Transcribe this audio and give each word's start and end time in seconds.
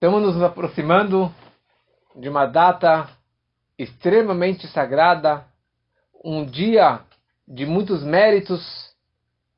Estamos 0.00 0.22
nos 0.22 0.40
aproximando 0.40 1.28
de 2.14 2.28
uma 2.28 2.46
data 2.46 3.08
extremamente 3.76 4.68
sagrada, 4.68 5.44
um 6.24 6.44
dia 6.44 7.00
de 7.48 7.66
muitos 7.66 8.04
méritos, 8.04 8.62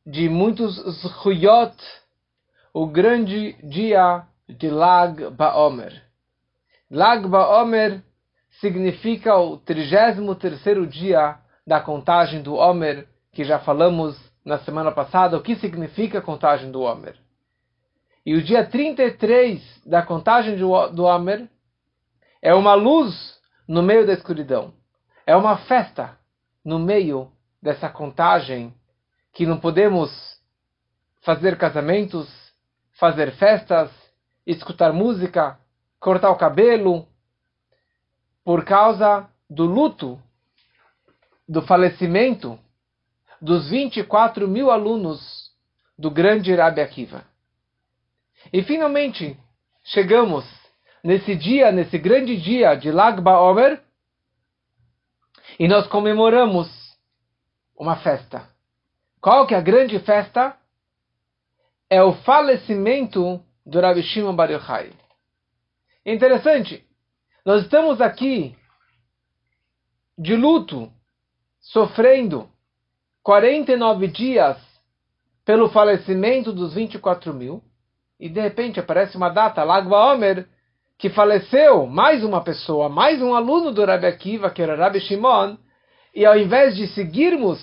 de 0.07 0.31
muitos 0.31 0.77
zhuyot, 1.03 1.77
o 2.73 2.87
grande 2.87 3.53
dia 3.63 4.23
de 4.49 4.71
Lag 4.71 5.29
Baomer. 5.29 6.03
Lag 6.91 7.29
Baomer 7.29 8.03
significa 8.63 9.37
o 9.37 9.59
33º 9.59 10.87
dia 10.87 11.37
da 11.67 11.83
contagem 11.83 12.41
do 12.41 12.55
Omer, 12.55 13.07
que 13.31 13.45
já 13.45 13.59
falamos 13.59 14.19
na 14.43 14.59
semana 14.61 14.91
passada 14.91 15.37
o 15.37 15.43
que 15.43 15.57
significa 15.57 16.21
a 16.21 16.23
contagem 16.23 16.71
do 16.71 16.81
Omer. 16.81 17.15
E 18.31 18.35
o 18.37 18.41
dia 18.41 18.65
33 18.65 19.61
da 19.85 20.05
contagem 20.05 20.57
do 20.57 21.03
Omer 21.03 21.49
é 22.41 22.55
uma 22.55 22.75
luz 22.75 23.37
no 23.67 23.83
meio 23.83 24.07
da 24.07 24.13
escuridão. 24.13 24.73
É 25.27 25.35
uma 25.35 25.59
festa 25.59 26.17
no 26.65 26.79
meio 26.79 27.33
dessa 27.61 27.89
contagem 27.89 28.73
que 29.33 29.45
não 29.45 29.59
podemos 29.59 30.13
fazer 31.23 31.59
casamentos, 31.59 32.29
fazer 33.01 33.33
festas, 33.33 33.91
escutar 34.47 34.93
música, 34.93 35.59
cortar 35.99 36.31
o 36.31 36.37
cabelo, 36.39 37.09
por 38.45 38.65
causa 38.65 39.29
do 39.51 39.65
luto, 39.65 40.23
do 41.49 41.63
falecimento 41.63 42.57
dos 43.43 43.69
24 43.69 44.47
mil 44.47 44.71
alunos 44.71 45.51
do 45.99 46.13
grande 46.13 46.55
Rabi 46.55 46.81
Akiva. 46.81 47.29
E 48.53 48.63
finalmente 48.63 49.37
chegamos 49.85 50.45
nesse 51.03 51.35
dia, 51.35 51.71
nesse 51.71 51.99
grande 51.99 52.37
dia 52.41 52.75
de 52.75 52.91
Lag 52.91 53.21
BaOmer, 53.21 53.83
e 55.59 55.69
nós 55.69 55.87
comemoramos 55.87 56.69
uma 57.77 57.97
festa. 57.97 58.49
Qual 59.21 59.47
que 59.47 59.55
é 59.55 59.59
a 59.59 59.63
grande 59.63 59.99
festa? 60.01 60.57
É 61.89 62.03
o 62.03 62.15
falecimento 62.23 63.45
do 63.67 63.81
Rabi 63.81 64.03
Shimon 64.03 64.35
Bar 64.35 64.51
Yochai. 64.51 64.93
Interessante, 66.05 66.85
nós 67.45 67.63
estamos 67.63 68.01
aqui 68.01 68.57
de 70.17 70.37
luto, 70.37 70.91
sofrendo 71.61 72.49
49 73.23 74.09
dias 74.09 74.57
pelo 75.45 75.69
falecimento 75.69 76.53
dos 76.53 76.75
24 76.75 77.35
mil, 77.35 77.63
e 78.21 78.29
de 78.29 78.39
repente 78.39 78.79
aparece 78.79 79.17
uma 79.17 79.31
data, 79.31 79.65
Lagba 79.65 80.13
Omer, 80.13 80.47
que 80.99 81.09
faleceu 81.09 81.87
mais 81.87 82.23
uma 82.23 82.43
pessoa, 82.43 82.91
mais 82.91 83.23
um 83.23 83.35
aluno 83.35 83.73
do 83.73 83.83
Rabi 83.83 84.07
Akiva, 84.07 84.51
que 84.51 84.61
era 84.61 84.77
Rabi 84.77 85.01
Shimon, 85.01 85.57
e 86.15 86.27
ao 86.27 86.37
invés 86.37 86.77
de 86.77 86.87
seguirmos 86.89 87.59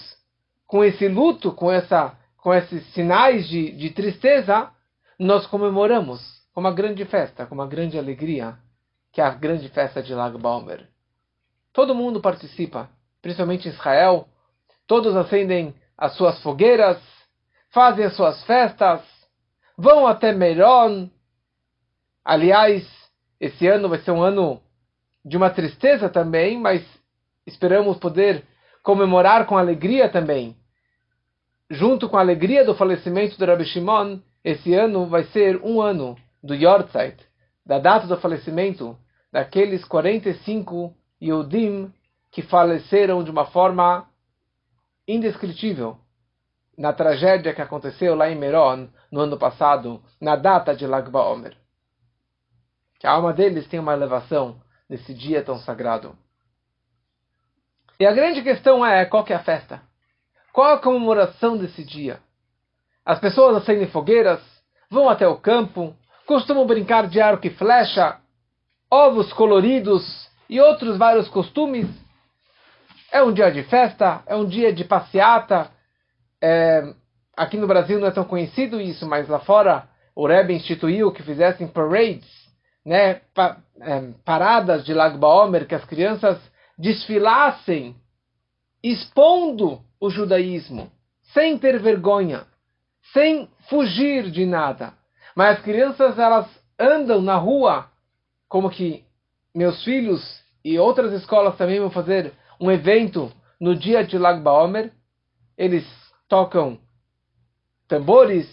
com 0.66 0.84
esse 0.84 1.08
luto, 1.08 1.52
com, 1.52 1.72
essa, 1.72 2.18
com 2.38 2.52
esses 2.52 2.84
sinais 2.94 3.48
de, 3.48 3.72
de 3.72 3.92
tristeza, 3.92 4.72
nós 5.20 5.46
comemoramos 5.46 6.20
com 6.52 6.60
uma 6.60 6.74
grande 6.74 7.06
festa, 7.06 7.46
com 7.46 7.54
uma 7.54 7.68
grande 7.68 7.98
alegria, 8.00 8.56
que 9.14 9.22
é 9.22 9.24
a 9.24 9.30
grande 9.30 9.70
festa 9.70 10.02
de 10.02 10.14
Lag 10.16 10.36
Baomer. 10.40 10.88
Todo 11.72 11.94
mundo 11.94 12.20
participa, 12.20 12.90
principalmente 13.22 13.70
Israel, 13.70 14.28
todos 14.88 15.16
acendem 15.16 15.76
as 15.96 16.16
suas 16.16 16.42
fogueiras, 16.42 16.98
fazem 17.72 18.06
as 18.06 18.16
suas 18.16 18.44
festas, 18.46 19.02
vão 19.78 20.08
até 20.08 20.32
Meron. 20.32 21.10
Aliás, 22.26 22.86
esse 23.40 23.68
ano 23.68 23.88
vai 23.88 24.00
ser 24.00 24.12
um 24.12 24.22
ano 24.22 24.62
de 25.24 25.38
uma 25.38 25.50
tristeza 25.50 26.10
também, 26.10 26.60
mas 26.60 26.84
esperamos 27.46 27.98
poder 27.98 28.44
comemorar 28.82 29.46
com 29.46 29.58
alegria 29.58 30.10
também. 30.10 30.56
Junto 31.70 32.10
com 32.10 32.18
a 32.18 32.22
alegria 32.22 32.66
do 32.66 32.74
falecimento 32.74 33.38
do 33.38 33.46
Rabbi 33.46 33.66
Shimon, 33.66 34.20
esse 34.44 34.74
ano 34.74 35.06
vai 35.06 35.26
ser 35.26 35.62
um 35.64 35.82
ano 35.82 36.18
do 36.42 36.56
Yortzeit, 36.56 37.18
da 37.66 37.78
data 37.78 38.08
do 38.08 38.18
falecimento 38.18 38.98
daqueles 39.32 39.84
45 39.84 40.94
Yudim 41.22 41.94
que 42.32 42.42
faleceram 42.42 43.24
de 43.24 43.30
uma 43.30 43.46
forma 43.46 44.08
indescritível 45.08 45.98
na 46.78 46.94
tragédia 46.94 47.54
que 47.54 47.62
aconteceu 47.62 48.16
lá 48.16 48.30
em 48.30 48.36
Meron 48.36 48.88
no 49.12 49.22
ano 49.22 49.38
passado, 49.38 50.04
na 50.22 50.36
data 50.36 50.76
de 50.76 50.86
Lag 50.86 51.10
BaOmer. 51.10 51.58
Que 53.00 53.08
a 53.08 53.12
alma 53.12 53.34
deles 53.34 53.68
tem 53.68 53.80
uma 53.80 53.94
elevação 53.94 54.62
nesse 54.90 55.14
dia 55.14 55.44
tão 55.44 55.58
sagrado. 55.58 56.16
E 58.00 58.06
a 58.06 58.12
grande 58.12 58.44
questão 58.44 58.86
é 58.86 59.06
qual 59.06 59.24
que 59.24 59.34
é 59.34 59.36
a 59.36 59.44
festa? 59.44 59.82
Qual 60.54 60.74
a 60.74 60.80
comemoração 60.80 61.58
desse 61.58 61.84
dia? 61.84 62.20
As 63.04 63.20
pessoas 63.20 63.58
acendem 63.58 63.88
fogueiras, 63.88 64.42
vão 64.90 65.10
até 65.10 65.28
o 65.28 65.38
campo, 65.38 65.96
costumam 66.26 66.68
brincar 66.68 67.08
de 67.08 67.22
arco 67.22 67.48
e 67.48 67.50
flecha, 67.52 68.20
ovos 68.92 69.32
coloridos 69.34 70.30
e 70.50 70.60
outros 70.60 70.98
vários 70.98 71.28
costumes. 71.30 71.88
É 73.12 73.24
um 73.24 73.32
dia 73.32 73.52
de 73.52 73.64
festa, 73.64 74.22
é 74.28 74.36
um 74.36 74.46
dia 74.46 74.74
de 74.74 74.84
passeata. 74.84 75.72
É, 76.42 76.94
aqui 77.36 77.58
no 77.58 77.68
Brasil 77.68 78.00
não 78.00 78.08
é 78.08 78.12
tão 78.12 78.24
conhecido 78.24 78.80
isso, 78.80 79.08
mas 79.08 79.28
lá 79.28 79.40
fora 79.40 79.88
o 80.16 80.28
Rebbe 80.28 80.54
instituiu 80.54 81.12
que 81.12 81.24
fizessem 81.24 81.68
parades, 81.68 82.28
né, 82.86 83.22
pa, 83.34 83.58
é, 83.82 84.12
paradas 84.26 84.86
de 84.86 84.94
Lag 84.94 85.18
Baomer, 85.18 85.68
que 85.68 85.76
as 85.76 85.86
crianças 85.86 86.40
desfilassem 86.78 87.96
expondo 88.84 89.82
o 90.00 90.10
judaísmo, 90.10 90.92
sem 91.34 91.58
ter 91.58 91.80
vergonha, 91.80 92.46
sem 93.14 93.50
fugir 93.70 94.32
de 94.32 94.46
nada. 94.46 94.94
Mas 95.36 95.58
as 95.58 95.64
crianças 95.64 96.18
elas 96.18 96.48
andam 96.80 97.22
na 97.22 97.36
rua 97.36 97.88
como 98.48 98.70
que 98.70 99.04
meus 99.54 99.84
filhos 99.84 100.22
e 100.64 100.78
outras 100.80 101.12
escolas 101.14 101.58
também 101.58 101.80
vão 101.80 101.90
fazer 101.90 102.34
um 102.60 102.72
evento 102.72 103.32
no 103.60 103.76
dia 103.76 104.04
de 104.04 104.18
Lag 104.18 104.42
Baomer. 104.42 104.92
Eles 105.58 105.86
tocam 106.28 106.80
tambores, 107.88 108.48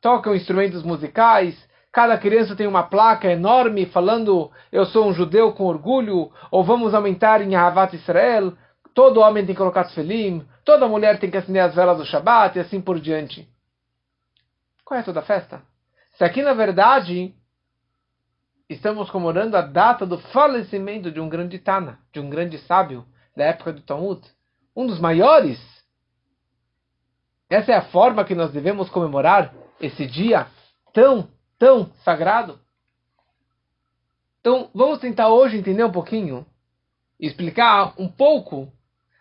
tocam 0.00 0.34
instrumentos 0.34 0.82
musicais. 0.82 1.56
Cada 1.92 2.16
criança 2.16 2.56
tem 2.56 2.66
uma 2.66 2.82
placa 2.82 3.30
enorme 3.30 3.86
falando 3.86 4.50
eu 4.70 4.84
sou 4.86 5.06
um 5.06 5.12
judeu 5.12 5.52
com 5.52 5.64
orgulho, 5.64 6.32
ou 6.50 6.64
vamos 6.64 6.94
aumentar 6.94 7.40
em 7.40 7.54
Ahavat 7.54 7.94
Israel. 7.94 8.54
Todo 8.94 9.20
homem 9.20 9.44
tem 9.44 9.54
que 9.54 9.58
colocar 9.58 9.84
tefilim, 9.84 10.46
toda 10.64 10.88
mulher 10.88 11.18
tem 11.18 11.30
que 11.30 11.36
acender 11.36 11.62
as 11.62 11.74
velas 11.74 11.98
do 11.98 12.04
Shabat 12.04 12.56
e 12.56 12.60
assim 12.60 12.80
por 12.80 13.00
diante. 13.00 13.48
Qual 14.84 14.98
é 14.98 15.02
toda 15.02 15.20
a 15.20 15.24
festa? 15.24 15.62
Se 16.14 16.24
aqui 16.24 16.42
na 16.42 16.52
verdade 16.52 17.34
estamos 18.68 19.10
comemorando 19.10 19.56
a 19.56 19.62
data 19.62 20.04
do 20.04 20.18
falecimento 20.18 21.10
de 21.10 21.20
um 21.20 21.28
grande 21.28 21.58
Tana, 21.58 21.98
de 22.12 22.20
um 22.20 22.28
grande 22.28 22.58
sábio 22.58 23.06
da 23.36 23.44
época 23.44 23.72
do 23.72 23.82
Talmud, 23.82 24.20
um 24.74 24.86
dos 24.86 24.98
maiores. 24.98 25.58
Essa 27.52 27.72
é 27.72 27.74
a 27.74 27.82
forma 27.82 28.24
que 28.24 28.34
nós 28.34 28.50
devemos 28.50 28.88
comemorar 28.88 29.52
esse 29.78 30.06
dia 30.06 30.46
tão, 30.94 31.28
tão 31.58 31.92
sagrado. 32.02 32.58
Então, 34.40 34.70
vamos 34.74 35.00
tentar 35.00 35.28
hoje 35.28 35.58
entender 35.58 35.84
um 35.84 35.92
pouquinho, 35.92 36.46
explicar 37.20 37.92
um 37.98 38.08
pouco 38.08 38.72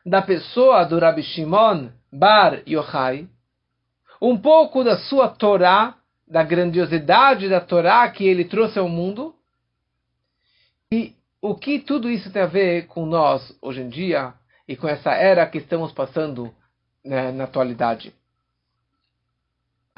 da 0.05 0.21
pessoa 0.21 0.85
do 0.85 0.97
Rabbi 0.97 1.21
Shimon 1.21 1.89
Bar 2.09 2.63
Yochai, 2.65 3.27
um 4.21 4.37
pouco 4.37 4.81
da 4.81 4.97
sua 4.97 5.27
Torá, 5.27 5.97
da 6.25 6.41
grandiosidade 6.41 7.49
da 7.49 7.59
Torá 7.59 8.09
que 8.09 8.25
ele 8.25 8.45
trouxe 8.45 8.79
ao 8.79 8.87
mundo, 8.87 9.35
e 10.89 11.13
o 11.41 11.53
que 11.53 11.79
tudo 11.79 12.09
isso 12.09 12.31
tem 12.31 12.43
a 12.43 12.47
ver 12.47 12.87
com 12.87 13.05
nós 13.05 13.53
hoje 13.61 13.81
em 13.81 13.89
dia 13.89 14.33
e 14.65 14.77
com 14.77 14.87
essa 14.87 15.11
era 15.11 15.45
que 15.45 15.57
estamos 15.57 15.91
passando 15.91 16.49
né, 17.03 17.33
na 17.33 17.43
atualidade? 17.43 18.20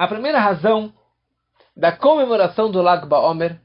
A 0.03 0.07
primeira 0.09 0.37
razão 0.37 0.93
da 1.73 1.89
comemoração 1.89 2.69
do 2.69 2.81
Lag 2.81 3.07
Baomer 3.07 3.57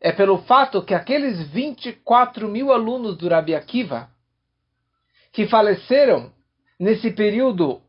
é 0.00 0.12
pelo 0.12 0.38
fato 0.42 0.84
que 0.84 0.94
aqueles 0.94 1.48
24 1.48 2.48
mil 2.48 2.70
alunos 2.70 3.16
do 3.16 3.28
Rabi 3.28 3.56
Akiva 3.56 4.08
que 5.32 5.48
faleceram 5.48 6.32
nesse 6.78 7.10
período 7.10 7.82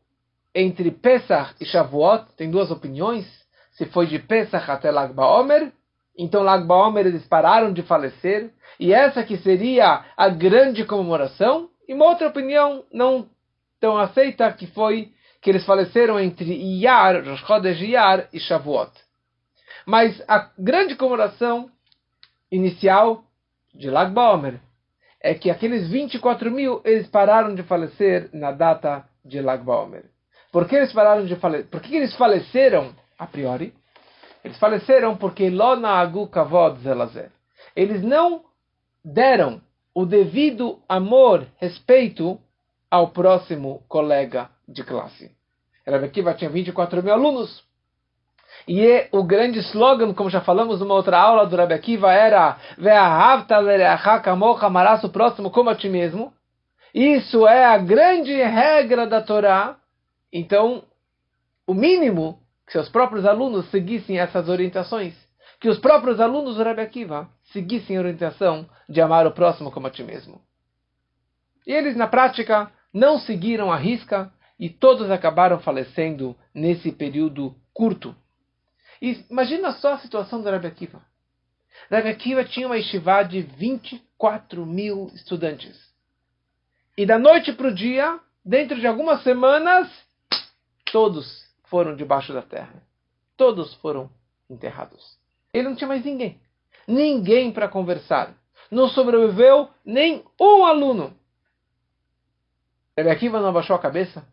entre 0.52 0.90
Pesach 0.90 1.54
e 1.60 1.64
Shavuot, 1.64 2.26
tem 2.36 2.50
duas 2.50 2.72
opiniões, 2.72 3.24
se 3.70 3.86
foi 3.86 4.08
de 4.08 4.18
Pesach 4.18 4.68
até 4.68 4.90
Lag 4.90 5.14
Baomer 5.14 5.72
então 6.18 6.42
Lag 6.42 6.66
BaOmer 6.66 7.06
eles 7.06 7.24
pararam 7.28 7.72
de 7.72 7.82
falecer, 7.82 8.50
e 8.80 8.92
essa 8.92 9.22
que 9.22 9.36
seria 9.36 10.04
a 10.16 10.28
grande 10.28 10.84
comemoração. 10.84 11.70
E 11.86 11.94
uma 11.94 12.06
outra 12.06 12.26
opinião 12.26 12.82
não 12.92 13.28
tão 13.78 13.96
aceita 13.96 14.52
que 14.52 14.66
foi 14.66 15.12
que 15.46 15.50
eles 15.50 15.64
faleceram 15.64 16.18
entre 16.18 16.52
Iyar, 16.52 17.24
Rosh 17.24 17.46
Chodesh 17.46 17.80
Iyar 17.80 18.28
e 18.32 18.40
Shavuot. 18.40 18.90
Mas 19.86 20.20
a 20.26 20.50
grande 20.58 20.96
comemoração 20.96 21.70
inicial 22.50 23.22
de 23.72 23.88
Lag 23.88 24.12
Baomer 24.12 24.58
é 25.20 25.34
que 25.34 25.48
aqueles 25.48 25.88
24 25.88 26.50
mil, 26.50 26.80
eles 26.84 27.06
pararam 27.06 27.54
de 27.54 27.62
falecer 27.62 28.28
na 28.32 28.50
data 28.50 29.04
de 29.24 29.40
Lag 29.40 29.62
Baomer. 29.62 30.06
Por 30.50 30.66
que 30.66 30.74
eles 30.74 30.92
pararam 30.92 31.24
de 31.24 31.36
falecer? 31.36 31.68
Por 31.68 31.80
que 31.80 31.94
eles 31.94 32.16
faleceram, 32.16 32.92
a 33.16 33.28
priori? 33.28 33.72
Eles 34.42 34.58
faleceram 34.58 35.16
porque 35.16 35.48
Lona 35.48 35.90
Agu 35.90 36.26
Kavod 36.26 36.80
Zelazer. 36.80 37.30
Eles 37.76 38.02
não 38.02 38.46
deram 39.04 39.62
o 39.94 40.04
devido 40.04 40.80
amor, 40.88 41.46
respeito 41.60 42.36
ao 42.90 43.10
próximo 43.10 43.84
colega 43.86 44.50
de 44.66 44.82
classe. 44.84 45.30
Rabbi 45.86 46.06
Akiva 46.06 46.34
tinha 46.34 46.50
24 46.50 47.02
mil 47.02 47.12
alunos. 47.12 47.64
E 48.66 48.84
é 48.84 49.08
o 49.12 49.22
grande 49.22 49.60
slogan, 49.60 50.12
como 50.12 50.30
já 50.30 50.40
falamos 50.40 50.80
numa 50.80 50.94
outra 50.94 51.18
aula 51.18 51.46
do 51.46 51.56
Rabbi 51.56 51.74
Akiva, 51.74 52.12
era 52.12 52.58
amarás 54.62 55.04
o 55.04 55.08
próximo 55.08 55.50
como 55.50 55.70
a 55.70 55.74
ti 55.74 55.88
mesmo. 55.88 56.32
Isso 56.92 57.46
é 57.46 57.64
a 57.64 57.78
grande 57.78 58.32
regra 58.32 59.06
da 59.06 59.22
Torá. 59.22 59.76
Então, 60.32 60.82
o 61.66 61.74
mínimo 61.74 62.40
que 62.66 62.72
seus 62.72 62.88
próprios 62.88 63.24
alunos 63.24 63.70
seguissem 63.70 64.18
essas 64.18 64.48
orientações. 64.48 65.14
Que 65.60 65.68
os 65.68 65.78
próprios 65.78 66.20
alunos 66.20 66.56
do 66.56 66.62
Rabbi 66.62 66.80
Akiva 66.80 67.28
seguissem 67.52 67.96
a 67.96 68.00
orientação 68.00 68.68
de 68.88 69.00
amar 69.00 69.26
o 69.26 69.32
próximo 69.32 69.70
como 69.70 69.86
a 69.86 69.90
ti 69.90 70.02
mesmo. 70.02 70.40
E 71.66 71.72
eles, 71.72 71.96
na 71.96 72.06
prática, 72.06 72.70
não 72.92 73.18
seguiram 73.18 73.72
a 73.72 73.76
risca 73.76 74.30
e 74.58 74.70
todos 74.70 75.10
acabaram 75.10 75.60
falecendo 75.60 76.36
nesse 76.54 76.90
período 76.90 77.54
curto. 77.72 78.14
E 79.00 79.24
imagina 79.30 79.72
só 79.72 79.94
a 79.94 79.98
situação 79.98 80.40
do 80.40 80.50
Rabbi 80.50 80.66
Akiva. 80.66 81.02
Rabbi 81.90 82.08
Akiva 82.08 82.44
tinha 82.44 82.66
uma 82.66 82.76
yeshiva 82.76 83.22
de 83.22 83.42
24 83.42 84.64
mil 84.64 85.10
estudantes. 85.14 85.78
E 86.96 87.04
da 87.04 87.18
noite 87.18 87.52
para 87.52 87.68
o 87.68 87.74
dia, 87.74 88.18
dentro 88.42 88.80
de 88.80 88.86
algumas 88.86 89.22
semanas, 89.22 89.90
todos 90.90 91.44
foram 91.64 91.94
debaixo 91.94 92.32
da 92.32 92.40
terra. 92.40 92.82
Todos 93.36 93.74
foram 93.74 94.10
enterrados. 94.48 95.18
Ele 95.52 95.68
não 95.68 95.76
tinha 95.76 95.88
mais 95.88 96.04
ninguém. 96.04 96.40
Ninguém 96.88 97.52
para 97.52 97.68
conversar. 97.68 98.34
Não 98.70 98.88
sobreviveu 98.88 99.68
nem 99.84 100.24
um 100.40 100.64
aluno. 100.64 101.14
Rebbe 102.96 103.10
Akiva 103.10 103.40
não 103.40 103.50
abaixou 103.50 103.76
a 103.76 103.78
cabeça? 103.78 104.26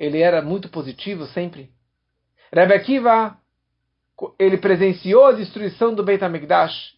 Ele 0.00 0.22
era 0.22 0.40
muito 0.40 0.70
positivo 0.70 1.26
sempre. 1.26 1.70
Rebbe 2.50 2.72
Akiva, 2.72 3.36
ele 4.38 4.56
presenciou 4.56 5.26
a 5.26 5.32
destruição 5.32 5.94
do 5.94 6.02
Beit 6.02 6.24
HaMikdash. 6.24 6.94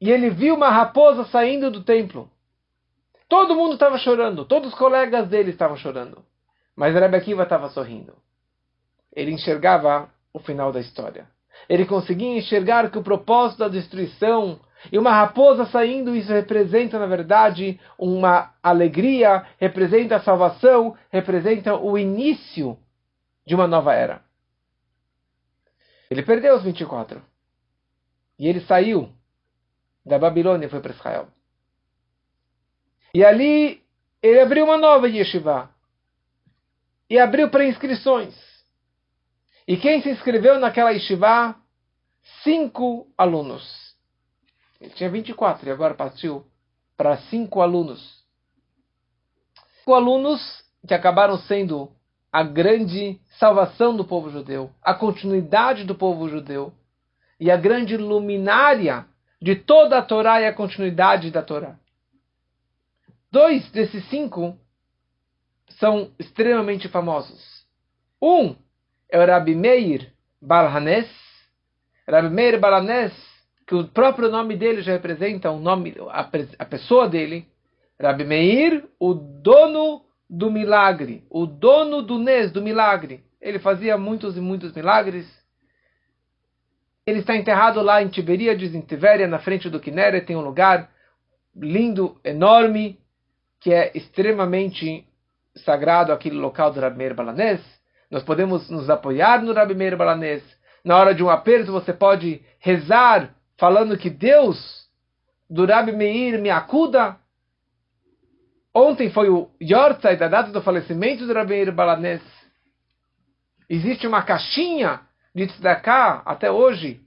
E 0.00 0.10
ele 0.10 0.28
viu 0.28 0.56
uma 0.56 0.68
raposa 0.68 1.24
saindo 1.26 1.70
do 1.70 1.84
templo. 1.84 2.28
Todo 3.28 3.54
mundo 3.54 3.74
estava 3.74 3.98
chorando, 3.98 4.44
todos 4.44 4.72
os 4.72 4.78
colegas 4.78 5.28
dele 5.28 5.52
estavam 5.52 5.76
chorando. 5.76 6.24
Mas 6.74 6.92
Rebbe 6.92 7.16
Akiva 7.16 7.44
estava 7.44 7.68
sorrindo. 7.68 8.14
Ele 9.14 9.30
enxergava 9.30 10.10
o 10.34 10.40
final 10.40 10.72
da 10.72 10.80
história. 10.80 11.28
Ele 11.68 11.86
conseguia 11.86 12.36
enxergar 12.36 12.90
que 12.90 12.98
o 12.98 13.02
propósito 13.02 13.60
da 13.60 13.68
destruição 13.68 14.58
e 14.90 14.98
uma 14.98 15.12
raposa 15.12 15.66
saindo, 15.66 16.14
isso 16.14 16.32
representa, 16.32 16.98
na 16.98 17.06
verdade, 17.06 17.80
uma 17.98 18.54
alegria, 18.62 19.46
representa 19.58 20.16
a 20.16 20.20
salvação, 20.20 20.96
representa 21.10 21.74
o 21.76 21.98
início 21.98 22.78
de 23.46 23.54
uma 23.54 23.66
nova 23.66 23.94
era. 23.94 24.22
Ele 26.10 26.22
perdeu 26.22 26.56
os 26.56 26.62
24. 26.62 27.22
E 28.38 28.46
ele 28.46 28.60
saiu 28.60 29.10
da 30.04 30.18
Babilônia 30.18 30.66
e 30.66 30.70
foi 30.70 30.80
para 30.80 30.92
Israel. 30.92 31.28
E 33.14 33.24
ali 33.24 33.82
ele 34.22 34.40
abriu 34.40 34.64
uma 34.64 34.76
nova 34.76 35.08
yeshiva. 35.08 35.70
E 37.08 37.18
abriu 37.18 37.48
para 37.50 37.64
inscrições. 37.64 38.34
E 39.66 39.76
quem 39.76 40.02
se 40.02 40.10
inscreveu 40.10 40.58
naquela 40.58 40.90
yeshiva? 40.90 41.56
Cinco 42.42 43.06
alunos. 43.16 43.85
Ele 44.80 44.90
tinha 44.90 45.10
24 45.10 45.68
e 45.68 45.72
agora 45.72 45.94
partiu 45.94 46.44
para 46.96 47.16
cinco 47.16 47.60
alunos. 47.60 48.24
Cinco 49.78 49.94
alunos 49.94 50.64
que 50.86 50.94
acabaram 50.94 51.38
sendo 51.38 51.90
a 52.32 52.42
grande 52.42 53.20
salvação 53.38 53.96
do 53.96 54.04
povo 54.04 54.30
judeu, 54.30 54.70
a 54.82 54.92
continuidade 54.94 55.84
do 55.84 55.94
povo 55.94 56.28
judeu 56.28 56.72
e 57.40 57.50
a 57.50 57.56
grande 57.56 57.96
luminária 57.96 59.06
de 59.40 59.54
toda 59.54 59.98
a 59.98 60.02
Torá 60.02 60.40
e 60.40 60.46
a 60.46 60.52
continuidade 60.52 61.30
da 61.30 61.42
Torá. 61.42 61.78
Dois 63.30 63.70
desses 63.70 64.08
cinco 64.08 64.56
são 65.78 66.10
extremamente 66.18 66.88
famosos. 66.88 67.64
Um 68.20 68.56
é 69.10 69.18
o 69.18 69.26
Rabi 69.26 69.54
Meir 69.54 70.12
Balhanes. 70.40 71.08
Rabi 72.08 72.30
Meir 72.30 72.58
Balhanes 72.58 73.12
que 73.66 73.74
o 73.74 73.88
próprio 73.88 74.30
nome 74.30 74.56
dele 74.56 74.80
já 74.80 74.92
representa 74.92 75.50
o 75.50 75.58
nome, 75.58 75.94
a, 76.10 76.30
a 76.58 76.64
pessoa 76.64 77.08
dele, 77.08 77.48
Rabi 78.00 78.24
Meir, 78.24 78.84
o 79.00 79.12
dono 79.12 80.02
do 80.30 80.50
milagre, 80.50 81.24
o 81.28 81.46
dono 81.46 82.00
do 82.02 82.18
Nes, 82.18 82.52
do 82.52 82.62
milagre. 82.62 83.24
Ele 83.40 83.58
fazia 83.58 83.98
muitos 83.98 84.36
e 84.36 84.40
muitos 84.40 84.72
milagres. 84.72 85.26
Ele 87.04 87.20
está 87.20 87.36
enterrado 87.36 87.80
lá 87.82 88.02
em 88.02 88.08
Tiberíades, 88.08 88.74
em 88.74 88.80
Tiberia, 88.80 89.26
na 89.26 89.38
frente 89.38 89.68
do 89.68 89.80
Kinneret, 89.80 90.26
tem 90.26 90.36
um 90.36 90.40
lugar 90.40 90.90
lindo, 91.54 92.20
enorme, 92.24 92.98
que 93.60 93.72
é 93.72 93.90
extremamente 93.96 95.06
sagrado, 95.56 96.12
aquele 96.12 96.36
local 96.36 96.70
do 96.70 96.80
Rabi 96.80 96.98
Meir 96.98 97.14
Balanés. 97.14 97.60
Nós 98.10 98.22
podemos 98.22 98.68
nos 98.70 98.88
apoiar 98.90 99.42
no 99.42 99.52
Rabi 99.52 99.74
Meir 99.74 99.96
Balanés. 99.96 100.42
Na 100.84 100.96
hora 100.96 101.14
de 101.14 101.22
um 101.22 101.30
aperto, 101.30 101.72
você 101.72 101.92
pode 101.92 102.42
rezar 102.58 103.35
falando 103.56 103.96
que 103.96 104.10
Deus 104.10 104.86
do 105.48 105.64
Rabi 105.64 105.92
Meir 105.92 106.40
me 106.40 106.50
acuda. 106.50 107.16
Ontem 108.74 109.10
foi 109.10 109.30
o 109.30 109.50
Yortzeit, 109.60 110.22
a 110.22 110.28
data 110.28 110.50
do 110.50 110.62
falecimento 110.62 111.26
do 111.26 111.32
Rabi 111.32 111.50
Meir 111.50 111.72
Balanés. 111.72 112.22
Existe 113.68 114.06
uma 114.06 114.22
caixinha 114.22 115.00
de 115.34 115.46
tzedakah 115.46 116.22
até 116.24 116.50
hoje, 116.50 117.00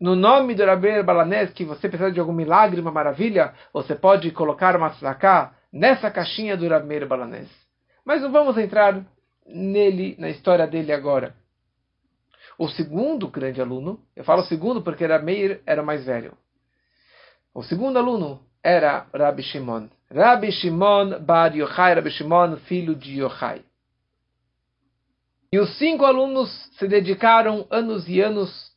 no 0.00 0.16
nome 0.16 0.54
do 0.54 0.64
Rabi 0.64 0.90
Meir 0.90 1.04
Balanés, 1.04 1.52
que 1.52 1.64
você 1.64 1.88
precisa 1.88 2.10
de 2.10 2.18
algum 2.18 2.32
milagre, 2.32 2.80
uma 2.80 2.90
maravilha, 2.90 3.54
você 3.72 3.94
pode 3.94 4.30
colocar 4.30 4.74
uma 4.76 4.90
tzedakah 4.90 5.52
nessa 5.72 6.10
caixinha 6.10 6.56
do 6.56 6.68
Rabi 6.68 6.86
Meir 6.86 7.06
Balanés. 7.06 7.48
Mas 8.04 8.22
não 8.22 8.32
vamos 8.32 8.58
entrar 8.58 9.00
nele, 9.46 10.16
na 10.18 10.28
história 10.28 10.66
dele 10.66 10.92
agora. 10.92 11.34
O 12.58 12.68
segundo 12.68 13.28
grande 13.28 13.60
aluno, 13.60 14.00
eu 14.14 14.24
falo 14.24 14.42
segundo 14.44 14.82
porque 14.82 15.04
era 15.04 15.18
Meir 15.18 15.62
era 15.66 15.82
mais 15.82 16.04
velho. 16.04 16.36
O 17.54 17.62
segundo 17.62 17.98
aluno 17.98 18.40
era 18.62 19.06
Rabbi 19.12 19.42
Shimon. 19.42 19.88
Rabbi 20.10 20.52
Shimon 20.52 21.18
Bar 21.20 21.56
Yochai, 21.56 21.94
Rabbi 21.94 22.10
Shimon, 22.10 22.56
filho 22.58 22.94
de 22.94 23.20
Yochai. 23.20 23.64
E 25.50 25.58
os 25.58 25.76
cinco 25.76 26.04
alunos 26.04 26.50
se 26.78 26.88
dedicaram 26.88 27.66
anos 27.70 28.08
e 28.08 28.20
anos 28.20 28.72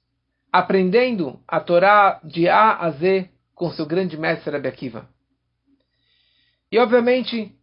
aprendendo 0.51 1.39
a 1.47 1.59
Torá 1.59 2.19
de 2.23 2.49
A 2.49 2.77
a 2.77 2.89
Z 2.91 3.29
com 3.53 3.71
seu 3.71 3.85
grande 3.85 4.17
mestre 4.17 4.51
Rabbi 4.51 4.67
Akiva. 4.67 5.07
E 6.71 6.79
obviamente, 6.79 7.53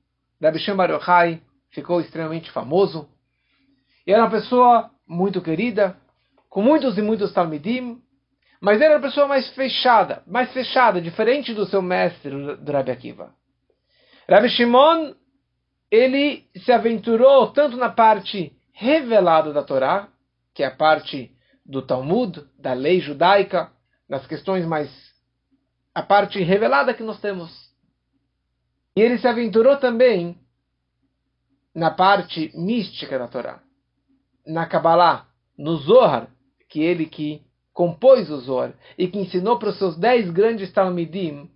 Rabbi 0.40 0.58
Shimon 0.58 0.76
Bar 0.76 0.90
Yochai 0.90 1.42
ficou 1.70 2.00
extremamente 2.00 2.50
famoso. 2.50 3.08
E 4.06 4.12
era 4.12 4.22
uma 4.22 4.30
pessoa 4.30 4.90
muito 5.06 5.42
querida, 5.42 5.96
com 6.52 6.60
muitos 6.60 6.98
e 6.98 7.02
muitos 7.02 7.32
Talmidim, 7.32 8.02
mas 8.60 8.78
era 8.78 8.98
a 8.98 9.00
pessoa 9.00 9.26
mais 9.26 9.48
fechada, 9.54 10.22
mais 10.26 10.52
fechada, 10.52 11.00
diferente 11.00 11.54
do 11.54 11.64
seu 11.64 11.80
mestre, 11.80 12.30
do 12.56 12.72
Rabbi 12.72 12.90
Akiva. 12.90 13.34
Rabbi 14.28 14.50
Shimon, 14.50 15.14
ele 15.90 16.46
se 16.62 16.70
aventurou 16.70 17.50
tanto 17.52 17.78
na 17.78 17.88
parte 17.88 18.54
revelada 18.70 19.50
da 19.50 19.62
Torá, 19.62 20.10
que 20.54 20.62
é 20.62 20.66
a 20.66 20.76
parte 20.76 21.34
do 21.64 21.80
Talmud, 21.80 22.44
da 22.58 22.74
lei 22.74 23.00
judaica, 23.00 23.72
das 24.06 24.26
questões 24.26 24.66
mais. 24.66 24.90
a 25.94 26.02
parte 26.02 26.38
revelada 26.42 26.92
que 26.92 27.02
nós 27.02 27.18
temos. 27.18 27.50
E 28.94 29.00
ele 29.00 29.16
se 29.16 29.26
aventurou 29.26 29.78
também 29.78 30.36
na 31.74 31.90
parte 31.90 32.52
mística 32.54 33.18
da 33.18 33.26
Torá, 33.26 33.62
na 34.46 34.66
Kabbalah, 34.66 35.28
no 35.56 35.76
Zohar, 35.76 36.28
que 36.72 36.82
ele 36.82 37.04
que 37.04 37.42
compôs 37.74 38.30
o 38.30 38.38
Zohar 38.38 38.72
e 38.96 39.06
que 39.06 39.18
ensinou 39.18 39.58
para 39.58 39.68
os 39.68 39.78
seus 39.78 39.94
dez 39.98 40.30
grandes 40.30 40.72
Talmidim 40.72 41.50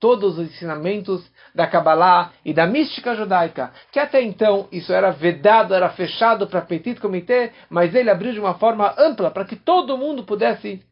todos 0.00 0.38
os 0.38 0.46
ensinamentos 0.46 1.30
da 1.54 1.66
Kabbalah 1.66 2.32
e 2.44 2.54
da 2.54 2.66
mística 2.66 3.14
judaica, 3.14 3.72
que 3.92 3.98
até 3.98 4.22
então 4.22 4.66
isso 4.72 4.92
era 4.92 5.10
vedado, 5.10 5.74
era 5.74 5.90
fechado 5.90 6.46
para 6.46 6.62
petit 6.62 6.98
comitê, 7.00 7.52
mas 7.68 7.94
ele 7.94 8.10
abriu 8.10 8.32
de 8.32 8.40
uma 8.40 8.54
forma 8.54 8.94
ampla 8.98 9.30
para 9.30 9.44
que 9.44 9.56
todo 9.56 9.96
mundo 9.98 10.24
pudesse 10.24 10.82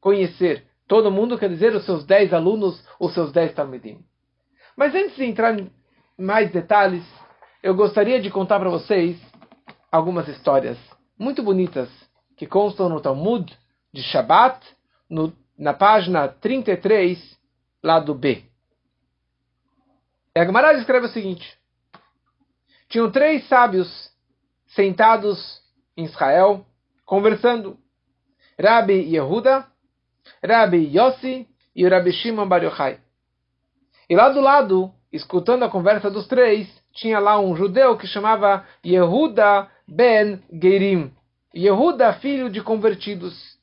conhecer. 0.00 0.64
Todo 0.86 1.10
mundo 1.10 1.38
quer 1.38 1.48
dizer 1.48 1.74
os 1.74 1.84
seus 1.84 2.04
dez 2.04 2.32
alunos, 2.32 2.84
os 3.00 3.12
seus 3.14 3.32
dez 3.32 3.52
talmidim. 3.52 3.98
Mas 4.76 4.94
antes 4.94 5.16
de 5.16 5.24
entrar 5.24 5.58
em 5.58 5.70
mais 6.16 6.52
detalhes, 6.52 7.04
eu 7.62 7.74
gostaria 7.74 8.20
de 8.20 8.30
contar 8.30 8.60
para 8.60 8.70
vocês 8.70 9.16
algumas 9.90 10.28
histórias 10.28 10.78
muito 11.18 11.42
bonitas 11.42 11.88
que 12.38 12.46
constam 12.46 12.88
no 12.88 13.00
Talmud 13.00 13.52
de 13.92 14.00
Shabbat, 14.02 14.64
no, 15.10 15.32
na 15.58 15.74
página 15.74 16.28
33, 16.28 17.18
lado 17.82 18.14
B. 18.14 18.44
E 20.34 20.44
Gemara 20.46 20.72
escreve 20.74 21.06
o 21.06 21.10
seguinte: 21.10 21.58
Tinham 22.88 23.10
três 23.10 23.46
sábios 23.48 24.10
sentados 24.68 25.60
em 25.96 26.04
Israel, 26.04 26.64
conversando. 27.04 27.76
Rabi 28.60 29.14
Yehuda, 29.14 29.66
Rabi 30.44 30.96
Yossi 30.96 31.46
e 31.76 31.86
o 31.86 31.90
Rabi 31.90 32.12
Shimon 32.12 32.48
Bar 32.48 32.64
Yochai. 32.64 32.98
E 34.10 34.16
lá 34.16 34.30
do 34.30 34.40
lado, 34.40 34.92
escutando 35.12 35.64
a 35.64 35.70
conversa 35.70 36.10
dos 36.10 36.26
três, 36.26 36.68
tinha 36.92 37.20
lá 37.20 37.38
um 37.38 37.54
judeu 37.54 37.96
que 37.96 38.06
chamava 38.06 38.66
Yehuda 38.84 39.68
ben 39.86 40.42
Gerim. 40.52 41.12
Yehuda, 41.54 42.12
filho 42.14 42.50
de 42.50 42.62
convertidos. 42.62 43.58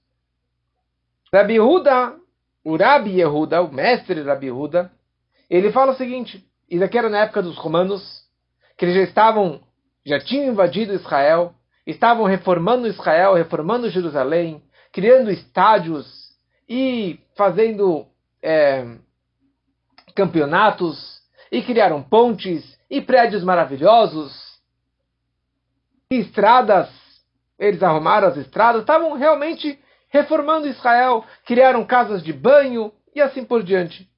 Rabi 1.33 1.53
Yehuda, 1.53 2.15
o 2.63 2.75
Rabi 2.75 3.19
Yehuda, 3.19 3.61
o 3.61 3.71
mestre 3.71 4.21
Rabi 4.21 4.47
Yehuda, 4.47 4.91
ele 5.49 5.71
fala 5.71 5.91
o 5.91 5.95
seguinte, 5.95 6.43
isso 6.69 6.83
aqui 6.83 6.97
era 6.97 7.09
na 7.09 7.19
época 7.19 7.41
dos 7.41 7.57
romanos, 7.57 8.23
que 8.77 8.85
eles 8.85 8.95
já 8.95 9.03
estavam, 9.03 9.61
já 10.05 10.19
tinham 10.19 10.51
invadido 10.51 10.93
Israel, 10.93 11.53
estavam 11.85 12.25
reformando 12.25 12.87
Israel, 12.87 13.33
reformando 13.33 13.89
Jerusalém, 13.89 14.63
criando 14.91 15.29
estádios 15.29 16.33
e 16.67 17.19
fazendo 17.35 18.07
é, 18.41 18.97
campeonatos, 20.15 21.21
e 21.51 21.61
criaram 21.61 22.01
pontes 22.01 22.77
e 22.89 23.01
prédios 23.01 23.43
maravilhosos, 23.43 24.33
e 26.09 26.19
estradas, 26.19 26.89
eles 27.57 27.81
arrumaram 27.81 28.27
as 28.27 28.37
estradas, 28.37 28.81
estavam 28.81 29.13
realmente 29.13 29.79
reformando 30.09 30.67
Israel, 30.67 31.25
criaram 31.45 31.85
casas 31.85 32.23
de 32.23 32.31
banho 32.31 32.91
e 33.13 33.21
assim 33.21 33.43
por 33.43 33.63
diante. 33.63 34.09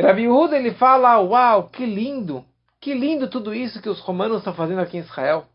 Rabi 0.00 0.22
Yehuda 0.22 0.56
ele 0.56 0.74
fala, 0.74 1.18
uau, 1.20 1.68
que 1.68 1.86
lindo, 1.86 2.44
que 2.80 2.92
lindo 2.92 3.28
tudo 3.28 3.54
isso 3.54 3.80
que 3.80 3.88
os 3.88 4.00
romanos 4.00 4.38
estão 4.38 4.54
fazendo 4.54 4.80
aqui 4.80 4.96
em 4.96 5.00
Israel. 5.00 5.46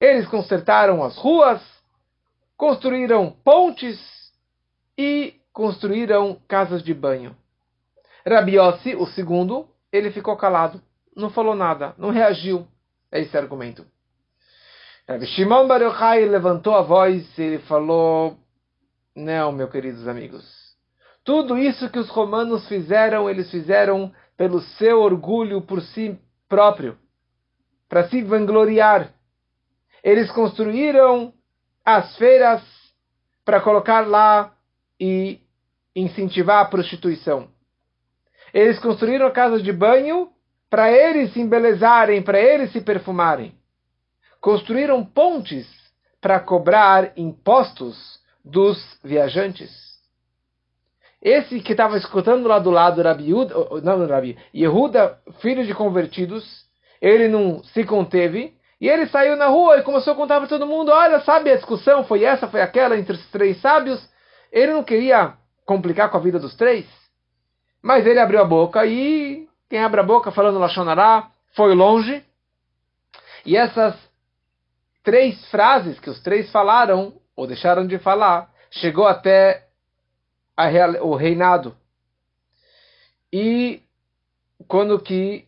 Eles 0.00 0.26
consertaram 0.26 1.02
as 1.02 1.16
ruas, 1.16 1.62
construíram 2.56 3.30
pontes 3.30 3.98
e 4.96 5.40
construíram 5.52 6.40
casas 6.48 6.82
de 6.82 6.92
banho. 6.92 7.36
Rabi 8.26 8.56
Yossi, 8.56 8.94
o 8.94 9.06
segundo, 9.06 9.68
ele 9.92 10.10
ficou 10.10 10.36
calado, 10.36 10.82
não 11.16 11.30
falou 11.30 11.54
nada, 11.54 11.94
não 11.96 12.10
reagiu 12.10 12.66
a 13.10 13.18
esse 13.18 13.36
argumento. 13.36 13.86
Rabi 15.08 15.24
Shimon 15.24 15.66
Bar 15.66 15.80
Yochai 15.80 16.26
levantou 16.26 16.74
a 16.74 16.82
voz 16.82 17.26
e 17.38 17.42
ele 17.42 17.58
falou: 17.60 18.36
Não, 19.16 19.50
meus 19.50 19.70
queridos 19.70 20.06
amigos, 20.06 20.44
tudo 21.24 21.56
isso 21.56 21.88
que 21.88 21.98
os 21.98 22.10
romanos 22.10 22.68
fizeram, 22.68 23.28
eles 23.28 23.50
fizeram 23.50 24.12
pelo 24.36 24.60
seu 24.60 25.00
orgulho 25.00 25.62
por 25.62 25.80
si 25.80 26.20
próprio, 26.46 26.98
para 27.88 28.06
se 28.10 28.22
vangloriar. 28.22 29.10
Eles 30.04 30.30
construíram 30.30 31.32
as 31.82 32.14
feiras 32.18 32.62
para 33.46 33.62
colocar 33.62 34.06
lá 34.06 34.52
e 35.00 35.40
incentivar 35.96 36.60
a 36.60 36.68
prostituição. 36.68 37.48
Eles 38.52 38.78
construíram 38.78 39.32
casas 39.32 39.62
de 39.62 39.72
banho 39.72 40.28
para 40.68 40.92
eles 40.92 41.32
se 41.32 41.40
embelezarem, 41.40 42.20
para 42.20 42.38
eles 42.38 42.72
se 42.72 42.82
perfumarem. 42.82 43.57
Construíram 44.48 45.04
pontes 45.04 45.68
para 46.22 46.40
cobrar 46.40 47.12
impostos 47.18 48.18
dos 48.42 48.78
viajantes. 49.04 49.70
Esse 51.20 51.60
que 51.60 51.72
estava 51.72 51.98
escutando 51.98 52.48
lá 52.48 52.58
do 52.58 52.70
lado 52.70 53.02
Rabi 53.02 53.24
Yehuda, 53.24 53.54
não 53.82 54.06
Rabi, 54.06 54.38
Yehuda, 54.54 55.18
filho 55.42 55.66
de 55.66 55.74
convertidos, 55.74 56.64
ele 56.98 57.28
não 57.28 57.62
se 57.62 57.84
conteve 57.84 58.54
e 58.80 58.88
ele 58.88 59.06
saiu 59.08 59.36
na 59.36 59.48
rua 59.48 59.76
e 59.76 59.82
começou 59.82 60.14
a 60.14 60.16
contar 60.16 60.38
para 60.38 60.48
todo 60.48 60.66
mundo: 60.66 60.90
olha, 60.92 61.20
sabe 61.20 61.50
a 61.50 61.56
discussão 61.56 62.04
foi 62.04 62.24
essa, 62.24 62.48
foi 62.48 62.62
aquela 62.62 62.96
entre 62.96 63.16
os 63.16 63.30
três 63.30 63.60
sábios. 63.60 64.02
Ele 64.50 64.72
não 64.72 64.82
queria 64.82 65.34
complicar 65.66 66.10
com 66.10 66.16
a 66.16 66.20
vida 66.20 66.38
dos 66.38 66.56
três, 66.56 66.86
mas 67.82 68.06
ele 68.06 68.18
abriu 68.18 68.40
a 68.40 68.46
boca 68.46 68.86
e 68.86 69.46
quem 69.68 69.80
abre 69.80 70.00
a 70.00 70.04
boca 70.04 70.30
falando 70.30 70.58
Lachonará 70.58 71.32
foi 71.54 71.74
longe. 71.74 72.24
E 73.44 73.54
essas 73.54 74.07
três 75.08 75.42
frases 75.50 75.98
que 75.98 76.10
os 76.10 76.20
três 76.20 76.52
falaram, 76.52 77.14
ou 77.34 77.46
deixaram 77.46 77.86
de 77.86 77.98
falar, 77.98 78.52
chegou 78.70 79.06
até 79.06 79.66
real, 80.54 81.02
o 81.02 81.14
reinado. 81.14 81.74
E 83.32 83.80
quando 84.66 85.00
que 85.00 85.46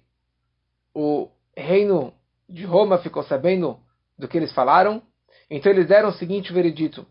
o 0.95 1.29
reino 1.55 2.15
de 2.49 2.65
Roma 2.65 2.97
ficou 2.97 3.23
sabendo 3.23 3.79
do 4.19 4.27
que 4.27 4.39
eles 4.39 4.51
falaram, 4.55 5.03
então 5.51 5.71
eles 5.71 5.87
deram 5.87 6.09
o 6.09 6.15
seguinte 6.15 6.55
veredito. 6.55 7.07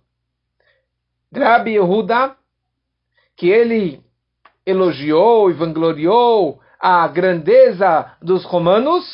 Rabi 1.31 1.73
Yehuda, 1.73 2.35
que 3.37 3.47
ele 3.47 4.03
elogiou 4.65 5.51
e 5.51 5.53
vangloriou 5.53 6.59
a 6.79 7.07
grandeza 7.07 8.17
dos 8.19 8.43
romanos, 8.43 9.05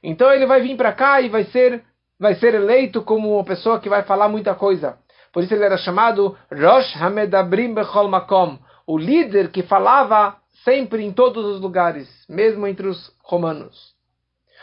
então 0.00 0.32
ele 0.32 0.46
vai 0.46 0.60
vir 0.60 0.76
para 0.76 0.92
cá 0.92 1.20
e 1.20 1.28
vai 1.28 1.42
ser, 1.46 1.84
vai 2.24 2.36
ser 2.36 2.54
eleito 2.54 3.02
como 3.02 3.34
uma 3.34 3.44
pessoa 3.44 3.78
que 3.78 3.86
vai 3.86 4.02
falar 4.02 4.30
muita 4.30 4.54
coisa. 4.54 4.98
Por 5.30 5.42
isso 5.42 5.52
ele 5.52 5.62
era 5.62 5.76
chamado 5.76 6.34
Rosh 6.50 6.96
Hamedabrim 6.96 7.74
Bechol 7.74 8.08
Makom, 8.08 8.58
o 8.86 8.96
líder 8.96 9.50
que 9.50 9.62
falava 9.62 10.38
sempre 10.64 11.04
em 11.04 11.12
todos 11.12 11.44
os 11.44 11.60
lugares, 11.60 12.08
mesmo 12.26 12.66
entre 12.66 12.86
os 12.86 13.14
romanos. 13.22 13.94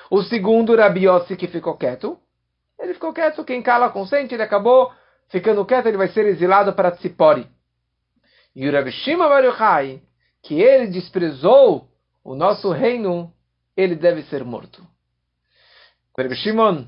O 0.09 0.23
segundo, 0.23 0.75
Rabi 0.75 1.05
Yossi, 1.05 1.35
que 1.37 1.47
ficou 1.47 1.77
quieto. 1.77 2.17
Ele 2.79 2.95
ficou 2.95 3.13
quieto, 3.13 3.45
quem 3.45 3.61
cala 3.61 3.91
consente, 3.91 4.33
ele 4.33 4.41
acabou 4.41 4.91
ficando 5.29 5.63
quieto, 5.63 5.85
ele 5.85 5.97
vai 5.97 6.07
ser 6.07 6.25
exilado 6.25 6.73
para 6.73 6.89
Tzipori. 6.89 7.47
E 8.55 8.67
o 8.67 8.71
Rabi 8.71 8.91
Shimon 8.91 9.29
Bar 9.29 9.45
Yochai, 9.45 10.01
que 10.41 10.59
ele 10.59 10.87
desprezou 10.87 11.87
o 12.23 12.33
nosso 12.33 12.71
reino, 12.71 13.31
ele 13.77 13.93
deve 13.93 14.23
ser 14.23 14.43
morto. 14.43 14.81
O 16.17 16.21
Rabi 16.23 16.35
Shimon 16.35 16.87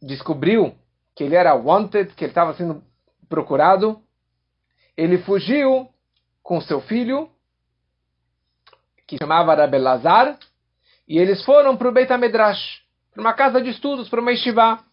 descobriu 0.00 0.74
que 1.14 1.24
ele 1.24 1.34
era 1.34 1.54
wanted, 1.54 2.14
que 2.14 2.24
ele 2.24 2.30
estava 2.30 2.54
sendo 2.54 2.82
procurado. 3.28 4.00
Ele 4.96 5.18
fugiu 5.18 5.88
com 6.42 6.60
seu 6.60 6.80
filho, 6.80 7.30
que 9.06 9.18
chamava 9.18 9.54
Rabelazar, 9.54 10.38
e 11.06 11.18
eles 11.18 11.44
foram 11.44 11.76
para 11.76 11.88
o 11.88 11.92
Beit 11.92 12.12
HaMedrash, 12.12 12.82
para 13.12 13.20
uma 13.20 13.34
casa 13.34 13.60
de 13.60 13.70
estudos, 13.70 14.08
para 14.08 14.20
uma 14.20 14.30
yeshiva. 14.30 14.84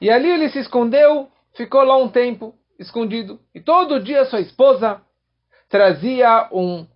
E 0.00 0.10
ali 0.10 0.28
ele 0.28 0.48
se 0.48 0.60
escondeu, 0.60 1.30
ficou 1.54 1.82
lá 1.82 1.96
um 1.96 2.08
tempo, 2.08 2.54
escondido. 2.78 3.40
E 3.54 3.60
todo 3.60 4.02
dia 4.02 4.24
sua 4.26 4.40
esposa 4.40 5.02
trazia 5.68 6.48
um 6.52 6.86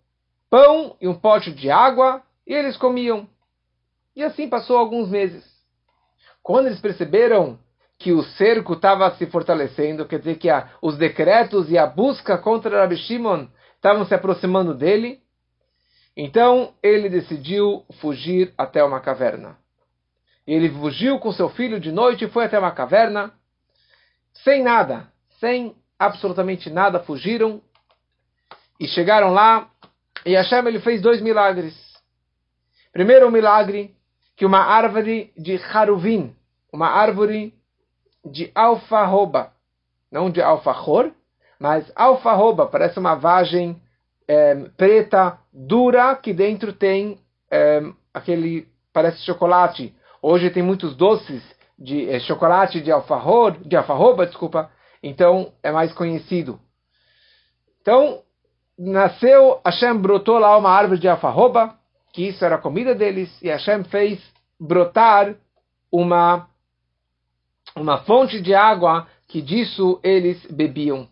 pão 0.49 0.97
e 1.01 1.09
um 1.09 1.15
pote 1.15 1.51
de 1.51 1.71
água 1.71 2.23
e 2.47 2.55
eles 2.55 2.77
comiam. 2.77 3.29
E 4.15 4.23
assim 4.23 4.49
passou 4.49 4.77
alguns 4.77 5.09
meses. 5.09 5.52
Quando 6.43 6.67
eles 6.67 6.81
perceberam 6.81 7.59
que 7.99 8.13
o 8.13 8.23
cerco 8.23 8.73
estava 8.73 9.11
se 9.17 9.27
fortalecendo, 9.27 10.07
quer 10.07 10.19
dizer 10.19 10.37
que 10.37 10.51
a, 10.51 10.69
os 10.83 10.97
decretos 10.99 11.71
e 11.71 11.79
a 11.79 11.87
busca 11.87 12.37
contra 12.37 12.81
Rabbi 12.81 12.97
Shimon 12.97 13.47
estavam 13.77 14.05
se 14.05 14.15
aproximando 14.15 14.75
dele, 14.75 15.21
então 16.17 16.75
ele 16.83 17.09
decidiu 17.09 17.85
fugir 18.01 18.53
até 18.59 18.83
uma 18.83 19.01
caverna. 19.01 19.57
Ele 20.47 20.69
fugiu 20.69 21.21
com 21.21 21.33
seu 21.33 21.49
filho 21.51 21.79
de 21.79 21.93
noite 21.93 22.25
e 22.25 22.29
foi 22.29 22.45
até 22.45 22.59
uma 22.59 22.73
caverna, 22.73 23.33
sem 24.33 24.63
nada, 24.63 25.07
sem 25.39 25.77
absolutamente 25.97 26.69
nada, 26.69 26.99
fugiram 27.01 27.63
e 28.81 28.89
chegaram 28.89 29.33
lá 29.33 29.71
e 30.27 30.35
Hashem 30.35 30.67
ele 30.67 30.81
fez 30.81 31.01
dois 31.01 31.21
milagres. 31.21 31.75
Primeiro, 32.93 33.29
um 33.29 33.31
milagre 33.31 33.95
que 34.37 34.47
uma 34.47 34.61
árvore 34.61 35.33
de 35.37 35.57
Haruvim, 35.57 36.35
uma 36.73 36.89
árvore 36.89 37.55
de 38.25 38.51
alfarroba, 38.55 39.53
não 40.11 40.31
de 40.31 40.41
alfajor, 40.41 41.13
mas 41.59 41.91
alfarroba, 41.95 42.67
parece 42.67 42.99
uma 42.99 43.15
vagem 43.15 43.81
é, 44.27 44.55
preta, 44.77 45.39
dura, 45.53 46.15
que 46.17 46.33
dentro 46.33 46.73
tem 46.73 47.19
é, 47.51 47.83
aquele, 48.13 48.69
parece 48.93 49.25
chocolate. 49.25 49.95
Hoje 50.21 50.51
tem 50.51 50.63
muitos 50.63 50.97
doces 50.97 51.43
de 51.79 52.09
é, 52.09 52.21
chocolate 52.21 52.81
de 52.81 52.91
alfarroba, 52.91 53.59
de 53.65 53.77
alfarroba, 53.77 54.27
desculpa, 54.27 54.71
então 55.03 55.53
é 55.63 55.71
mais 55.71 55.93
conhecido. 55.93 56.59
Então, 57.81 58.23
nasceu, 58.79 59.61
Hashem 59.65 59.97
brotou 59.99 60.39
lá 60.39 60.57
uma 60.57 60.71
árvore 60.71 61.01
de 61.01 61.09
alfarroba, 61.09 61.77
que 62.13 62.29
isso 62.29 62.45
era 62.45 62.57
a 62.57 62.61
comida 62.61 62.95
deles, 62.95 63.31
e 63.43 63.49
Hashem 63.49 63.85
fez 63.85 64.21
brotar 64.61 65.35
uma, 65.91 66.47
uma 67.75 67.99
fonte 68.05 68.41
de 68.41 68.55
água 68.55 69.09
que 69.27 69.41
disso 69.41 69.99
eles 70.03 70.45
bebiam. 70.47 71.03
O 71.03 71.09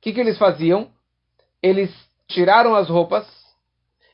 que, 0.00 0.12
que 0.12 0.20
eles 0.20 0.38
faziam? 0.38 0.88
Eles 1.62 1.92
tiraram 2.28 2.74
as 2.74 2.88
roupas, 2.88 3.26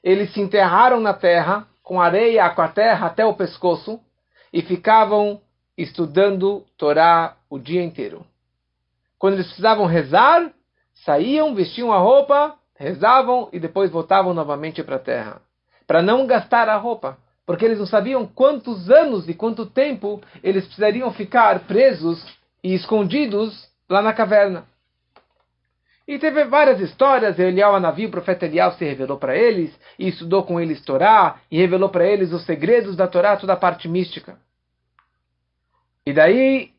eles 0.03 0.33
se 0.33 0.41
enterraram 0.41 1.01
na 1.01 1.13
terra, 1.13 1.67
com 1.83 2.01
areia, 2.01 2.49
com 2.51 2.63
a 2.63 2.69
terra 2.69 3.07
até 3.07 3.25
o 3.25 3.35
pescoço, 3.35 4.01
e 4.53 4.63
ficavam 4.63 5.41
estudando 5.77 6.65
Torá 6.77 7.37
o 7.49 7.59
dia 7.59 7.83
inteiro. 7.83 8.27
Quando 9.19 9.35
eles 9.35 9.47
precisavam 9.47 9.87
rezar, 9.87 10.53
saíam, 11.05 11.55
vestiam 11.55 11.93
a 11.93 11.99
roupa, 11.99 12.57
rezavam 12.75 13.49
e 13.53 13.59
depois 13.59 13.91
voltavam 13.91 14.33
novamente 14.33 14.83
para 14.83 14.97
a 14.97 15.01
terra. 15.01 15.48
Para 15.89 16.03
não 16.03 16.27
gastar 16.27 16.69
a 16.69 16.77
roupa, 16.77 17.19
porque 17.47 17.65
eles 17.65 17.79
não 17.79 17.87
sabiam 17.87 18.27
quantos 18.27 18.91
anos 18.91 19.27
e 19.27 19.33
quanto 19.33 19.65
tempo 19.65 20.21
eles 20.45 20.67
precisariam 20.67 21.11
ficar 21.13 21.61
presos 21.61 22.23
e 22.63 22.75
escondidos 22.75 23.69
lá 23.89 24.03
na 24.03 24.13
caverna. 24.13 24.67
E 26.07 26.19
teve 26.19 26.45
várias 26.45 26.79
histórias, 26.81 27.39
Eliel 27.39 27.75
Anavi, 27.75 28.05
o 28.05 28.11
profeta 28.11 28.45
Eliel 28.45 28.73
se 28.73 28.85
revelou 28.85 29.17
para 29.17 29.35
eles, 29.35 29.75
e 29.99 30.09
estudou 30.09 30.43
com 30.43 30.61
eles 30.61 30.83
Torá, 30.85 31.41
e 31.51 31.59
revelou 31.59 31.89
para 31.89 32.07
eles 32.07 32.33
os 32.33 32.45
segredos 32.45 32.95
da 32.95 33.09
Torá, 33.09 33.37
toda 33.37 33.55
a 33.55 33.57
parte 33.57 33.89
mística. 33.89 34.39
E 36.07 36.13
daí, 36.13 36.73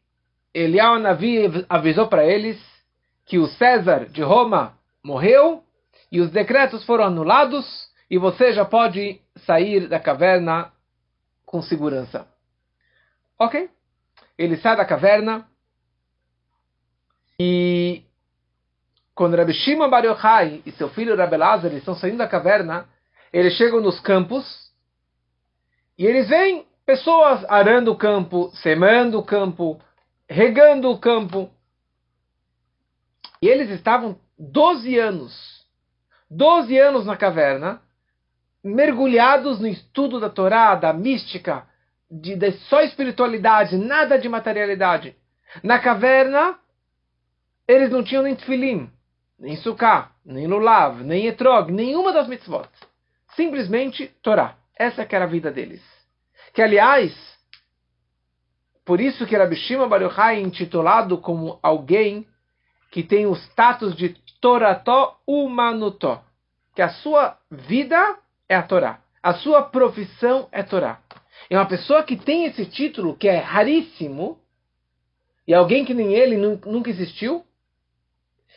Eliel 0.53 0.93
Anavi 0.93 1.65
avisou 1.67 2.07
para 2.07 2.25
eles 2.25 2.59
que 3.25 3.39
o 3.39 3.47
César 3.47 4.05
de 4.05 4.21
Roma 4.21 4.77
morreu 5.03 5.63
e 6.11 6.21
os 6.21 6.29
decretos 6.29 6.83
foram 6.83 7.05
anulados 7.05 7.88
e 8.09 8.17
você 8.17 8.53
já 8.53 8.65
pode 8.65 9.21
sair 9.45 9.87
da 9.87 9.99
caverna 9.99 10.71
com 11.45 11.61
segurança. 11.61 12.27
Ok? 13.37 13.69
Ele 14.37 14.57
sai 14.57 14.75
da 14.75 14.85
caverna 14.85 15.47
e 17.39 18.03
quando 19.15 19.35
Rabbi 19.35 19.53
Shimon 19.53 19.89
Bar 19.89 20.05
Yochai 20.05 20.61
e 20.65 20.71
seu 20.71 20.89
filho 20.89 21.15
Rabbi 21.15 21.37
Lazar 21.37 21.73
estão 21.73 21.95
saindo 21.95 22.17
da 22.17 22.27
caverna, 22.27 22.87
eles 23.31 23.53
chegam 23.53 23.81
nos 23.81 23.99
campos 23.99 24.71
e 25.97 26.05
eles 26.05 26.29
veem 26.29 26.65
pessoas 26.85 27.45
arando 27.49 27.91
o 27.91 27.97
campo, 27.97 28.49
semando 28.55 29.19
o 29.19 29.23
campo, 29.23 29.79
regando 30.27 30.89
o 30.89 30.97
campo. 30.97 31.49
E 33.41 33.47
eles 33.47 33.69
estavam 33.69 34.17
12 34.37 34.97
anos, 34.97 35.65
12 36.31 36.77
anos 36.77 37.05
na 37.05 37.15
caverna, 37.15 37.81
mergulhados 38.63 39.59
no 39.59 39.67
estudo 39.67 40.19
da 40.19 40.29
Torá, 40.29 40.75
da 40.75 40.93
mística, 40.93 41.67
de, 42.09 42.35
de 42.35 42.51
só 42.67 42.81
espiritualidade, 42.81 43.77
nada 43.77 44.17
de 44.17 44.27
materialidade. 44.27 45.15
Na 45.63 45.79
caverna, 45.79 46.57
eles 47.67 47.89
não 47.89 48.03
tinham 48.03 48.23
nem 48.23 48.35
tefilim, 48.35 48.89
nem 49.37 49.55
sukkah, 49.57 50.11
nem 50.25 50.47
lulav, 50.47 51.03
nem 51.03 51.27
etrog, 51.27 51.71
nenhuma 51.71 52.11
das 52.11 52.27
mitzvot. 52.27 52.69
Simplesmente 53.35 54.07
Torá. 54.21 54.55
Essa 54.75 55.05
que 55.05 55.15
era 55.15 55.25
a 55.25 55.27
vida 55.27 55.51
deles. 55.51 55.83
Que, 56.53 56.61
aliás, 56.61 57.13
por 58.85 58.99
isso 58.99 59.27
que 59.27 59.37
Rabi 59.37 59.55
Shimon 59.55 59.87
Bar 59.87 60.01
é 60.01 60.39
intitulado 60.39 61.17
como 61.19 61.59
alguém 61.61 62.25
que 62.91 63.03
tem 63.03 63.27
o 63.27 63.35
status 63.35 63.95
de 63.95 64.15
Torató 64.41 65.19
Umanutó, 65.27 66.23
que 66.73 66.81
a 66.81 66.89
sua 66.89 67.37
vida 67.51 68.17
é 68.49 68.55
a 68.55 68.63
Torá, 68.63 68.99
a 69.21 69.35
sua 69.35 69.61
profissão 69.61 70.49
é 70.51 70.63
Torá. 70.63 70.99
É 71.49 71.55
uma 71.57 71.67
pessoa 71.67 72.03
que 72.03 72.17
tem 72.17 72.45
esse 72.45 72.65
título, 72.65 73.15
que 73.15 73.29
é 73.29 73.37
raríssimo, 73.37 74.39
e 75.47 75.53
alguém 75.53 75.85
que 75.85 75.93
nem 75.93 76.13
ele 76.13 76.35
nunca 76.37 76.89
existiu, 76.89 77.45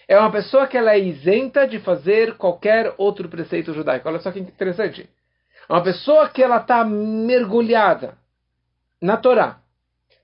é 0.09 0.19
uma 0.19 0.33
pessoa 0.33 0.67
que 0.67 0.77
ela 0.77 0.93
é 0.93 0.99
isenta 0.99 1.67
de 1.67 1.79
fazer 1.79 2.37
qualquer 2.37 2.95
outro 2.99 3.29
preceito 3.29 3.73
judaico. 3.73 4.09
Olha 4.09 4.19
só 4.19 4.33
que 4.33 4.41
interessante. 4.41 5.09
É 5.69 5.73
uma 5.73 5.83
pessoa 5.83 6.29
que 6.29 6.43
ela 6.43 6.57
está 6.57 6.85
mergulhada 6.85 8.19
na 9.01 9.17
Torá, 9.17 9.61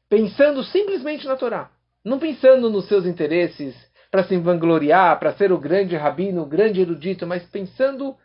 pensando 0.09 0.65
simplesmente 0.65 1.27
na 1.27 1.37
Torá, 1.37 1.71
não 2.05 2.19
pensando 2.19 2.69
nos 2.69 2.87
seus 2.89 3.07
interesses, 3.07 3.75
para 4.11 4.25
se 4.25 4.37
vangloriar, 4.39 5.19
para 5.19 5.35
ser 5.35 5.53
o 5.53 5.59
grande 5.59 5.97
rabino, 5.97 6.43
o 6.43 6.47
grande 6.47 6.81
erudito, 6.81 7.27
mas 7.27 7.45
pensando 7.45 8.17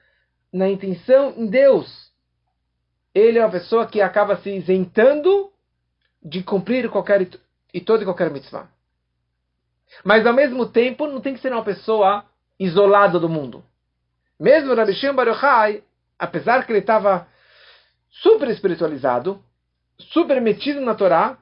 na 0.54 0.70
intenção 0.70 1.34
em 1.36 1.48
Deus. 1.48 2.12
Ele 3.14 3.40
é 3.40 3.44
uma 3.44 3.52
pessoa 3.52 3.88
que 3.88 4.02
acaba 4.02 4.38
se 4.38 4.50
isentando 4.50 5.52
de 6.24 6.44
cumprir 6.44 6.90
qualquer 6.90 7.28
e 7.74 7.82
toda 7.82 8.04
e 8.04 8.06
qualquer 8.06 8.30
mitzvah. 8.30 8.70
Mas 10.04 10.26
ao 10.26 10.34
mesmo 10.34 10.66
tempo 10.68 11.08
não 11.08 11.20
tem 11.20 11.34
que 11.34 11.42
ser 11.42 11.52
uma 11.52 11.64
pessoa 11.64 12.26
isolada 12.60 13.20
do 13.20 13.28
mundo. 13.28 13.64
Mesmo 14.40 14.74
Rabbi 14.74 14.94
Shem 14.94 15.14
Bar 15.14 15.28
Yochai, 15.28 15.84
apesar 16.18 16.66
que 16.66 16.72
ele 16.72 16.80
estava 16.80 17.28
super 18.10 18.48
espiritualizado, 18.50 19.44
super 19.98 20.40
metido 20.40 20.80
na 20.82 20.96
Torá, 20.96 21.38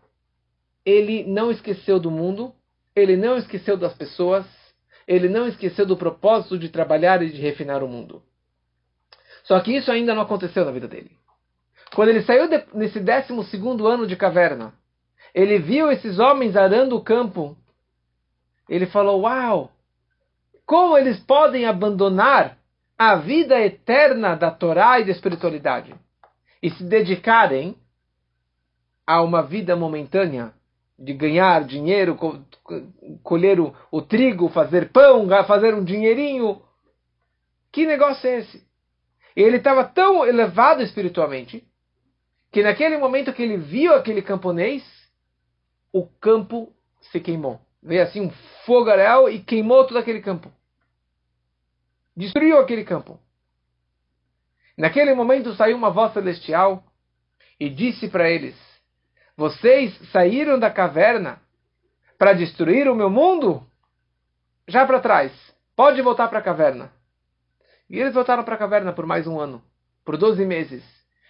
ele 0.85 1.23
não 1.25 1.51
esqueceu 1.51 1.99
do 1.99 2.09
mundo 2.09 2.53
ele 2.95 3.15
não 3.15 3.37
esqueceu 3.37 3.77
das 3.77 3.93
pessoas, 3.93 4.45
ele 5.07 5.29
não 5.29 5.47
esqueceu 5.47 5.85
do 5.85 5.97
propósito 5.97 6.57
de 6.57 6.69
trabalhar 6.69 7.21
e 7.21 7.31
de 7.31 7.41
refinar 7.41 7.83
o 7.83 7.87
mundo. 7.87 8.21
Só 9.51 9.59
que 9.59 9.75
isso 9.75 9.91
ainda 9.91 10.15
não 10.15 10.21
aconteceu 10.21 10.63
na 10.63 10.71
vida 10.71 10.87
dele. 10.87 11.11
Quando 11.93 12.07
ele 12.07 12.21
saiu 12.21 12.47
de, 12.47 12.63
nesse 12.73 13.01
12 13.01 13.33
ano 13.85 14.07
de 14.07 14.15
caverna, 14.15 14.73
ele 15.35 15.59
viu 15.59 15.91
esses 15.91 16.19
homens 16.19 16.55
arando 16.55 16.95
o 16.95 17.03
campo. 17.03 17.57
Ele 18.69 18.85
falou: 18.85 19.23
Uau! 19.23 19.69
Como 20.65 20.97
eles 20.97 21.19
podem 21.19 21.65
abandonar 21.65 22.59
a 22.97 23.17
vida 23.17 23.59
eterna 23.59 24.35
da 24.35 24.51
Torá 24.51 25.01
e 25.01 25.03
da 25.03 25.11
espiritualidade 25.11 25.93
e 26.63 26.69
se 26.69 26.85
dedicarem 26.85 27.75
a 29.05 29.21
uma 29.21 29.43
vida 29.43 29.75
momentânea 29.75 30.53
de 30.97 31.11
ganhar 31.11 31.65
dinheiro, 31.65 32.17
colher 33.21 33.59
o, 33.59 33.75
o, 33.91 34.01
trigo, 34.01 34.47
fazer 34.47 34.93
pão, 34.93 35.27
fazer 35.45 35.73
um 35.73 35.83
dinheirinho. 35.83 36.61
Que 37.69 37.85
negócio 37.85 38.29
é 38.29 38.39
esse? 38.39 38.70
Ele 39.35 39.57
estava 39.57 39.83
tão 39.83 40.25
elevado 40.25 40.81
espiritualmente 40.81 41.65
que 42.51 42.61
naquele 42.61 42.97
momento 42.97 43.33
que 43.33 43.41
ele 43.41 43.57
viu 43.57 43.93
aquele 43.93 44.21
camponês, 44.21 44.83
o 45.93 46.05
campo 46.05 46.73
se 47.01 47.19
queimou. 47.19 47.59
Veio 47.81 48.03
assim 48.03 48.21
um 48.21 48.31
fogaréu 48.65 49.29
e 49.29 49.39
queimou 49.39 49.85
todo 49.87 49.97
aquele 49.97 50.21
campo. 50.21 50.51
Destruiu 52.15 52.59
aquele 52.59 52.83
campo. 52.83 53.19
Naquele 54.77 55.13
momento 55.13 55.53
saiu 55.55 55.77
uma 55.77 55.89
voz 55.89 56.13
celestial 56.13 56.83
e 57.59 57.69
disse 57.69 58.09
para 58.09 58.29
eles: 58.29 58.55
vocês 59.35 59.97
saíram 60.11 60.59
da 60.59 60.69
caverna 60.69 61.41
para 62.17 62.33
destruir 62.33 62.87
o 62.87 62.95
meu 62.95 63.09
mundo? 63.09 63.65
Já 64.67 64.85
para 64.85 64.99
trás. 64.99 65.31
Pode 65.75 66.01
voltar 66.01 66.27
para 66.27 66.39
a 66.39 66.43
caverna. 66.43 66.91
E 67.91 67.99
eles 67.99 68.13
voltaram 68.13 68.43
para 68.43 68.55
a 68.55 68.57
caverna 68.57 68.93
por 68.93 69.05
mais 69.05 69.27
um 69.27 69.37
ano, 69.37 69.61
por 70.05 70.15
12 70.15 70.45
meses. 70.45 70.81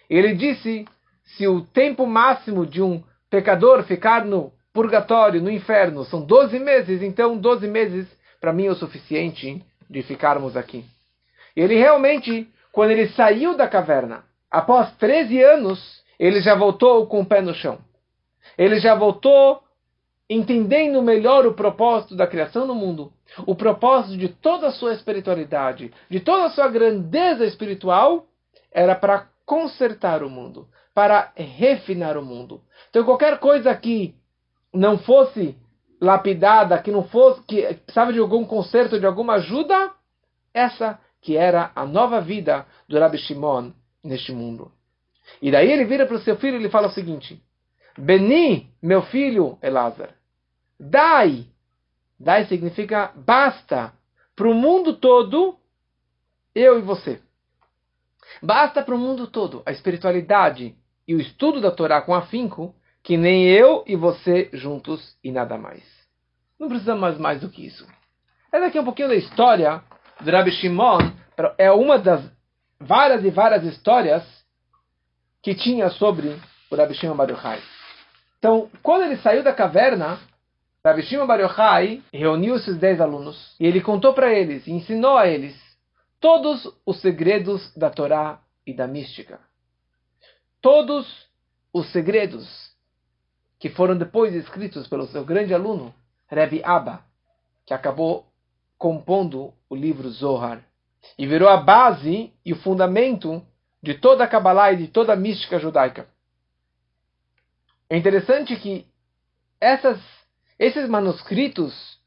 E 0.08 0.16
ele 0.16 0.34
disse: 0.34 0.86
se 1.24 1.46
o 1.48 1.62
tempo 1.62 2.06
máximo 2.06 2.64
de 2.64 2.80
um 2.80 3.02
pecador 3.28 3.82
ficar 3.82 4.24
no 4.24 4.52
purgatório, 4.72 5.42
no 5.42 5.50
inferno, 5.50 6.04
são 6.04 6.24
12 6.24 6.58
meses, 6.60 7.02
então 7.02 7.36
12 7.36 7.66
meses 7.66 8.06
para 8.40 8.52
mim 8.52 8.66
é 8.66 8.70
o 8.70 8.76
suficiente 8.76 9.60
de 9.90 10.02
ficarmos 10.02 10.56
aqui. 10.56 10.84
E 11.56 11.60
ele 11.60 11.74
realmente, 11.74 12.48
quando 12.70 12.92
ele 12.92 13.08
saiu 13.08 13.56
da 13.56 13.66
caverna, 13.66 14.24
após 14.48 14.90
13 14.96 15.42
anos, 15.42 16.02
ele 16.18 16.40
já 16.40 16.54
voltou 16.54 17.06
com 17.08 17.20
o 17.20 17.26
pé 17.26 17.40
no 17.40 17.54
chão. 17.54 17.78
Ele 18.56 18.78
já 18.78 18.94
voltou 18.94 19.60
entendendo 20.30 21.02
melhor 21.02 21.44
o 21.44 21.54
propósito 21.54 22.14
da 22.14 22.26
criação 22.26 22.66
no 22.66 22.74
mundo, 22.74 23.12
o 23.46 23.54
propósito 23.54 24.16
de 24.16 24.28
toda 24.28 24.68
a 24.68 24.72
sua 24.72 24.92
espiritualidade, 24.92 25.92
de 26.08 26.20
toda 26.20 26.44
a 26.44 26.50
sua 26.50 26.68
grandeza 26.68 27.44
espiritual, 27.44 28.26
era 28.70 28.94
para 28.94 29.28
consertar 29.44 30.22
o 30.22 30.30
mundo, 30.30 30.68
para 30.94 31.32
refinar 31.34 32.16
o 32.16 32.24
mundo. 32.24 32.62
Então 32.90 33.04
qualquer 33.04 33.38
coisa 33.38 33.74
que 33.74 34.14
não 34.72 34.98
fosse 34.98 35.56
lapidada, 36.00 36.78
que 36.78 36.90
não 36.90 37.04
fosse, 37.04 37.42
que 37.42 37.62
precisava 37.74 38.12
de 38.12 38.18
algum 38.18 38.44
conserto, 38.44 38.98
de 38.98 39.06
alguma 39.06 39.34
ajuda, 39.34 39.92
essa 40.52 40.98
que 41.20 41.36
era 41.36 41.70
a 41.74 41.86
nova 41.86 42.20
vida 42.20 42.66
do 42.88 42.98
Rabbi 42.98 43.18
Shimon 43.18 43.70
neste 44.02 44.32
mundo. 44.32 44.72
E 45.40 45.50
daí 45.50 45.70
ele 45.70 45.84
vira 45.84 46.04
para 46.04 46.16
o 46.16 46.20
seu 46.20 46.36
filho 46.36 46.56
e 46.56 46.60
ele 46.60 46.68
fala 46.68 46.88
o 46.88 46.92
seguinte: 46.92 47.40
Beni, 47.96 48.68
meu 48.82 49.02
filho 49.02 49.56
Elazar, 49.62 50.10
dai, 50.78 51.46
dai 52.22 52.46
significa 52.46 53.12
basta 53.16 53.92
para 54.36 54.48
o 54.48 54.54
mundo 54.54 54.94
todo, 54.94 55.58
eu 56.54 56.78
e 56.78 56.82
você. 56.82 57.20
Basta 58.40 58.82
para 58.82 58.94
o 58.94 58.98
mundo 58.98 59.26
todo 59.26 59.62
a 59.66 59.72
espiritualidade 59.72 60.74
e 61.06 61.14
o 61.14 61.20
estudo 61.20 61.60
da 61.60 61.70
Torá 61.70 62.00
com 62.00 62.14
afinco, 62.14 62.74
que 63.02 63.16
nem 63.16 63.48
eu 63.48 63.82
e 63.86 63.96
você 63.96 64.48
juntos 64.52 65.16
e 65.22 65.32
nada 65.32 65.58
mais. 65.58 65.82
Não 66.58 66.68
precisamos 66.68 67.18
mais 67.18 67.40
do 67.40 67.48
que 67.48 67.66
isso. 67.66 67.86
É 68.52 68.80
um 68.80 68.84
pouquinho 68.84 69.08
da 69.08 69.16
história 69.16 69.82
do 70.20 70.30
Rabbi 70.30 70.52
Shimon. 70.52 70.98
É 71.58 71.72
uma 71.72 71.98
das 71.98 72.22
várias 72.78 73.24
e 73.24 73.30
várias 73.30 73.64
histórias 73.64 74.22
que 75.42 75.54
tinha 75.54 75.90
sobre 75.90 76.40
o 76.70 76.76
Rabbi 76.76 76.94
Shimon 76.94 77.16
Bar 77.16 77.30
Yochai. 77.30 77.60
Então, 78.38 78.70
quando 78.82 79.02
ele 79.02 79.16
saiu 79.16 79.42
da 79.42 79.52
caverna, 79.52 80.20
Rabbi 80.84 81.02
Shimon 81.02 81.26
Bar 81.26 81.40
Yochai 81.40 82.02
reuniu 82.12 82.56
esses 82.56 82.76
dez 82.76 83.00
alunos 83.00 83.54
e 83.60 83.66
ele 83.66 83.80
contou 83.80 84.12
para 84.12 84.32
eles, 84.32 84.66
ensinou 84.66 85.16
a 85.16 85.28
eles 85.28 85.56
todos 86.20 86.68
os 86.84 87.00
segredos 87.00 87.72
da 87.76 87.88
Torá 87.88 88.40
e 88.66 88.74
da 88.74 88.86
mística. 88.86 89.40
Todos 90.60 91.28
os 91.72 91.90
segredos 91.92 92.72
que 93.58 93.70
foram 93.70 93.96
depois 93.96 94.34
escritos 94.34 94.88
pelo 94.88 95.06
seu 95.06 95.24
grande 95.24 95.54
aluno, 95.54 95.94
Rebbe 96.26 96.62
Abba, 96.64 97.04
que 97.64 97.72
acabou 97.72 98.26
compondo 98.76 99.54
o 99.70 99.76
livro 99.76 100.10
Zohar 100.10 100.64
e 101.16 101.26
virou 101.26 101.48
a 101.48 101.56
base 101.56 102.32
e 102.44 102.52
o 102.52 102.56
fundamento 102.56 103.44
de 103.80 103.94
toda 103.94 104.24
a 104.24 104.28
Kabbalah 104.28 104.72
e 104.72 104.76
de 104.76 104.88
toda 104.88 105.12
a 105.12 105.16
mística 105.16 105.58
judaica. 105.58 106.08
É 107.88 107.96
interessante 107.96 108.56
que 108.56 108.86
essas, 109.60 110.00
esses 110.62 110.88
manuscritos 110.88 111.98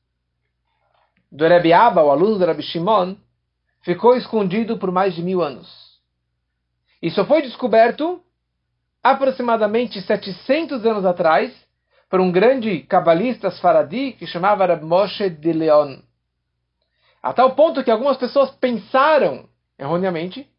do 1.31 1.45
Rebbe 1.47 1.73
Abba, 1.73 2.03
o 2.03 2.11
aluno 2.11 2.37
do 2.37 2.45
Rebbe 2.45 2.63
Shimon, 2.63 3.15
ficou 3.81 4.15
escondido 4.15 4.77
por 4.77 4.91
mais 4.91 5.13
de 5.13 5.21
mil 5.21 5.41
anos. 5.41 5.67
E 7.01 7.11
só 7.11 7.25
foi 7.25 7.41
descoberto 7.41 8.21
aproximadamente 9.03 10.01
700 10.01 10.85
anos 10.85 11.05
atrás 11.05 11.53
por 12.09 12.19
um 12.19 12.31
grande 12.31 12.79
cabalista 12.81 13.51
faradi 13.51 14.13
que 14.13 14.25
chamava 14.25 14.65
Reb 14.65 14.83
Moshe 14.83 15.29
de 15.29 15.51
Leon. 15.51 15.97
A 17.21 17.33
tal 17.33 17.55
ponto 17.55 17.83
que 17.83 17.91
algumas 17.91 18.17
pessoas 18.17 18.51
pensaram, 18.51 19.49
erroneamente, 19.77 20.49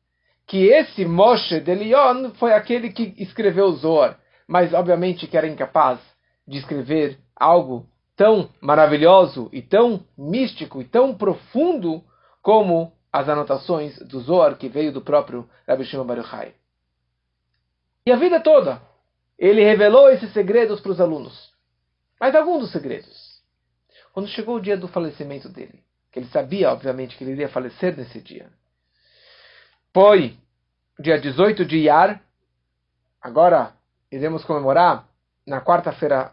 que 0.46 0.66
esse 0.66 1.04
Moshe 1.04 1.60
de 1.60 1.74
Leon 1.74 2.32
foi 2.34 2.52
aquele 2.52 2.92
que 2.92 3.14
escreveu 3.16 3.66
o 3.66 3.76
Zohar 3.76 4.18
mas 4.46 4.72
obviamente 4.72 5.26
que 5.26 5.36
era 5.36 5.48
incapaz 5.48 5.98
de 6.46 6.58
escrever 6.58 7.18
algo 7.36 7.86
tão 8.16 8.48
maravilhoso 8.60 9.48
e 9.52 9.60
tão 9.60 10.04
místico 10.16 10.80
e 10.80 10.84
tão 10.84 11.14
profundo 11.14 12.02
como 12.42 12.92
as 13.12 13.28
anotações 13.28 13.98
do 13.98 14.20
Zohar 14.20 14.56
que 14.56 14.68
veio 14.68 14.92
do 14.92 15.02
próprio 15.02 15.48
Rabbi 15.68 15.84
Shimon 15.84 16.06
Bar 16.06 16.18
Yochai. 16.18 16.54
E 18.06 18.12
a 18.12 18.16
vida 18.16 18.40
toda 18.40 18.80
ele 19.38 19.62
revelou 19.62 20.08
esses 20.08 20.32
segredos 20.32 20.80
para 20.80 20.92
os 20.92 21.00
alunos. 21.00 21.52
Mas 22.18 22.34
alguns 22.34 22.60
dos 22.60 22.72
segredos. 22.72 23.42
Quando 24.12 24.28
chegou 24.28 24.56
o 24.56 24.60
dia 24.60 24.76
do 24.76 24.88
falecimento 24.88 25.48
dele, 25.48 25.82
que 26.10 26.18
ele 26.18 26.28
sabia, 26.28 26.72
obviamente, 26.72 27.16
que 27.16 27.24
ele 27.24 27.32
iria 27.32 27.48
falecer 27.48 27.94
nesse 27.96 28.20
dia, 28.20 28.50
foi 29.92 30.38
dia 30.98 31.20
18 31.20 31.66
de 31.66 31.76
Iyar, 31.76 32.22
agora 33.20 33.74
iremos 34.10 34.44
comemorar 34.44 35.06
na 35.46 35.60
quarta-feira, 35.60 36.32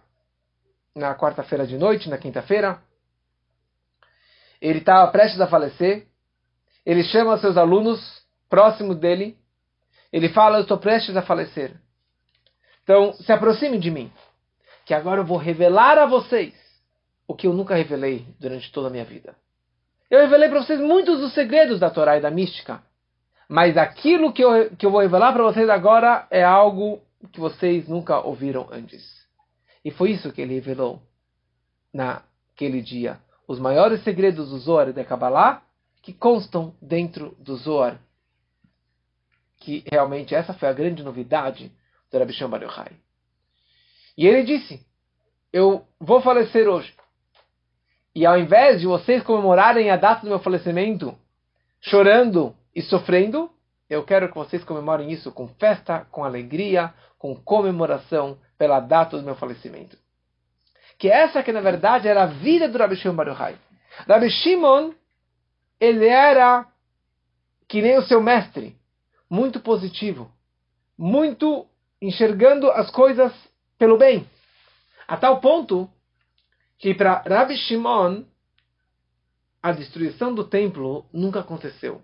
na 0.96 1.16
quarta-feira 1.16 1.66
de 1.66 1.78
noite, 1.78 2.10
na 2.10 2.18
quinta-feira. 2.18 2.80
Ele 4.62 4.80
estava 4.80 5.12
prestes 5.12 5.42
a 5.42 5.48
falecer. 5.48 6.08
Ele 6.86 7.04
chama 7.04 7.38
seus 7.38 7.58
alunos 7.58 8.00
próximos 8.50 8.98
dele. 8.98 9.38
Ele 10.12 10.30
fala: 10.30 10.58
Eu 10.58 10.62
estou 10.62 10.78
prestes 10.78 11.18
a 11.18 11.22
falecer. 11.22 11.74
Então, 12.84 13.14
se 13.14 13.32
aproxime 13.32 13.80
de 13.80 13.90
mim, 13.90 14.12
que 14.86 14.94
agora 14.94 15.22
eu 15.22 15.26
vou 15.26 15.38
revelar 15.38 15.98
a 15.98 16.06
vocês 16.06 16.54
o 17.28 17.34
que 17.34 17.48
eu 17.48 17.54
nunca 17.54 17.76
revelei 17.76 18.28
durante 18.40 18.72
toda 18.72 18.88
a 18.88 18.92
minha 18.92 19.06
vida. 19.06 19.36
Eu 20.10 20.20
revelei 20.20 20.50
para 20.50 20.62
vocês 20.62 20.80
muitos 20.80 21.20
dos 21.20 21.34
segredos 21.34 21.80
da 21.80 21.90
Torá 21.90 22.18
e 22.18 22.22
da 22.22 22.30
mística. 22.30 22.84
Mas 23.48 23.78
aquilo 23.78 24.32
que 24.32 24.44
eu, 24.44 24.70
que 24.76 24.86
eu 24.86 24.92
vou 24.92 25.02
revelar 25.02 25.34
para 25.34 25.44
vocês 25.44 25.70
agora 25.70 26.28
é 26.30 26.44
algo 26.44 27.02
que 27.32 27.40
vocês 27.40 27.88
nunca 27.88 28.20
ouviram 28.20 28.68
antes. 28.72 29.23
E 29.84 29.92
foi 29.92 30.12
isso 30.12 30.32
que 30.32 30.42
ele 30.42 30.56
revelou 30.56 31.02
naquele 31.94 32.82
dia. 32.82 33.20
Os 33.48 33.60
maiores 33.60 34.04
segredos 34.04 34.50
do 34.50 34.58
Zohar 34.58 34.90
e 34.90 34.94
da 34.94 35.04
Kabbalah 35.04 35.62
que 36.02 36.14
constam 36.14 36.76
dentro 36.82 37.36
do 37.40 37.56
Zohar. 37.56 38.00
Que 39.58 39.84
realmente 39.90 40.36
essa 40.36 40.54
foi 40.54 40.68
a 40.68 40.74
grande 40.74 41.04
novidade 41.04 41.72
do 42.12 42.18
Rabbi 42.18 42.34
Shimon 42.34 42.58
Yochai. 42.58 42.92
E 44.18 44.28
ele 44.28 44.44
disse, 44.44 44.86
eu 45.52 45.86
vou 46.00 46.22
falecer 46.22 46.68
hoje. 46.68 46.94
E 48.16 48.26
ao 48.26 48.38
invés 48.38 48.80
de 48.80 48.88
vocês 48.88 49.24
comemorarem 49.24 49.90
a 49.90 49.98
data 49.98 50.22
do 50.22 50.30
meu 50.30 50.40
falecimento 50.40 51.18
chorando 51.82 52.56
e 52.76 52.82
sofrendo, 52.82 53.50
eu 53.90 54.04
quero 54.04 54.30
que 54.30 54.36
vocês 54.36 54.64
comemorem 54.64 55.12
isso 55.12 55.32
com 55.32 55.48
festa, 55.48 56.06
com 56.12 56.24
alegria, 56.24 56.94
com 57.18 57.36
comemoração 57.36 58.38
pela 58.64 58.80
data 58.80 59.18
do 59.18 59.24
meu 59.24 59.36
falecimento. 59.36 59.98
Que 60.98 61.10
essa 61.10 61.44
que 61.44 61.52
na 61.52 61.60
verdade 61.60 62.08
era 62.08 62.24
a 62.24 62.28
vida 62.28 62.70
do 62.70 62.78
Rabbi 62.78 62.96
Shimon 62.96 63.14
Bar 63.14 63.28
Yochai. 63.28 63.58
Rabbi 64.08 64.30
Shimon, 64.30 64.94
ele 65.82 66.08
era 66.08 66.66
que 67.68 67.82
nem 67.82 67.98
o 67.98 68.04
seu 68.04 68.22
mestre, 68.22 68.78
muito 69.30 69.60
positivo, 69.60 70.32
muito 70.98 71.68
enxergando 72.02 72.72
as 72.72 72.90
coisas 72.90 73.34
pelo 73.78 73.98
bem. 73.98 74.26
A 75.10 75.18
tal 75.18 75.42
ponto 75.42 75.90
que 76.78 76.94
para 76.94 77.22
Rabbi 77.28 77.58
Shimon 77.58 78.24
a 79.62 79.74
destruição 79.74 80.34
do 80.34 80.46
templo 80.46 81.06
nunca 81.12 81.42
aconteceu. 81.42 82.02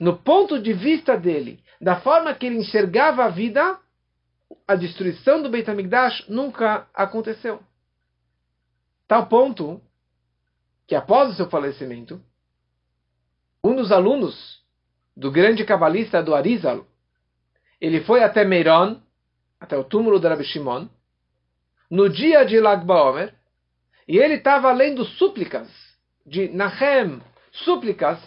No 0.00 0.16
ponto 0.16 0.60
de 0.60 0.72
vista 0.72 1.16
dele, 1.16 1.62
da 1.80 2.00
forma 2.00 2.34
que 2.34 2.46
ele 2.46 2.58
enxergava 2.58 3.26
a 3.26 3.28
vida, 3.28 3.78
a 4.66 4.74
destruição 4.74 5.42
do 5.42 5.50
Beit 5.50 5.70
HaMikdash 5.70 6.28
nunca 6.28 6.88
aconteceu. 6.94 7.62
Tal 9.06 9.26
ponto 9.26 9.80
que 10.86 10.94
após 10.94 11.30
o 11.30 11.34
seu 11.34 11.48
falecimento, 11.48 12.20
um 13.62 13.74
dos 13.74 13.90
alunos 13.90 14.62
do 15.16 15.30
grande 15.30 15.64
cabalista 15.64 16.22
do 16.22 16.34
Arizal, 16.34 16.86
ele 17.80 18.02
foi 18.02 18.22
até 18.22 18.44
Meiron, 18.44 19.00
até 19.60 19.76
o 19.76 19.84
túmulo 19.84 20.18
de 20.18 20.28
Rabbi 20.28 20.44
Shimon, 20.44 20.88
no 21.90 22.08
dia 22.08 22.44
de 22.44 22.58
Lag 22.60 22.84
BaOmer, 22.84 23.34
e 24.06 24.18
ele 24.18 24.34
estava 24.34 24.72
lendo 24.72 25.04
súplicas 25.04 25.68
de 26.26 26.48
Nahem, 26.48 27.22
súplicas, 27.52 28.18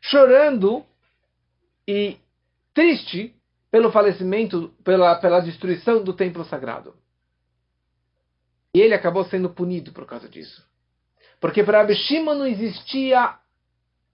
chorando 0.00 0.84
e 1.86 2.18
triste 2.74 3.35
pelo 3.76 3.92
falecimento, 3.92 4.72
pela, 4.82 5.16
pela 5.16 5.40
destruição 5.40 6.02
do 6.02 6.14
templo 6.14 6.42
sagrado. 6.46 6.94
E 8.72 8.80
ele 8.80 8.94
acabou 8.94 9.22
sendo 9.26 9.50
punido 9.50 9.92
por 9.92 10.06
causa 10.06 10.30
disso. 10.30 10.64
Porque 11.38 11.62
para 11.62 11.80
Rabi 11.80 11.94
Shimon 11.94 12.36
não 12.36 12.46
existia 12.46 13.34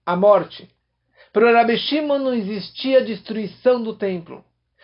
a 0.05 0.15
morte. 0.17 0.69
Para 1.31 1.53
Rabi 1.53 1.77
Shimon 1.77 2.19
não 2.19 2.33
existia 2.33 2.97
a 2.97 3.05
destruição 3.05 3.81
do 3.81 3.95
templo. 3.95 4.43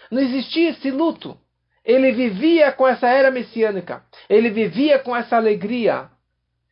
Não 0.09 0.21
existia 0.21 0.69
esse 0.69 0.89
luto. 0.89 1.37
Ele 1.83 2.13
vivia 2.13 2.71
com 2.71 2.87
essa 2.87 3.09
era 3.09 3.29
messiânica. 3.29 4.01
Ele 4.29 4.49
vivia 4.49 4.97
com 4.97 5.13
essa 5.13 5.35
alegria. 5.35 6.09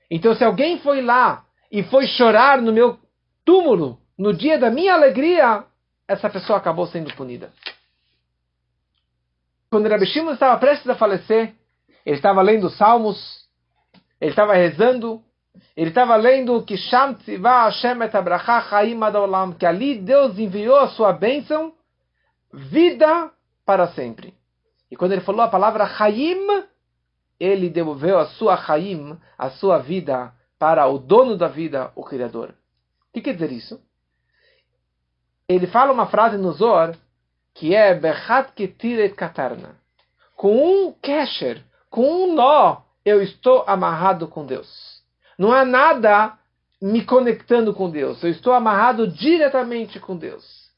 Então, 0.09 0.33
se 0.33 0.45
alguém 0.45 0.79
foi 0.79 1.01
lá 1.01 1.45
e 1.69 1.83
foi 1.83 2.07
chorar 2.07 2.61
no 2.61 2.71
meu 2.71 2.97
túmulo, 3.43 3.99
no 4.17 4.33
dia 4.33 4.57
da 4.57 4.71
minha 4.71 4.93
alegria, 4.93 5.65
essa 6.07 6.29
pessoa 6.29 6.57
acabou 6.57 6.87
sendo 6.87 7.13
punida 7.15 7.51
quando 9.69 9.89
Rabi 9.89 10.05
Shimon 10.05 10.33
estava 10.33 10.57
prestes 10.57 10.89
a 10.89 10.95
falecer, 10.95 11.53
ele 12.05 12.15
estava 12.15 12.41
lendo 12.41 12.69
Salmos, 12.69 13.17
ele 14.19 14.31
estava 14.31 14.53
rezando, 14.53 15.21
ele 15.75 15.89
estava 15.89 16.15
lendo 16.15 16.63
que 16.63 16.77
Sham 16.77 17.17
Hashem 17.43 18.01
et 18.03 19.57
que 19.57 19.65
ali 19.65 19.99
Deus 19.99 20.37
enviou 20.37 20.77
a 20.77 20.87
sua 20.89 21.13
bênção, 21.13 21.73
vida 22.53 23.31
para 23.65 23.87
sempre. 23.89 24.33
E 24.89 24.95
quando 24.95 25.11
ele 25.11 25.21
falou 25.21 25.41
a 25.41 25.49
palavra 25.49 25.87
Chaim, 25.87 26.47
ele 27.39 27.69
devolveu 27.69 28.17
a 28.19 28.27
sua 28.27 28.57
Chaim, 28.57 29.17
a 29.37 29.49
sua 29.49 29.79
vida, 29.79 30.33
para 30.57 30.87
o 30.87 30.97
dono 30.97 31.37
da 31.37 31.47
vida, 31.47 31.91
o 31.95 32.03
Criador. 32.03 32.49
O 33.09 33.13
que 33.13 33.21
quer 33.21 33.33
dizer 33.33 33.51
isso? 33.51 33.79
ele 35.47 35.67
fala 35.67 35.93
uma 35.93 36.07
frase 36.07 36.37
no 36.37 36.51
Zohar 36.51 36.97
que 37.57 37.73
é 37.73 37.95
Bechat 37.95 38.53
Ketiret 38.53 39.15
Katarna. 39.15 39.75
Com 40.35 40.55
um 40.55 40.91
kesher, 40.93 41.63
com 41.89 42.25
um 42.25 42.35
nó, 42.35 42.83
eu 43.03 43.21
estou 43.21 43.63
amarrado 43.65 44.27
com 44.27 44.45
Deus. 44.45 45.01
Não 45.39 45.51
há 45.51 45.65
nada 45.65 46.37
me 46.79 47.03
conectando 47.03 47.73
com 47.73 47.89
Deus. 47.89 48.23
Eu 48.23 48.29
estou 48.29 48.53
amarrado 48.53 49.07
diretamente 49.07 49.99
com 49.99 50.15
Deus. 50.15 50.69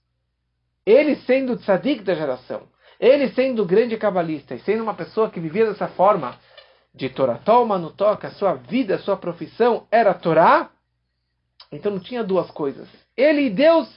Ele 0.85 1.17
sendo 1.17 1.57
tzadik 1.57 2.01
da 2.01 2.15
geração, 2.15 2.61
ele 2.97 3.29
sendo 3.31 3.65
grande 3.65 3.97
cabalista 3.97 4.55
e 4.55 4.59
sendo 4.59 4.81
uma 4.81 4.93
pessoa 4.93 5.29
que 5.29 5.39
vivia 5.39 5.65
dessa 5.65 5.89
forma, 5.89 6.37
de 6.95 7.09
Torató 7.09 7.65
Manutó, 7.65 8.15
que 8.15 8.25
a 8.25 8.31
sua 8.31 8.53
vida, 8.53 8.97
sua 8.99 9.17
profissão 9.17 9.85
era 9.91 10.13
Torá, 10.13 10.69
então 11.71 11.91
não 11.91 11.99
tinha 11.99 12.23
duas 12.23 12.49
coisas. 12.49 12.87
Ele 13.17 13.47
e 13.47 13.49
Deus 13.49 13.87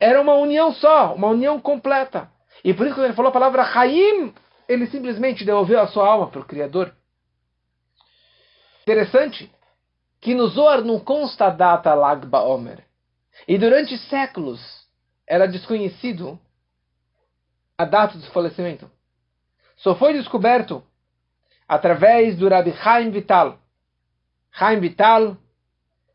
era 0.00 0.20
uma 0.20 0.34
união 0.34 0.72
só, 0.72 1.14
uma 1.14 1.28
união 1.28 1.60
completa. 1.60 2.30
E 2.64 2.72
por 2.72 2.86
isso 2.86 2.94
quando 2.94 3.04
ele 3.04 3.14
falou 3.14 3.28
a 3.28 3.32
palavra 3.32 3.62
Haim, 3.62 4.34
ele 4.66 4.86
simplesmente 4.86 5.44
devolveu 5.44 5.78
a 5.78 5.86
sua 5.88 6.08
alma 6.08 6.28
para 6.28 6.40
o 6.40 6.44
Criador. 6.44 6.94
Interessante 8.82 9.52
que 10.20 10.34
no 10.34 10.48
Zohar 10.48 10.82
não 10.82 10.98
consta 10.98 11.46
a 11.46 11.50
data 11.50 11.94
Lag 11.94 12.26
Baomer. 12.26 12.84
E 13.46 13.58
durante 13.58 13.96
séculos 14.08 14.60
era 15.26 15.46
desconhecido 15.46 16.38
a 17.76 17.84
data 17.84 18.18
do 18.18 18.26
falecimento. 18.30 18.90
Só 19.76 19.94
foi 19.94 20.12
descoberto 20.12 20.82
através 21.66 22.36
do 22.36 22.48
Rabbi 22.48 22.72
Chaim 22.82 23.10
Vital. 23.10 23.58
Chaim 24.52 24.80
Vital, 24.80 25.36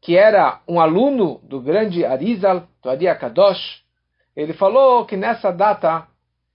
que 0.06 0.16
era 0.16 0.62
um 0.68 0.80
aluno 0.80 1.40
do 1.42 1.60
grande 1.60 2.06
Arizal, 2.06 2.68
do 2.84 2.92
Adi 2.92 3.08
Kadosh, 3.16 3.84
ele 4.36 4.54
falou 4.54 5.04
que 5.04 5.18
nessa 5.18 5.52
data 5.52 6.06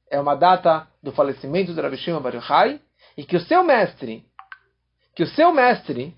é 0.09 0.21
uma 0.21 0.37
data 0.37 0.87
do 1.03 1.11
falecimento 1.11 1.75
do 1.75 1.83
Rabbi 1.83 1.97
Shimon 1.97 2.21
Bar 2.21 2.37
Yochai, 2.37 2.81
e 3.17 3.25
que 3.25 3.35
o 3.35 3.41
seu 3.41 3.65
mestre, 3.65 4.25
que 5.17 5.25
o 5.25 5.27
seu 5.27 5.53
mestre, 5.53 6.15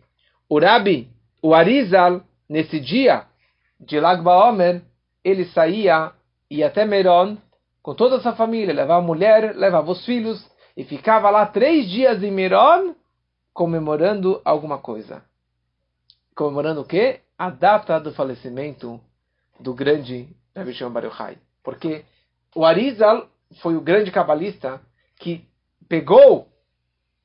o 0.46 0.60
Rabbi, 0.60 1.08
o 1.40 1.54
Arizal, 1.54 2.20
nesse 2.46 2.78
dia 2.78 3.24
de 3.80 3.98
Lag 3.98 4.22
Baomer, 4.22 4.82
ele 5.24 5.46
saía 5.46 6.12
e 6.50 6.62
até 6.62 6.84
Meron 6.84 7.38
com 7.82 7.94
toda 7.94 8.16
a 8.16 8.20
sua 8.20 8.34
família, 8.34 8.74
levava 8.74 9.02
a 9.02 9.06
mulher, 9.06 9.56
levava 9.56 9.90
os 9.90 10.04
filhos 10.04 10.46
e 10.76 10.84
ficava 10.84 11.30
lá 11.30 11.46
três 11.46 11.88
dias 11.88 12.22
em 12.22 12.30
Meron 12.30 12.94
comemorando 13.54 14.38
alguma 14.44 14.76
coisa. 14.76 15.31
Comemorando 16.34 16.80
o 16.80 16.84
quê? 16.84 17.20
A 17.36 17.50
data 17.50 17.98
do 18.00 18.12
falecimento 18.12 19.00
do 19.60 19.74
grande 19.74 20.28
Rabbi 20.56 20.72
Shimon 20.72 20.90
Bar 20.90 21.04
Yochai. 21.04 21.38
Porque 21.62 22.04
o 22.54 22.64
Arizal 22.64 23.28
foi 23.60 23.76
o 23.76 23.80
grande 23.80 24.10
cabalista 24.10 24.80
que 25.18 25.46
pegou 25.88 26.48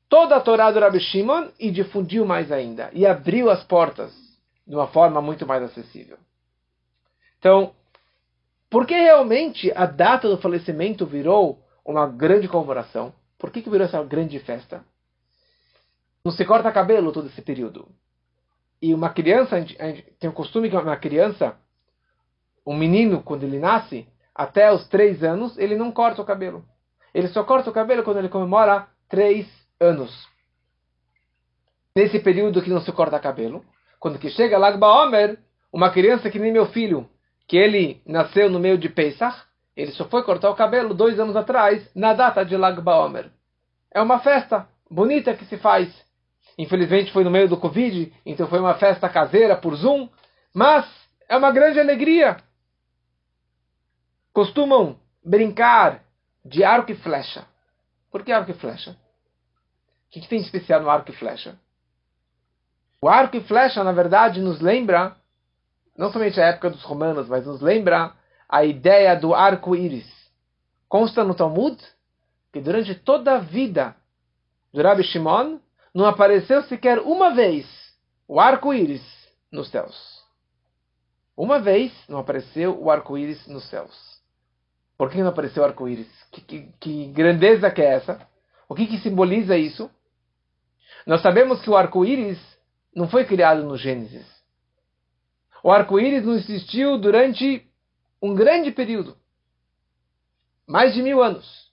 toda 0.09 0.35
a 0.35 0.41
Torá 0.41 0.71
do 0.71 0.79
Rabbi 0.79 0.99
Shimon 0.99 1.49
e 1.59 1.71
difundiu 1.71 2.25
mais 2.25 2.51
ainda. 2.51 2.89
E 2.93 3.05
abriu 3.05 3.49
as 3.49 3.63
portas 3.63 4.13
de 4.65 4.75
uma 4.75 4.87
forma 4.87 5.21
muito 5.21 5.45
mais 5.45 5.63
acessível. 5.63 6.17
Então, 7.39 7.73
por 8.69 8.85
que 8.85 8.93
realmente 8.93 9.71
a 9.73 9.85
data 9.85 10.27
do 10.27 10.37
falecimento 10.37 11.05
virou 11.05 11.63
uma 11.85 12.05
grande 12.05 12.47
comemoração? 12.47 13.13
Por 13.37 13.51
que, 13.51 13.61
que 13.61 13.69
virou 13.69 13.85
essa 13.87 14.03
grande 14.03 14.39
festa? 14.39 14.83
Não 16.23 16.31
se 16.31 16.43
corta 16.43 16.71
cabelo 16.71 17.13
todo 17.13 17.27
esse 17.27 17.41
período. 17.41 17.87
E 18.81 18.93
uma 18.93 19.09
criança, 19.09 19.55
a 19.55 19.59
gente, 19.59 19.81
a 19.81 19.87
gente 19.87 20.03
tem 20.19 20.29
o 20.29 20.33
costume 20.33 20.69
que 20.69 20.75
uma 20.75 20.97
criança, 20.97 21.57
um 22.65 22.75
menino, 22.75 23.23
quando 23.23 23.43
ele 23.43 23.59
nasce, 23.59 24.07
até 24.33 24.71
os 24.71 24.87
três 24.87 25.23
anos, 25.23 25.57
ele 25.57 25.75
não 25.75 25.91
corta 25.91 26.21
o 26.21 26.25
cabelo. 26.25 26.63
Ele 27.13 27.27
só 27.29 27.43
corta 27.43 27.69
o 27.69 27.73
cabelo 27.73 28.03
quando 28.03 28.17
ele 28.17 28.29
comemora 28.29 28.87
três 29.09 29.47
anos. 29.79 30.27
Nesse 31.95 32.19
período 32.19 32.61
que 32.61 32.69
não 32.69 32.81
se 32.81 32.91
corta 32.91 33.19
cabelo, 33.19 33.65
quando 33.99 34.19
que 34.19 34.29
chega 34.29 34.57
Lag 34.57 34.77
Baomer, 34.77 35.39
uma 35.73 35.89
criança 35.89 36.29
que 36.29 36.37
nem 36.37 36.51
meu 36.51 36.67
filho, 36.67 37.09
que 37.47 37.57
ele 37.57 38.01
nasceu 38.05 38.49
no 38.49 38.59
meio 38.59 38.77
de 38.77 38.89
Pesach, 38.89 39.35
ele 39.75 39.91
só 39.91 40.05
foi 40.05 40.23
cortar 40.23 40.49
o 40.49 40.55
cabelo 40.55 40.93
dois 40.93 41.19
anos 41.19 41.35
atrás, 41.35 41.89
na 41.95 42.13
data 42.13 42.43
de 42.43 42.55
Lag 42.55 42.79
Baomer. 42.81 43.31
É 43.91 44.01
uma 44.01 44.19
festa 44.19 44.67
bonita 44.89 45.33
que 45.33 45.45
se 45.45 45.57
faz. 45.57 45.89
Infelizmente 46.57 47.11
foi 47.11 47.23
no 47.23 47.31
meio 47.31 47.47
do 47.47 47.57
Covid, 47.57 48.11
então 48.25 48.47
foi 48.47 48.59
uma 48.59 48.75
festa 48.75 49.07
caseira 49.07 49.55
por 49.55 49.75
Zoom, 49.75 50.09
mas 50.53 50.85
é 51.29 51.37
uma 51.37 51.51
grande 51.51 51.79
alegria 51.79 52.37
costumam 54.37 54.99
brincar 55.25 56.03
de 56.45 56.63
arco 56.63 56.91
e 56.91 56.95
flecha. 56.95 57.47
Por 58.11 58.23
que 58.23 58.31
arco 58.31 58.51
e 58.51 58.53
flecha? 58.53 58.91
O 58.91 60.11
que, 60.11 60.27
tem 60.27 60.37
de 60.37 60.45
especial 60.45 60.79
no 60.79 60.91
arco 60.91 61.09
e 61.09 61.15
flecha? 61.15 61.57
O 63.01 63.09
arco 63.09 63.35
e 63.35 63.41
flecha, 63.41 63.83
na 63.83 63.91
verdade, 63.91 64.39
nos 64.39 64.61
lembra, 64.61 65.17
não 65.97 66.11
somente 66.11 66.39
a 66.39 66.45
época 66.45 66.69
dos 66.69 66.83
romanos, 66.83 67.27
mas 67.27 67.47
nos 67.47 67.61
lembra 67.61 68.13
a 68.47 68.63
ideia 68.63 69.15
do 69.15 69.33
arco-íris. 69.33 70.07
Consta 70.87 71.23
no 71.23 71.33
Talmud 71.33 71.75
que 72.53 72.61
durante 72.61 72.93
toda 72.93 73.37
a 73.37 73.39
vida 73.39 73.95
do 74.71 74.83
Rabbi 74.83 75.03
Shimon 75.03 75.57
não 75.97 76.05
apareceu 76.05 76.61
sequer 76.65 76.99
uma 76.99 77.33
vez 77.33 77.65
o 78.27 78.39
arco-íris 78.39 79.01
nos 79.51 79.67
céus. 79.71 80.23
Uma 81.35 81.57
vez 81.57 81.91
não 82.07 82.19
apareceu 82.19 82.79
o 82.79 82.91
arco-íris 82.91 83.47
nos 83.47 83.67
céus. 83.67 84.21
Por 84.95 85.09
que 85.09 85.17
não 85.17 85.29
apareceu 85.29 85.65
arco-íris? 85.65 86.07
Que, 86.31 86.41
que, 86.41 86.71
que, 86.79 87.07
grandeza 87.07 87.71
que 87.71 87.81
é 87.81 87.95
essa? 87.95 88.29
O 88.69 88.75
que, 88.75 88.85
que 88.85 88.99
simboliza 88.99 89.57
isso? 89.57 89.89
Nós 91.07 91.23
sabemos 91.23 91.63
que 91.63 91.69
o 91.71 91.75
arco-íris 91.75 92.37
não 92.95 93.09
foi 93.09 93.25
criado 93.25 93.63
no 93.63 93.75
Gênesis. 93.75 94.27
O 95.63 95.71
arco-íris 95.71 96.23
não 96.23 96.35
existiu 96.35 96.99
durante 96.99 97.67
um 98.21 98.35
grande 98.35 98.69
período 98.69 99.17
mais 100.67 100.93
de 100.93 101.01
mil 101.01 101.23
anos. 101.23 101.71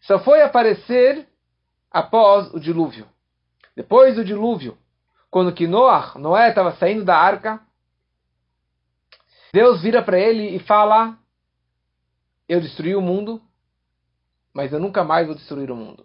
Só 0.00 0.18
foi 0.20 0.40
aparecer 0.40 1.28
após 1.90 2.50
o 2.54 2.58
dilúvio. 2.58 3.11
Depois 3.74 4.16
do 4.16 4.24
dilúvio, 4.24 4.76
quando 5.30 5.52
que 5.52 5.66
Noé, 5.66 6.12
Noé 6.16 6.48
estava 6.50 6.72
saindo 6.76 7.04
da 7.04 7.16
arca, 7.16 7.60
Deus 9.52 9.82
vira 9.82 10.02
para 10.02 10.18
ele 10.18 10.54
e 10.54 10.58
fala: 10.58 11.18
eu 12.48 12.60
destruí 12.60 12.94
o 12.94 13.00
mundo, 13.00 13.40
mas 14.52 14.72
eu 14.72 14.80
nunca 14.80 15.02
mais 15.02 15.26
vou 15.26 15.34
destruir 15.34 15.70
o 15.70 15.76
mundo. 15.76 16.04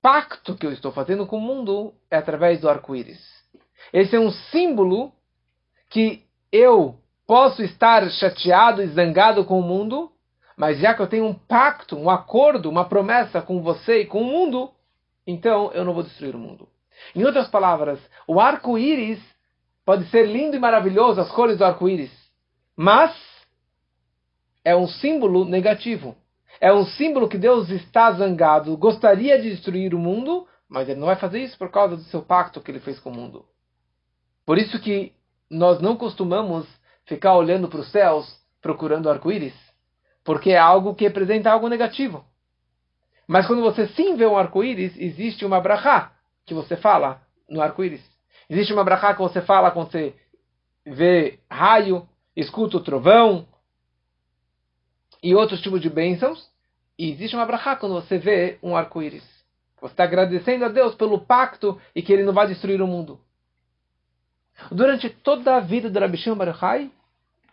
Pacto 0.00 0.56
que 0.56 0.64
eu 0.64 0.72
estou 0.72 0.92
fazendo 0.92 1.26
com 1.26 1.36
o 1.36 1.40
mundo 1.40 1.92
é 2.10 2.16
através 2.16 2.60
do 2.60 2.68
arco-íris. 2.68 3.20
Esse 3.92 4.16
é 4.16 4.20
um 4.20 4.30
símbolo 4.30 5.12
que 5.90 6.24
eu 6.52 6.98
posso 7.26 7.62
estar 7.62 8.08
chateado 8.10 8.82
e 8.82 8.88
zangado 8.88 9.44
com 9.44 9.58
o 9.58 9.62
mundo, 9.62 10.10
mas 10.56 10.78
já 10.78 10.94
que 10.94 11.02
eu 11.02 11.06
tenho 11.06 11.26
um 11.26 11.34
pacto, 11.34 11.96
um 11.96 12.08
acordo, 12.08 12.70
uma 12.70 12.88
promessa 12.88 13.42
com 13.42 13.62
você 13.62 14.02
e 14.02 14.06
com 14.06 14.22
o 14.22 14.24
mundo, 14.24 14.70
então 15.28 15.70
eu 15.72 15.84
não 15.84 15.92
vou 15.92 16.02
destruir 16.02 16.34
o 16.34 16.38
mundo. 16.38 16.66
Em 17.14 17.22
outras 17.22 17.48
palavras, 17.48 18.00
o 18.26 18.40
arco-íris 18.40 19.20
pode 19.84 20.08
ser 20.08 20.26
lindo 20.26 20.56
e 20.56 20.58
maravilhoso, 20.58 21.20
as 21.20 21.30
cores 21.30 21.58
do 21.58 21.66
arco-íris, 21.66 22.10
mas 22.74 23.14
é 24.64 24.74
um 24.74 24.88
símbolo 24.88 25.44
negativo. 25.44 26.16
É 26.58 26.72
um 26.72 26.86
símbolo 26.86 27.28
que 27.28 27.36
Deus 27.36 27.68
está 27.68 28.10
zangado, 28.12 28.74
gostaria 28.78 29.40
de 29.40 29.50
destruir 29.50 29.94
o 29.94 29.98
mundo, 29.98 30.48
mas 30.66 30.88
ele 30.88 30.98
não 30.98 31.06
vai 31.06 31.16
fazer 31.16 31.40
isso 31.40 31.58
por 31.58 31.70
causa 31.70 31.94
do 31.94 32.02
seu 32.04 32.22
pacto 32.22 32.60
que 32.62 32.70
ele 32.70 32.80
fez 32.80 32.98
com 32.98 33.10
o 33.10 33.14
mundo. 33.14 33.44
Por 34.46 34.56
isso 34.56 34.80
que 34.80 35.12
nós 35.50 35.78
não 35.78 35.94
costumamos 35.94 36.66
ficar 37.04 37.36
olhando 37.36 37.68
para 37.68 37.80
os 37.80 37.90
céus 37.92 38.34
procurando 38.62 39.10
arco-íris, 39.10 39.54
porque 40.24 40.52
é 40.52 40.58
algo 40.58 40.94
que 40.94 41.04
representa 41.04 41.50
algo 41.50 41.68
negativo. 41.68 42.24
Mas 43.28 43.46
quando 43.46 43.60
você 43.60 43.86
sim 43.88 44.16
vê 44.16 44.26
um 44.26 44.38
arco-íris, 44.38 44.96
existe 44.96 45.44
uma 45.44 45.60
brachá 45.60 46.12
que 46.46 46.54
você 46.54 46.78
fala 46.78 47.20
no 47.48 47.60
arco-íris. 47.60 48.02
Existe 48.48 48.72
uma 48.72 48.82
brachá 48.82 49.12
que 49.12 49.20
você 49.20 49.42
fala 49.42 49.70
quando 49.70 49.90
você 49.90 50.14
vê 50.86 51.38
raio, 51.50 52.08
escuta 52.34 52.78
o 52.78 52.82
trovão, 52.82 53.46
e 55.22 55.34
outros 55.34 55.60
tipos 55.60 55.82
de 55.82 55.90
bênçãos. 55.90 56.48
E 56.98 57.10
existe 57.10 57.36
uma 57.36 57.44
brachá 57.44 57.76
quando 57.76 57.94
você 57.94 58.16
vê 58.16 58.58
um 58.62 58.74
arco-íris. 58.74 59.24
Você 59.80 59.92
está 59.92 60.04
agradecendo 60.04 60.64
a 60.64 60.68
Deus 60.68 60.94
pelo 60.94 61.20
pacto 61.20 61.80
e 61.94 62.02
que 62.02 62.12
ele 62.12 62.24
não 62.24 62.32
vai 62.32 62.46
destruir 62.46 62.80
o 62.80 62.86
mundo. 62.86 63.20
Durante 64.72 65.08
toda 65.10 65.56
a 65.56 65.60
vida 65.60 65.88
do 65.88 65.98
Rabi 66.00 66.16
Shimon 66.16 66.36
Baruchai, 66.36 66.90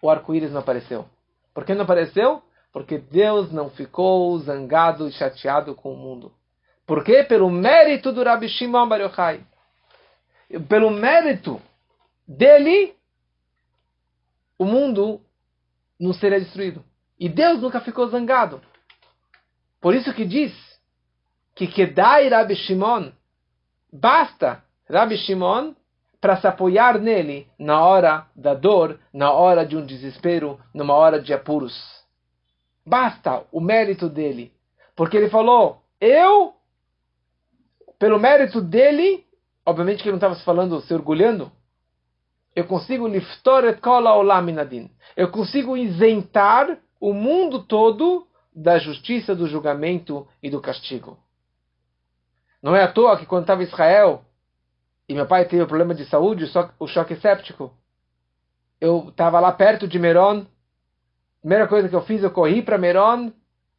o 0.01 0.09
arco-íris 0.09 0.51
não 0.51 0.61
apareceu. 0.61 1.05
Por 1.53 1.65
que 1.65 1.75
não 1.75 1.83
apareceu? 1.83 2.41
Porque 2.75 2.97
Deus 2.97 3.53
não 3.53 3.69
ficou 3.69 4.37
zangado 4.37 5.07
e 5.07 5.11
chateado 5.13 5.73
com 5.73 5.93
o 5.93 5.97
mundo. 5.97 6.33
Por 6.85 7.05
quê? 7.05 7.23
Pelo 7.23 7.49
mérito 7.49 8.11
do 8.11 8.21
Rabi 8.21 8.49
Shimon 8.49 8.89
Baruchai. 8.89 9.45
Pelo 10.67 10.91
mérito 10.91 11.61
dele, 12.27 12.93
o 14.59 14.65
mundo 14.65 15.21
não 15.97 16.11
seria 16.11 16.37
destruído. 16.37 16.83
E 17.17 17.29
Deus 17.29 17.61
nunca 17.61 17.79
ficou 17.79 18.09
zangado. 18.09 18.61
Por 19.79 19.95
isso 19.95 20.13
que 20.13 20.25
diz 20.25 20.53
que 21.55 21.67
Kedai 21.67 22.27
Rabi 22.27 22.57
Shimon, 22.57 23.13
basta 23.89 24.61
Rabi 24.89 25.15
Shimon 25.19 25.73
para 26.19 26.35
se 26.41 26.45
apoiar 26.45 26.99
nele 26.99 27.47
na 27.57 27.85
hora 27.85 28.27
da 28.35 28.53
dor, 28.53 28.99
na 29.13 29.31
hora 29.31 29.65
de 29.65 29.77
um 29.77 29.85
desespero, 29.85 30.59
numa 30.73 30.93
hora 30.93 31.21
de 31.21 31.33
apuros. 31.33 31.94
Basta 32.85 33.45
o 33.51 33.59
mérito 33.59 34.07
dele. 34.09 34.53
Porque 34.95 35.17
ele 35.17 35.29
falou, 35.29 35.81
eu, 35.99 36.53
pelo 37.97 38.19
mérito 38.19 38.61
dele, 38.61 39.25
obviamente 39.65 39.97
que 39.97 40.03
ele 40.03 40.11
não 40.11 40.17
estava 40.17 40.35
se 40.35 40.43
falando, 40.43 40.81
se 40.81 40.93
orgulhando, 40.93 41.51
eu 42.55 42.65
consigo 42.65 43.07
liftor 43.07 43.65
et 43.65 43.81
kol 43.81 44.05
olaminadin. 44.05 44.89
Eu 45.15 45.29
consigo 45.29 45.75
isentar 45.75 46.77
o 46.99 47.11
mundo 47.11 47.63
todo 47.63 48.27
da 48.55 48.77
justiça, 48.77 49.35
do 49.35 49.47
julgamento 49.47 50.25
e 50.41 50.49
do 50.49 50.61
castigo. 50.61 51.19
Não 52.61 52.75
é 52.75 52.83
à 52.83 52.91
toa 52.91 53.17
que 53.17 53.25
quando 53.25 53.43
estava 53.43 53.61
em 53.61 53.65
Israel 53.65 54.23
e 55.07 55.13
meu 55.13 55.27
pai 55.27 55.45
teve 55.45 55.61
um 55.61 55.67
problema 55.67 55.93
de 55.93 56.05
saúde, 56.05 56.49
o 56.79 56.87
choque 56.87 57.15
séptico, 57.17 57.73
eu 58.79 59.09
estava 59.09 59.39
lá 59.39 59.51
perto 59.51 59.87
de 59.87 59.99
Meron. 59.99 60.45
Primeira 61.45 61.67
coisa 61.67 61.87
que 61.87 61.95
eu 61.95 62.01
fiz, 62.01 62.23
eu 62.23 62.31
corri 62.31 62.63
para 62.63 62.75
Meron 62.75 63.31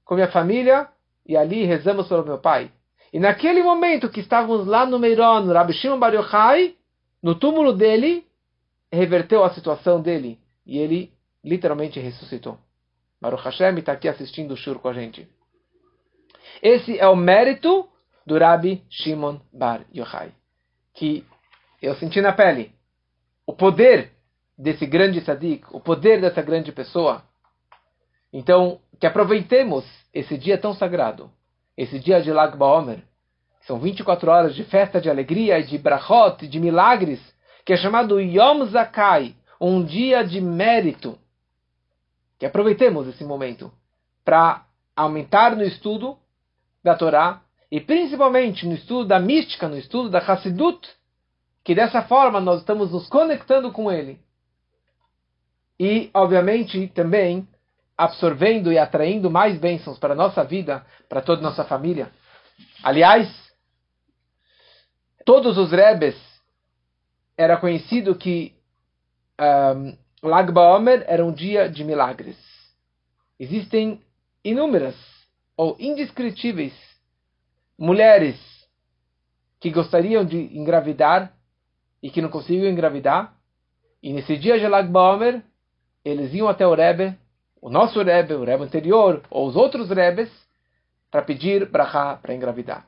com 0.04 0.14
minha 0.14 0.30
família 0.30 0.86
e 1.26 1.36
ali 1.36 1.64
rezamos 1.64 2.06
pelo 2.06 2.24
meu 2.24 2.38
pai. 2.38 2.70
E 3.12 3.18
naquele 3.18 3.60
momento 3.60 4.08
que 4.08 4.20
estávamos 4.20 4.68
lá 4.68 4.86
no 4.86 5.00
Meron, 5.00 5.40
no 5.40 5.52
Rabi 5.52 5.72
Shimon 5.72 5.98
Bar 5.98 6.14
Yochai, 6.14 6.76
no 7.20 7.34
túmulo 7.34 7.72
dele, 7.72 8.24
reverteu 8.92 9.42
a 9.42 9.52
situação 9.52 10.00
dele 10.00 10.38
e 10.64 10.78
ele 10.78 11.12
literalmente 11.42 11.98
ressuscitou. 11.98 12.56
Baruch 13.20 13.42
Hashem 13.42 13.76
está 13.78 13.94
aqui 13.94 14.06
assistindo 14.06 14.52
o 14.52 14.56
Shur 14.56 14.78
com 14.78 14.86
a 14.86 14.92
gente. 14.92 15.28
Esse 16.62 16.96
é 16.96 17.08
o 17.08 17.16
mérito 17.16 17.88
do 18.24 18.38
Rabbi 18.38 18.84
Shimon 18.88 19.40
Bar 19.52 19.80
Yochai. 19.92 20.30
Que 20.94 21.26
eu 21.82 21.96
senti 21.96 22.20
na 22.20 22.32
pele. 22.32 22.70
O 23.44 23.52
poder 23.52 24.12
desse 24.56 24.86
grande 24.86 25.20
tzadik, 25.20 25.66
o 25.72 25.80
poder 25.80 26.20
dessa 26.20 26.40
grande 26.42 26.70
pessoa. 26.70 27.24
Então, 28.32 28.80
que 29.00 29.06
aproveitemos 29.06 29.84
esse 30.12 30.36
dia 30.36 30.58
tão 30.58 30.74
sagrado, 30.74 31.30
esse 31.76 31.98
dia 31.98 32.20
de 32.20 32.32
Lag 32.32 32.56
BaOmer, 32.56 33.02
são 33.66 33.78
24 33.78 34.30
horas 34.30 34.54
de 34.54 34.64
festa 34.64 35.00
de 35.00 35.10
alegria 35.10 35.62
de 35.62 35.76
brachot, 35.76 36.46
de 36.46 36.60
milagres, 36.60 37.20
que 37.64 37.72
é 37.72 37.76
chamado 37.76 38.20
Yom 38.20 38.64
Zakai, 38.66 39.34
um 39.60 39.84
dia 39.84 40.22
de 40.22 40.40
mérito. 40.40 41.18
Que 42.38 42.46
aproveitemos 42.46 43.08
esse 43.08 43.24
momento 43.24 43.72
para 44.24 44.64
aumentar 44.94 45.56
no 45.56 45.64
estudo 45.64 46.16
da 46.82 46.94
Torá 46.94 47.42
e 47.70 47.80
principalmente 47.80 48.66
no 48.66 48.74
estudo 48.74 49.08
da 49.08 49.18
mística, 49.18 49.68
no 49.68 49.76
estudo 49.76 50.08
da 50.08 50.18
Hassidut, 50.18 50.88
que 51.64 51.74
dessa 51.74 52.02
forma 52.02 52.40
nós 52.40 52.60
estamos 52.60 52.92
nos 52.92 53.08
conectando 53.08 53.72
com 53.72 53.90
ele. 53.90 54.20
E, 55.78 56.08
obviamente, 56.14 56.86
também 56.94 57.46
absorvendo 57.96 58.72
e 58.72 58.78
atraindo 58.78 59.30
mais 59.30 59.58
bênçãos 59.58 59.98
para 59.98 60.12
a 60.12 60.16
nossa 60.16 60.44
vida, 60.44 60.84
para 61.08 61.22
toda 61.22 61.40
a 61.40 61.44
nossa 61.44 61.64
família. 61.64 62.10
Aliás, 62.82 63.28
todos 65.24 65.56
os 65.56 65.70
rebes 65.70 66.16
era 67.36 67.56
conhecido 67.56 68.14
que 68.14 68.54
um, 69.40 69.96
Lag 70.22 70.50
BaOmer 70.50 71.04
era 71.06 71.24
um 71.24 71.32
dia 71.32 71.68
de 71.68 71.84
milagres. 71.84 72.36
Existem 73.38 74.02
inúmeras 74.44 74.96
ou 75.56 75.76
indescritíveis 75.78 76.72
mulheres 77.78 78.36
que 79.60 79.70
gostariam 79.70 80.24
de 80.24 80.36
engravidar 80.56 81.32
e 82.02 82.10
que 82.10 82.22
não 82.22 82.28
conseguiam 82.28 82.70
engravidar. 82.70 83.34
E 84.02 84.12
nesse 84.12 84.36
dia 84.36 84.58
de 84.58 84.66
Lag 84.66 84.88
BaOmer, 84.88 85.42
eles 86.04 86.32
iam 86.32 86.48
até 86.48 86.66
o 86.66 86.74
Rebbe, 86.74 87.18
o 87.60 87.70
nosso 87.70 88.02
Rebbe, 88.02 88.34
o 88.34 88.44
Rebbe 88.44 88.64
anterior, 88.64 89.22
ou 89.30 89.46
os 89.46 89.56
outros 89.56 89.90
Rebes, 89.90 90.30
para 91.10 91.22
pedir 91.22 91.68
brachá 91.70 92.16
para 92.16 92.34
engravidar. 92.34 92.86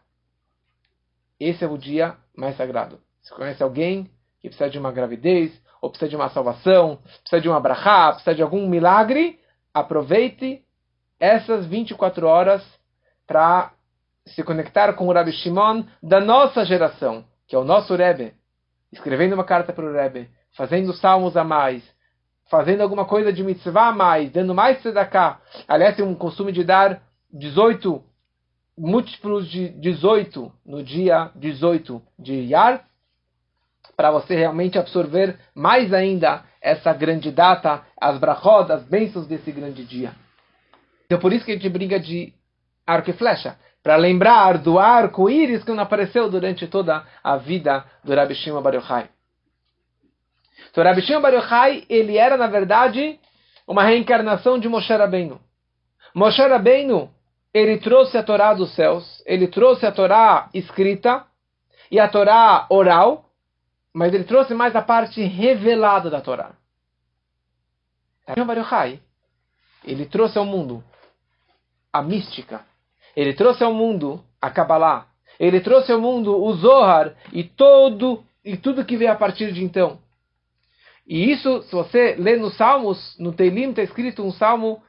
Esse 1.38 1.64
é 1.64 1.68
o 1.68 1.78
dia 1.78 2.16
mais 2.36 2.56
sagrado. 2.56 3.00
Se 3.22 3.32
conhece 3.32 3.62
alguém 3.62 4.10
que 4.40 4.48
precisa 4.48 4.70
de 4.70 4.78
uma 4.78 4.92
gravidez, 4.92 5.52
ou 5.80 5.90
precisa 5.90 6.08
de 6.08 6.16
uma 6.16 6.28
salvação, 6.30 6.98
precisa 7.20 7.40
de 7.40 7.48
uma 7.48 7.60
brachá, 7.60 8.12
precisa 8.12 8.34
de 8.34 8.42
algum 8.42 8.68
milagre, 8.68 9.38
aproveite 9.72 10.64
essas 11.20 11.66
24 11.66 12.26
horas 12.26 12.62
para 13.26 13.72
se 14.26 14.42
conectar 14.42 14.92
com 14.94 15.06
o 15.06 15.12
Rabbi 15.12 15.32
Shimon 15.32 15.84
da 16.02 16.20
nossa 16.20 16.64
geração, 16.64 17.24
que 17.46 17.54
é 17.54 17.58
o 17.58 17.64
nosso 17.64 17.94
Rebbe, 17.94 18.34
escrevendo 18.92 19.34
uma 19.34 19.44
carta 19.44 19.72
para 19.72 19.84
o 19.84 19.92
Rebbe, 19.92 20.28
fazendo 20.56 20.92
salmos 20.92 21.36
a 21.36 21.44
mais, 21.44 21.82
fazendo 22.50 22.82
alguma 22.82 23.04
coisa 23.04 23.32
de 23.32 23.42
mitzvah 23.42 23.88
a 23.88 23.92
mais, 23.92 24.30
dando 24.30 24.54
mais 24.54 24.80
tzedakah. 24.80 25.40
Aliás, 25.66 25.96
tem 25.96 26.04
um 26.04 26.14
costume 26.14 26.52
de 26.52 26.64
dar 26.64 27.02
18 27.32 28.02
múltiplos 28.76 29.48
de 29.50 29.68
18 29.68 30.52
no 30.64 30.82
dia 30.82 31.30
18 31.34 32.00
de 32.18 32.34
Yar, 32.50 32.84
para 33.96 34.10
você 34.10 34.36
realmente 34.36 34.78
absorver 34.78 35.38
mais 35.54 35.92
ainda 35.92 36.44
essa 36.60 36.92
grande 36.92 37.30
data, 37.30 37.82
as 38.00 38.18
brachot, 38.18 38.70
as 38.70 38.84
bênçãos 38.84 39.26
desse 39.26 39.50
grande 39.50 39.84
dia. 39.84 40.12
Então 41.06 41.18
por 41.18 41.32
isso 41.32 41.44
que 41.44 41.50
a 41.50 41.54
gente 41.54 41.68
briga 41.68 41.98
de 41.98 42.32
arco 42.86 43.10
e 43.10 43.12
flecha, 43.12 43.58
para 43.82 43.96
lembrar 43.96 44.58
do 44.58 44.78
arco-íris 44.78 45.64
que 45.64 45.72
não 45.72 45.82
apareceu 45.82 46.30
durante 46.30 46.66
toda 46.66 47.04
a 47.22 47.36
vida 47.36 47.84
do 48.04 48.14
Rabi 48.14 48.34
Shimon 48.34 48.62
Bar 48.62 48.74
Yochai. 48.74 49.10
Então 50.70 50.84
Rabi 50.84 51.02
Shimon 51.02 51.20
Bar 51.20 51.34
Yochai, 51.34 51.84
ele 51.88 52.16
era 52.16 52.36
na 52.36 52.46
verdade 52.46 53.18
uma 53.66 53.84
reencarnação 53.84 54.58
de 54.58 54.68
Moshe 54.68 54.92
Rabbeinu. 54.92 55.40
Moshe 56.14 56.40
Rabbeinu, 56.40 57.10
ele 57.52 57.78
trouxe 57.78 58.16
a 58.16 58.22
Torá 58.22 58.54
dos 58.54 58.74
céus, 58.74 59.22
ele 59.26 59.48
trouxe 59.48 59.86
a 59.86 59.92
Torá 59.92 60.48
escrita 60.54 61.24
e 61.90 61.98
a 61.98 62.08
Torá 62.08 62.66
oral, 62.70 63.24
mas 63.92 64.12
ele 64.14 64.24
trouxe 64.24 64.54
mais 64.54 64.74
a 64.76 64.82
parte 64.82 65.22
revelada 65.22 66.10
da 66.10 66.20
Torá. 66.20 66.52
Ele 69.84 70.04
trouxe 70.06 70.38
ao 70.38 70.44
mundo 70.44 70.84
a 71.92 72.02
mística. 72.02 72.64
Ele 73.16 73.32
trouxe 73.32 73.64
ao 73.64 73.72
mundo 73.72 74.22
a 74.40 74.50
Kabbalah. 74.50 75.06
Ele 75.40 75.60
trouxe 75.60 75.92
ao 75.92 76.00
mundo 76.00 76.36
o 76.36 76.52
Zohar 76.54 77.14
e 77.32 77.42
todo 77.42 78.22
e 78.44 78.56
tudo 78.56 78.84
que 78.84 78.96
veio 78.96 79.12
a 79.12 79.16
partir 79.16 79.52
de 79.52 79.64
então. 79.64 79.98
E 81.08 81.32
isso, 81.32 81.62
se 81.62 81.72
você 81.72 82.16
lê 82.18 82.36
nos 82.36 82.54
Salmos, 82.58 83.16
no 83.18 83.32
Teilim 83.32 83.70
está 83.70 83.82
escrito 83.82 84.22
um 84.22 84.30
salmo 84.30 84.82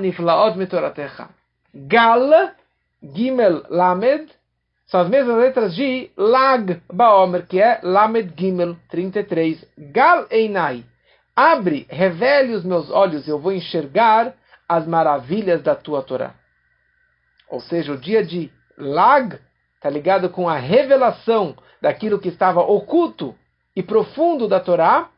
niflaot 0.00 0.56
metoratecha. 0.56 1.28
Gal, 1.74 2.54
Gimel, 3.02 3.64
Lamed, 3.68 4.32
são 4.86 5.00
as 5.00 5.10
mesmas 5.10 5.36
letras 5.36 5.74
de 5.74 6.10
Lag 6.16 6.80
Baomer, 6.90 7.46
que 7.46 7.60
é 7.60 7.80
Lamed 7.82 8.32
Gimel 8.34 8.76
33. 8.88 9.62
Gal 9.76 10.26
Einai. 10.30 10.82
Abre, 11.34 11.86
revele 11.90 12.54
os 12.54 12.64
meus 12.64 12.90
olhos, 12.90 13.28
eu 13.28 13.38
vou 13.38 13.52
enxergar 13.52 14.32
as 14.66 14.86
maravilhas 14.86 15.62
da 15.62 15.74
tua 15.74 16.02
Torá. 16.02 16.34
Ou 17.50 17.60
seja, 17.60 17.92
o 17.92 17.98
dia 17.98 18.24
de 18.24 18.50
Lag 18.78 19.38
está 19.74 19.90
ligado 19.90 20.30
com 20.30 20.48
a 20.48 20.56
revelação 20.56 21.54
daquilo 21.82 22.18
que 22.18 22.28
estava 22.28 22.60
oculto 22.60 23.34
e 23.76 23.82
profundo 23.82 24.48
da 24.48 24.58
Torá. 24.58 25.10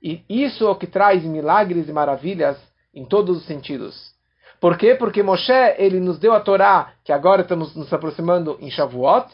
E 0.00 0.24
isso 0.28 0.64
é 0.64 0.70
o 0.70 0.76
que 0.76 0.86
traz 0.86 1.22
milagres 1.24 1.88
e 1.88 1.92
maravilhas 1.92 2.56
em 2.94 3.04
todos 3.04 3.38
os 3.38 3.44
sentidos. 3.44 4.14
Por 4.58 4.78
quê? 4.78 4.94
Porque 4.94 5.22
Moshe 5.22 5.52
ele 5.76 6.00
nos 6.00 6.18
deu 6.18 6.32
a 6.32 6.40
Torá, 6.40 6.92
que 7.04 7.12
agora 7.12 7.42
estamos 7.42 7.74
nos 7.74 7.92
aproximando 7.92 8.56
em 8.60 8.70
Shavuot. 8.70 9.28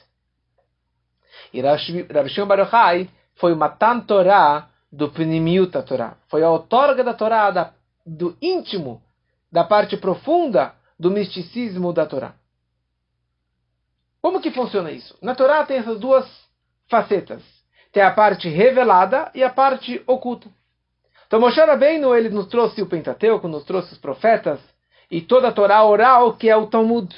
E 1.52 1.60
Rav 1.60 2.28
Shimon 2.28 2.46
Baruchai 2.46 3.08
foi 3.34 3.52
o 3.52 3.56
Matan 3.56 4.00
Torá 4.00 4.70
do 4.90 5.10
Pnimiut 5.10 5.70
Torá. 5.82 6.16
Foi 6.28 6.42
a 6.42 6.50
outorga 6.50 7.04
da 7.04 7.12
Torá, 7.12 7.50
da, 7.50 7.72
do 8.04 8.36
íntimo, 8.40 9.02
da 9.52 9.62
parte 9.62 9.96
profunda 9.96 10.74
do 10.98 11.10
misticismo 11.10 11.92
da 11.92 12.06
Torá. 12.06 12.34
Como 14.22 14.40
que 14.40 14.50
funciona 14.50 14.90
isso? 14.90 15.16
Na 15.22 15.34
Torá 15.34 15.64
tem 15.64 15.78
essas 15.78 16.00
duas 16.00 16.26
facetas. 16.88 17.55
Tem 17.96 18.02
a 18.02 18.10
parte 18.10 18.46
revelada 18.50 19.30
e 19.34 19.42
a 19.42 19.48
parte 19.48 20.02
oculta. 20.06 20.50
Então 21.26 21.40
Moshe 21.40 21.58
Rabbeinu, 21.58 22.14
ele 22.14 22.28
nos 22.28 22.46
trouxe 22.46 22.82
o 22.82 22.86
Pentateuco, 22.86 23.48
nos 23.48 23.64
trouxe 23.64 23.94
os 23.94 23.98
profetas, 23.98 24.60
e 25.10 25.22
toda 25.22 25.48
a 25.48 25.52
Torá 25.52 25.82
oral, 25.82 26.36
que 26.36 26.46
é 26.46 26.54
o 26.54 26.66
Talmud. 26.66 27.08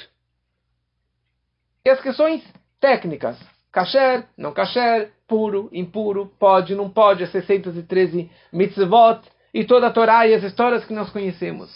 E 1.83 1.89
as 1.89 1.99
questões 1.99 2.41
técnicas, 2.79 3.37
kasher, 3.73 4.25
não 4.37 4.53
kasher, 4.53 5.11
puro, 5.27 5.69
impuro, 5.73 6.31
pode, 6.39 6.73
não 6.73 6.89
pode, 6.89 7.25
as 7.25 7.31
613 7.33 8.31
mitzvot, 8.53 9.19
e 9.53 9.65
toda 9.65 9.87
a 9.87 9.91
Torá 9.91 10.25
e 10.27 10.33
as 10.33 10.43
histórias 10.43 10.85
que 10.85 10.93
nós 10.93 11.09
conhecemos. 11.09 11.69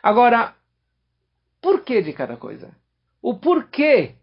Agora, 0.00 0.54
por 1.60 1.80
que 1.80 2.00
de 2.00 2.12
cada 2.12 2.36
coisa? 2.36 2.70
O 3.20 3.34
porquê 3.34 4.14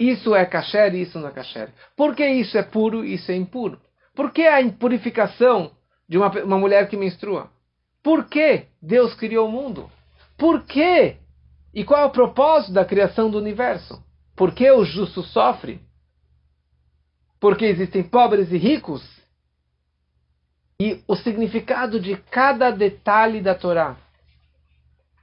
isso 0.00 0.34
é 0.34 0.46
kasher 0.46 0.94
isso 0.94 1.20
não 1.20 1.28
é 1.28 1.30
kasher? 1.30 1.68
Por 1.94 2.16
que 2.16 2.26
isso 2.26 2.56
é 2.56 2.62
puro 2.62 3.04
e 3.04 3.14
isso 3.14 3.30
é 3.30 3.36
impuro? 3.36 3.78
Por 4.14 4.32
que 4.32 4.42
a 4.42 4.62
impurificação 4.62 5.72
de 6.08 6.16
uma, 6.16 6.28
uma 6.42 6.58
mulher 6.58 6.88
que 6.88 6.96
menstrua? 6.96 7.50
Por 8.02 8.24
que 8.24 8.66
Deus 8.80 9.12
criou 9.14 9.46
o 9.46 9.52
mundo? 9.52 9.90
Por 10.38 10.64
quê? 10.64 11.18
E 11.74 11.84
qual 11.84 12.00
é 12.00 12.04
o 12.06 12.10
propósito 12.10 12.72
da 12.72 12.84
criação 12.84 13.30
do 13.30 13.38
universo? 13.38 14.02
Por 14.34 14.54
que 14.54 14.70
o 14.70 14.84
justo 14.84 15.22
sofre? 15.22 15.80
Porque 17.38 17.66
existem 17.66 18.02
pobres 18.02 18.50
e 18.50 18.56
ricos? 18.56 19.02
E 20.80 21.02
o 21.06 21.14
significado 21.14 22.00
de 22.00 22.16
cada 22.16 22.70
detalhe 22.70 23.42
da 23.42 23.54
Torá, 23.54 23.98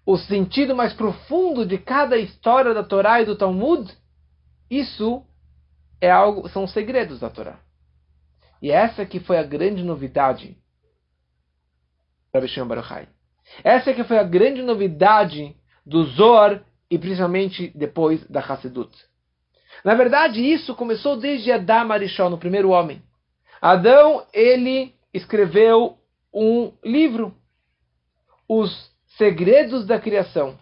o 0.06 0.18
sentido 0.18 0.76
mais 0.76 0.94
profundo 0.94 1.66
de 1.66 1.80
cada 1.80 2.16
história 2.16 2.76
da 2.76 2.84
Torá 2.84 3.22
e 3.22 3.26
do 3.26 3.36
Talmud, 3.36 3.92
isso 4.70 5.26
é 6.02 6.10
algo, 6.12 6.48
são 6.50 6.68
segredos 6.68 7.20
da 7.20 7.30
Torá. 7.30 7.60
E 8.62 8.72
essa 8.72 9.06
que 9.06 9.20
foi 9.20 9.38
a 9.38 9.44
grande 9.44 9.84
novidade 9.84 10.58
para 12.32 12.42
Bisham 12.42 12.68
Baruchai. 12.68 13.08
Essa 13.64 13.94
que 13.94 14.04
foi 14.04 14.18
a 14.18 14.24
grande 14.24 14.62
novidade 14.62 15.56
do 15.86 16.04
Zohar 16.04 16.64
e 16.90 16.98
principalmente 16.98 17.72
depois 17.76 18.26
da 18.28 18.40
Hassedut. 18.40 18.92
Na 19.84 19.94
verdade, 19.94 20.42
isso 20.42 20.76
começou 20.76 21.18
desde 21.18 21.52
Adão 21.52 21.92
Arishon, 21.92 22.34
o 22.34 22.38
primeiro 22.38 22.70
homem. 22.70 23.02
Adão, 23.62 24.26
ele 24.34 24.94
escreveu 25.14 25.98
um 26.34 26.74
livro, 26.84 27.36
Os 28.48 28.92
Segredos 29.18 29.86
da 29.86 30.00
Criação, 30.00 30.58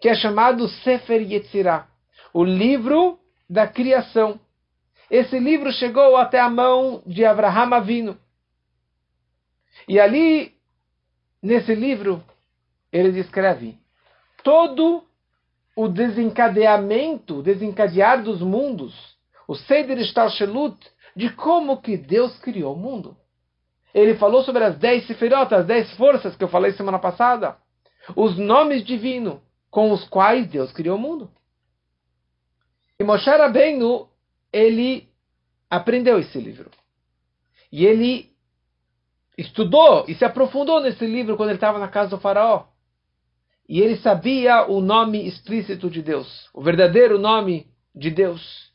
que 0.00 0.08
é 0.08 0.14
chamado 0.14 0.68
Sefer 0.68 1.22
Yetzirah, 1.22 1.86
o 2.32 2.44
livro 2.44 3.18
da 3.48 3.66
criação. 3.66 4.40
Esse 5.10 5.38
livro 5.38 5.72
chegou 5.72 6.16
até 6.16 6.40
a 6.40 6.50
mão 6.50 7.02
de 7.06 7.24
Abraham 7.24 7.74
Avino. 7.74 8.18
E 9.88 10.00
ali, 10.00 10.54
nesse 11.42 11.74
livro, 11.74 12.22
ele 12.92 13.12
descreve 13.12 13.78
todo 14.42 15.04
o 15.76 15.88
desencadeamento, 15.88 17.42
desencadear 17.42 18.22
dos 18.22 18.40
mundos, 18.40 18.94
o 19.46 19.54
Seder 19.54 20.02
Shtalshelut, 20.02 20.78
de 21.14 21.30
como 21.30 21.80
que 21.80 21.96
Deus 21.96 22.38
criou 22.38 22.74
o 22.74 22.78
mundo. 22.78 23.16
Ele 23.94 24.16
falou 24.16 24.42
sobre 24.42 24.64
as 24.64 24.78
dez 24.78 25.06
sefirotas, 25.06 25.60
as 25.60 25.66
dez 25.66 25.90
forças 25.96 26.36
que 26.36 26.44
eu 26.44 26.48
falei 26.48 26.72
semana 26.72 26.98
passada, 26.98 27.56
os 28.14 28.36
nomes 28.36 28.84
divinos 28.84 29.38
com 29.70 29.92
os 29.92 30.06
quais 30.08 30.48
Deus 30.48 30.72
criou 30.72 30.96
o 30.96 31.00
mundo. 31.00 31.30
E 32.98 33.04
Moshe 33.04 33.28
Rabbeinu, 33.28 34.08
ele 34.52 35.08
aprendeu 35.68 36.18
esse 36.18 36.38
livro. 36.38 36.70
E 37.70 37.84
ele 37.84 38.34
estudou 39.36 40.04
e 40.08 40.14
se 40.14 40.24
aprofundou 40.24 40.80
nesse 40.80 41.06
livro 41.06 41.36
quando 41.36 41.50
ele 41.50 41.58
estava 41.58 41.78
na 41.78 41.88
casa 41.88 42.10
do 42.10 42.20
faraó. 42.20 42.66
E 43.68 43.80
ele 43.80 43.96
sabia 43.96 44.66
o 44.70 44.80
nome 44.80 45.26
explícito 45.26 45.90
de 45.90 46.00
Deus, 46.00 46.48
o 46.54 46.62
verdadeiro 46.62 47.18
nome 47.18 47.66
de 47.94 48.10
Deus. 48.10 48.72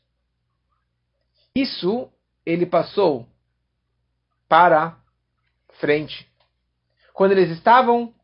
Isso 1.54 2.08
ele 2.44 2.66
passou 2.66 3.26
para 4.48 4.98
frente. 5.80 6.28
Quando 7.14 7.32
eles 7.32 7.50
estavam 7.50 8.14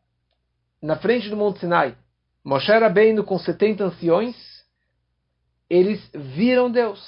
na 0.81 0.95
frente 0.95 1.29
do 1.29 1.35
Monte 1.35 1.59
Sinai, 1.59 1.97
Moshe 2.43 2.71
Rabbeinu 2.71 3.23
com 3.23 3.37
70 3.37 3.83
anciões, 3.83 4.35
eles 5.69 6.09
viram 6.13 6.71
Deus. 6.71 6.99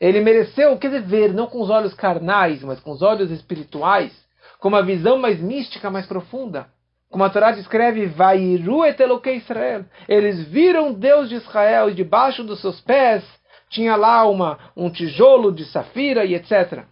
Ele 0.00 0.20
mereceu, 0.20 0.76
quer 0.78 0.88
dizer, 0.88 1.02
ver, 1.02 1.32
não 1.32 1.46
com 1.46 1.60
os 1.60 1.70
olhos 1.70 1.94
carnais, 1.94 2.62
mas 2.62 2.80
com 2.80 2.90
os 2.90 3.02
olhos 3.02 3.30
espirituais, 3.30 4.12
com 4.58 4.68
uma 4.68 4.82
visão 4.82 5.18
mais 5.18 5.40
mística, 5.40 5.90
mais 5.90 6.06
profunda. 6.06 6.68
Como 7.10 7.24
a 7.24 7.30
Torá 7.30 7.50
descreve, 7.50 8.06
Vairu 8.06 8.84
et 8.84 8.98
Israel. 9.34 9.84
Eles 10.08 10.44
viram 10.44 10.92
Deus 10.92 11.28
de 11.28 11.34
Israel 11.34 11.90
e 11.90 11.94
debaixo 11.94 12.44
dos 12.44 12.60
seus 12.60 12.80
pés 12.80 13.24
tinha 13.68 13.94
lá 13.96 14.28
uma, 14.28 14.58
um 14.76 14.90
tijolo 14.90 15.52
de 15.52 15.64
safira 15.64 16.24
e 16.24 16.34
etc. 16.34 16.84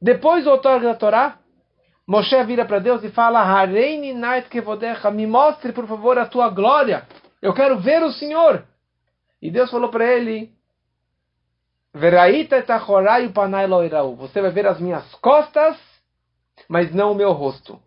Depois 0.00 0.44
do 0.44 0.50
autor 0.50 0.80
da 0.80 0.94
Torá, 0.94 1.38
Moshe 2.06 2.42
vira 2.42 2.64
para 2.64 2.80
Deus 2.80 3.04
e 3.04 3.10
fala: 3.10 3.40
Hareini 3.40 4.12
nait 4.12 4.48
kevodecha, 4.48 5.10
me 5.10 5.26
mostre 5.26 5.72
por 5.72 5.86
favor 5.86 6.18
a 6.18 6.26
tua 6.26 6.48
glória. 6.48 7.06
Eu 7.40 7.54
quero 7.54 7.78
ver 7.78 8.02
o 8.02 8.10
Senhor. 8.10 8.64
E 9.40 9.50
Deus 9.50 9.70
falou 9.70 9.88
para 9.90 10.04
ele: 10.04 10.52
Você 14.16 14.40
vai 14.40 14.50
ver 14.50 14.66
as 14.66 14.80
minhas 14.80 15.14
costas, 15.16 15.76
mas 16.68 16.94
não 16.94 17.12
o 17.12 17.14
meu 17.14 17.32
rosto. 17.32 17.80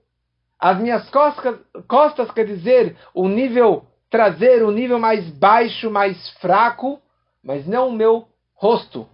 As 0.60 0.80
minhas 0.80 1.10
costas, 1.10 1.60
costas 1.88 2.32
quer 2.32 2.46
dizer 2.46 2.98
o 3.14 3.28
nível 3.28 3.86
trazer 4.14 4.62
o 4.64 4.70
nível 4.70 5.00
mais 5.00 5.28
baixo, 5.28 5.90
mais 5.90 6.30
fraco, 6.40 7.02
mas 7.44 7.66
não 7.66 7.90
o 7.90 7.92
meu 7.92 8.28
rosto. 8.54 9.10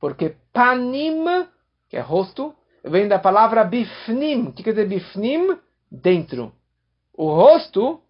Porque 0.00 0.36
panim, 0.54 1.22
que 1.88 1.98
é 1.98 2.00
rosto, 2.00 2.54
vem 2.82 3.06
da 3.06 3.18
palavra 3.18 3.62
bifnim. 3.62 4.46
O 4.46 4.52
que 4.52 4.62
quer 4.62 4.70
dizer 4.70 4.88
bifnim? 4.88 5.58
Dentro. 5.90 6.50
O 7.12 7.30
rosto, 7.30 8.00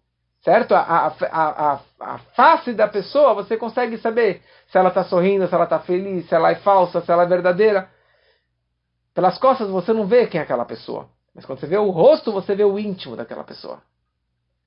certo? 0.41 0.73
A, 0.73 0.81
a, 0.81 1.07
a, 1.31 1.81
a, 1.99 2.17
face 2.35 2.73
da 2.73 2.87
pessoa, 2.87 3.33
você 3.33 3.57
consegue 3.57 3.97
saber 3.97 4.41
se 4.67 4.77
ela 4.77 4.89
está 4.89 5.03
sorrindo, 5.03 5.47
se 5.47 5.53
ela 5.53 5.65
está 5.65 5.79
feliz, 5.79 6.27
se 6.27 6.35
ela 6.35 6.51
é 6.51 6.55
falsa, 6.55 7.01
se 7.01 7.11
ela 7.11 7.23
é 7.23 7.27
verdadeira. 7.27 7.89
Pelas 9.13 9.37
costas 9.37 9.69
você 9.69 9.91
não 9.91 10.05
vê 10.05 10.27
quem 10.27 10.39
é 10.39 10.43
aquela 10.43 10.65
pessoa. 10.65 11.09
Mas 11.33 11.45
quando 11.45 11.59
você 11.59 11.67
vê 11.67 11.77
o 11.77 11.89
rosto, 11.89 12.31
você 12.31 12.55
vê 12.55 12.63
o 12.63 12.79
íntimo 12.79 13.15
daquela 13.15 13.43
pessoa. 13.43 13.81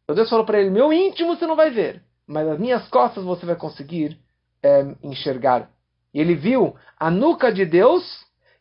Então 0.04 0.14
Deus 0.14 0.28
falou 0.28 0.44
para 0.44 0.60
ele: 0.60 0.70
Meu 0.70 0.92
íntimo 0.92 1.36
você 1.36 1.46
não 1.46 1.56
vai 1.56 1.70
ver, 1.70 2.02
mas 2.26 2.46
as 2.48 2.58
minhas 2.58 2.86
costas 2.88 3.24
você 3.24 3.46
vai 3.46 3.56
conseguir 3.56 4.18
é, 4.62 4.94
enxergar. 5.02 5.70
E 6.12 6.20
ele 6.20 6.34
viu 6.34 6.76
a 6.98 7.10
nuca 7.10 7.50
de 7.50 7.64
Deus, 7.64 8.04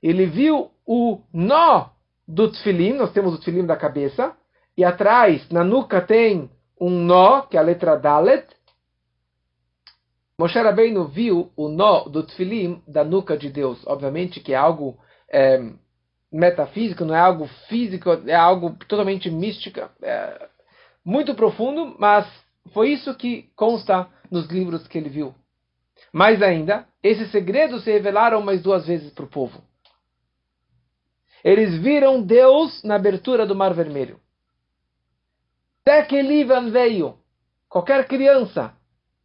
ele 0.02 0.26
viu 0.26 0.72
o 0.86 1.22
nó 1.34 1.90
do 2.28 2.50
tefilim, 2.50 2.94
nós 2.94 3.12
temos 3.12 3.34
o 3.34 3.38
tefilim 3.38 3.66
da 3.66 3.76
cabeça, 3.76 4.34
e 4.78 4.86
atrás, 4.86 5.50
na 5.50 5.64
nuca, 5.64 6.00
tem 6.02 6.50
um 6.82 6.90
nó, 6.90 7.44
que 7.44 7.56
é 7.56 7.60
a 7.60 7.64
letra 7.64 7.96
Dalet. 7.96 8.48
Moshe 10.38 10.60
Rabbeinu 10.60 11.06
viu 11.06 11.52
o 11.56 11.70
nó 11.70 12.06
do 12.06 12.24
tefilim 12.24 12.82
da 12.88 13.04
nuca 13.04 13.38
de 13.38 13.52
Deus. 13.52 13.86
Obviamente 13.86 14.40
que 14.40 14.54
é 14.54 14.56
algo 14.56 14.98
é, 15.30 15.62
metafísico, 16.32 17.06
não 17.06 17.14
é 17.14 17.20
algo 17.20 17.48
físico, 17.70 18.10
é 18.26 18.34
algo 18.34 18.76
totalmente 18.88 19.30
místico, 19.30 19.82
é 20.02 20.50
muito 21.06 21.36
profundo, 21.36 21.96
mas 22.00 22.28
foi 22.74 22.90
isso 22.90 23.14
que 23.14 23.52
consta 23.56 24.08
nos 24.32 24.48
livros 24.48 24.88
que 24.88 24.98
ele 24.98 25.10
viu. 25.10 25.36
Mais 26.12 26.42
ainda, 26.42 26.88
esses 27.04 27.30
segredos 27.32 27.84
se 27.84 27.92
revelaram 27.92 28.42
mais 28.42 28.64
duas 28.64 28.88
vezes 28.88 29.12
para 29.14 29.26
o 29.26 29.30
povo. 29.30 29.62
Eles 31.44 31.78
viram 31.78 32.22
Deus 32.22 32.84
na 32.84 32.96
abertura 32.96 33.46
do 33.46 33.56
Mar 33.56 33.74
Vermelho. 33.74 34.20
Até 35.84 36.04
que 36.04 36.22
Livan 36.22 36.70
veio. 36.70 37.16
Qualquer 37.68 38.08
criança, 38.08 38.74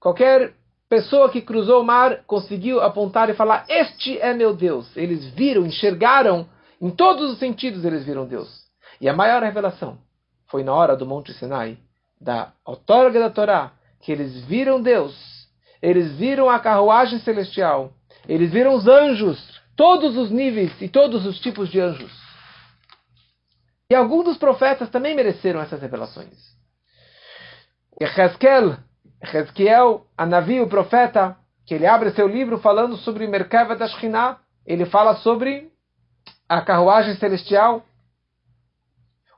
qualquer 0.01 0.55
pessoa 0.89 1.31
que 1.31 1.43
cruzou 1.43 1.83
o 1.83 1.85
mar 1.85 2.23
conseguiu 2.27 2.81
apontar 2.81 3.29
e 3.29 3.35
falar: 3.35 3.67
Este 3.69 4.19
é 4.19 4.33
meu 4.33 4.55
Deus. 4.55 4.97
Eles 4.97 5.27
viram, 5.35 5.67
enxergaram 5.67 6.49
em 6.81 6.91
todos 6.91 7.33
os 7.33 7.39
sentidos 7.39 7.85
eles 7.85 8.05
viram 8.05 8.27
Deus. 8.27 8.65
E 9.01 9.09
a 9.09 9.13
maior 9.15 9.43
revelação 9.43 9.99
foi 10.47 10.63
na 10.63 10.73
hora 10.73 10.97
do 10.97 11.07
Monte 11.07 11.33
Sinai, 11.35 11.79
da 12.21 12.53
outorga 12.65 13.19
da 13.19 13.31
Torá, 13.31 13.73
que 14.01 14.13
eles 14.13 14.45
viram 14.45 14.81
Deus, 14.81 15.15
eles 15.83 16.13
viram 16.17 16.49
a 16.49 16.59
carruagem 16.59 17.19
celestial, 17.19 17.93
eles 18.29 18.53
viram 18.53 18.75
os 18.75 18.87
anjos, 18.87 19.61
todos 19.75 20.17
os 20.17 20.31
níveis 20.31 20.73
e 20.81 20.89
todos 20.89 21.27
os 21.27 21.39
tipos 21.41 21.69
de 21.69 21.81
anjos. 21.81 22.26
E 23.91 23.95
alguns 23.95 24.25
dos 24.25 24.39
profetas 24.39 24.91
também 24.91 25.15
mereceram 25.15 25.61
essas 25.61 25.81
revelações. 25.81 26.57
Ezequiel, 28.01 28.77
Ezequiel, 29.23 30.07
a 30.17 30.27
Navi, 30.27 30.61
o 30.61 30.69
profeta, 30.69 31.37
que 31.65 31.75
ele 31.75 31.87
abre 31.87 32.11
seu 32.11 32.27
livro 32.27 32.59
falando 32.59 32.97
sobre 32.97 33.27
Merkava 33.27 33.77
da 33.77 33.87
ele 34.67 34.87
fala 34.87 35.17
sobre 35.17 35.71
a 36.49 36.61
carruagem 36.61 37.17
celestial. 37.17 37.85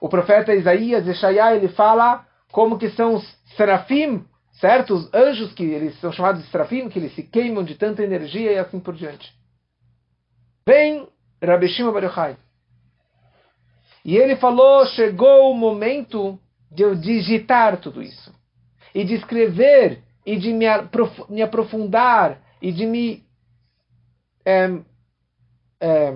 O 0.00 0.08
profeta 0.08 0.54
Isaías, 0.54 1.06
Ishaiah, 1.06 1.54
ele 1.54 1.68
fala 1.68 2.26
como 2.50 2.78
que 2.78 2.90
são 2.90 3.16
os 3.16 3.38
serafim, 3.56 4.24
certo? 4.52 4.94
Os 4.94 5.12
anjos 5.12 5.52
que 5.52 5.64
eles 5.64 5.98
são 6.00 6.10
chamados 6.12 6.42
de 6.42 6.50
serafim, 6.50 6.88
que 6.88 6.98
eles 6.98 7.14
se 7.14 7.22
queimam 7.22 7.62
de 7.62 7.74
tanta 7.74 8.02
energia 8.02 8.52
e 8.52 8.58
assim 8.58 8.80
por 8.80 8.94
diante. 8.94 9.30
Vem 10.66 11.06
Rabi 11.42 11.68
Shimon. 11.68 11.92
E 14.08 14.16
ele 14.16 14.36
falou: 14.36 14.86
chegou 14.86 15.50
o 15.50 15.54
momento 15.54 16.40
de 16.72 16.82
eu 16.82 16.94
digitar 16.94 17.78
tudo 17.78 18.02
isso, 18.02 18.34
e 18.94 19.04
de 19.04 19.12
escrever, 19.12 20.02
e 20.24 20.38
de 20.38 20.50
me, 20.50 20.64
me 21.28 21.42
aprofundar, 21.42 22.40
e 22.62 22.72
de 22.72 22.86
me 22.86 23.22
é, 24.46 24.80
é, 25.78 26.14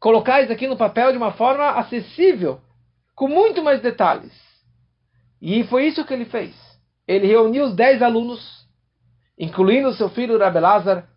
colocar 0.00 0.42
isso 0.42 0.50
aqui 0.50 0.66
no 0.66 0.76
papel 0.76 1.12
de 1.12 1.18
uma 1.18 1.30
forma 1.34 1.70
acessível, 1.70 2.60
com 3.14 3.28
muito 3.28 3.62
mais 3.62 3.80
detalhes. 3.80 4.32
E 5.40 5.62
foi 5.62 5.86
isso 5.86 6.04
que 6.04 6.12
ele 6.12 6.24
fez. 6.24 6.52
Ele 7.06 7.28
reuniu 7.28 7.66
os 7.66 7.76
dez 7.76 8.02
alunos, 8.02 8.66
incluindo 9.38 9.94
seu 9.94 10.08
filho 10.10 10.36
Rabelazar, 10.36 11.08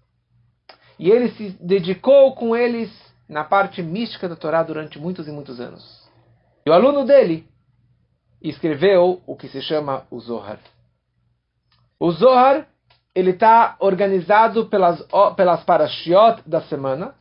e 0.99 1.09
ele 1.09 1.31
se 1.31 1.57
dedicou 1.59 2.35
com 2.35 2.55
eles 2.55 3.02
na 3.27 3.43
parte 3.43 3.81
mística 3.81 4.27
da 4.27 4.35
Torá 4.35 4.63
durante 4.63 4.99
muitos 4.99 5.27
e 5.27 5.31
muitos 5.31 5.59
anos. 5.59 6.09
E 6.65 6.69
o 6.69 6.73
aluno 6.73 7.05
dele 7.05 7.47
escreveu 8.41 9.21
o 9.25 9.35
que 9.35 9.47
se 9.47 9.61
chama 9.61 10.05
o 10.11 10.19
Zohar. 10.19 10.59
O 11.99 12.11
Zohar 12.11 12.67
ele 13.15 13.31
está 13.31 13.75
organizado 13.79 14.65
pelas, 14.65 15.05
pelas 15.35 15.63
parashiot 15.63 16.41
da 16.45 16.61
semana. 16.61 17.13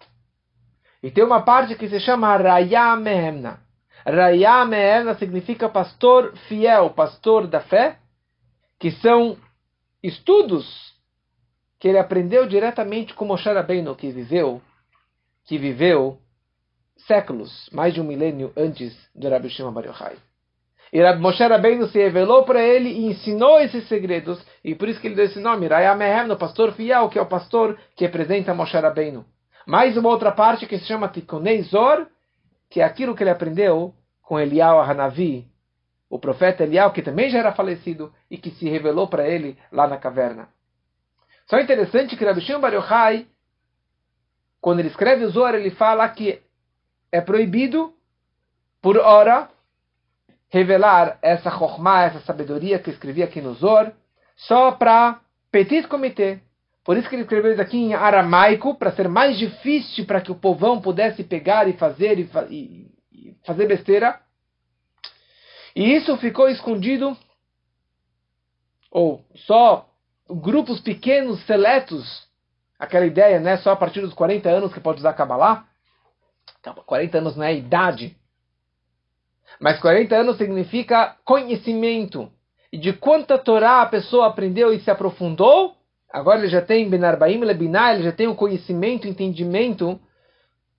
E 1.03 1.11
tem 1.11 1.23
uma 1.23 1.43
parte 1.43 1.75
que 1.75 1.89
se 1.89 2.01
chama 2.01 2.37
Raya 2.37 2.97
Mehemna. 2.97 3.61
Raya 4.07 4.65
Mehemna 4.65 5.15
significa 5.17 5.69
pastor 5.69 6.33
fiel, 6.49 6.91
pastor 6.91 7.47
da 7.47 7.61
fé, 7.61 7.99
que 8.79 8.91
são 8.91 9.37
estudos 10.03 10.93
que 11.79 11.89
ele 11.89 11.99
aprendeu 11.99 12.47
diretamente 12.47 13.13
com 13.13 13.25
Moshe 13.25 13.53
Rabbeinu, 13.53 13.95
que 13.95 14.11
viveu, 14.11 14.63
que 15.45 15.59
viveu 15.59 16.19
séculos, 17.07 17.69
mais 17.73 17.95
de 17.95 18.01
um 18.01 18.05
milênio 18.05 18.53
antes 18.57 18.97
de 19.15 19.29
Rabbi 19.29 19.49
Shimon 19.51 19.73
Bar 19.73 19.87
Yochai. 19.87 20.17
E 20.93 21.01
Moshe 21.15 21.43
Rabbeinu 21.43 21.89
se 21.89 21.99
revelou 21.99 22.45
para 22.45 22.63
ele 22.63 22.91
e 22.91 23.07
ensinou 23.07 23.59
esses 23.59 23.89
segredos, 23.89 24.45
e 24.63 24.75
por 24.75 24.89
isso 24.89 25.01
que 25.01 25.07
ele 25.09 25.15
deu 25.15 25.25
esse 25.25 25.41
nome, 25.41 25.67
Rayamehem, 25.67 26.31
o 26.31 26.37
pastor 26.37 26.73
fiel, 26.73 27.09
que 27.09 27.19
é 27.19 27.23
o 27.23 27.27
pastor 27.27 27.79
que 27.97 28.05
representa 28.05 28.53
Moshe 28.53 28.77
Rabbeinu. 28.77 29.25
Mais 29.67 29.97
uma 29.97 30.11
outra 30.11 30.33
parte 30.33 30.67
que 30.67 30.79
se 30.79 30.85
chama 30.85 31.09
Tikonei 31.09 31.63
Zor, 31.63 32.07
que 32.69 32.81
é 32.81 32.85
aquilo 32.85 33.15
que 33.15 33.23
ele 33.23 33.31
aprendeu 33.31 33.95
com 34.23 34.39
Elial 34.39 34.81
Hanavi, 34.83 35.47
o 36.11 36.19
profeta 36.19 36.63
Elial, 36.63 36.93
que 36.93 37.01
também 37.01 37.31
já 37.31 37.39
era 37.39 37.53
falecido, 37.53 38.13
e 38.31 38.37
que 38.37 38.51
se 38.51 38.69
revelou 38.69 39.09
para 39.09 39.27
ele 39.27 39.57
lá 39.73 39.87
na 39.89 39.97
caverna. 39.97 40.49
Só 41.47 41.57
é 41.57 41.63
interessante 41.63 42.17
que 42.17 42.25
Rabbi 42.25 42.43
Shimon 42.43 42.61
Bar 42.61 42.75
Yochai, 42.75 43.27
quando 44.63 44.79
ele 44.79 44.89
escreve 44.89 45.25
o 45.25 45.31
Zohar, 45.31 45.57
ele 45.57 45.73
fala 45.73 46.09
que 46.09 46.41
é 47.11 47.21
proibido, 47.21 47.93
por 48.81 48.97
hora, 48.97 49.51
revelar 50.49 51.19
essa 51.21 51.51
chokmah, 51.51 52.05
essa 52.05 52.21
sabedoria 52.21 52.79
que 52.79 52.91
escrevi 52.91 53.25
aqui 53.25 53.41
no 53.41 53.55
Zohar, 53.55 53.93
só 54.37 54.71
para 54.71 55.21
petit 55.51 55.89
comité. 55.89 56.41
Por 56.85 56.97
isso 56.97 57.09
que 57.09 57.17
ele 57.17 57.23
escreveu 57.23 57.53
isso 57.53 57.61
aqui 57.61 57.77
em 57.77 57.93
aramaico, 57.93 58.77
para 58.77 58.93
ser 58.93 59.09
mais 59.09 59.37
difícil 59.37 60.07
para 60.07 60.21
que 60.21 60.31
o 60.31 60.37
povão 60.37 60.81
pudesse 60.81 61.25
pegar 61.25 61.69
e 61.69 61.73
fazer 61.73 62.21
e, 62.21 62.31
e, 62.49 62.95
e 63.13 63.37
fazer 63.45 63.67
besteira. 63.67 64.21
E 65.75 65.93
isso 65.97 66.17
ficou 66.19 66.49
escondido, 66.49 67.17
ou 68.93 69.25
só 69.35 69.89
grupos 70.31 70.81
pequenos, 70.81 71.45
seletos, 71.47 72.31
aquela 72.83 73.07
ideia, 73.07 73.39
né? 73.39 73.57
Só 73.59 73.71
a 73.71 73.77
partir 73.77 74.01
dos 74.01 74.13
40 74.13 74.49
anos 74.49 74.75
que 74.75 74.81
pode 74.81 74.99
usar 74.99 75.13
Kabbalah. 75.13 75.65
40 76.85 77.19
anos 77.19 77.37
não 77.37 77.45
é 77.45 77.55
idade. 77.55 78.17
Mas 79.61 79.79
40 79.79 80.17
anos 80.17 80.37
significa 80.37 81.17
conhecimento. 81.25 82.29
E 82.73 82.79
de 82.79 82.93
quanta 82.93 83.39
Torá 83.39 83.83
a 83.83 83.87
pessoa 83.87 84.27
aprendeu 84.27 84.73
e 84.73 84.81
se 84.81 84.91
aprofundou, 84.91 85.77
agora 86.13 86.41
ele 86.41 86.49
já 86.49 86.61
tem 86.61 86.89
Benarbaim 86.91 87.39
Lebiná, 87.39 87.95
ele 87.95 88.03
já 88.03 88.11
tem 88.11 88.27
o 88.27 88.35
conhecimento, 88.35 89.07
entendimento 89.07 90.01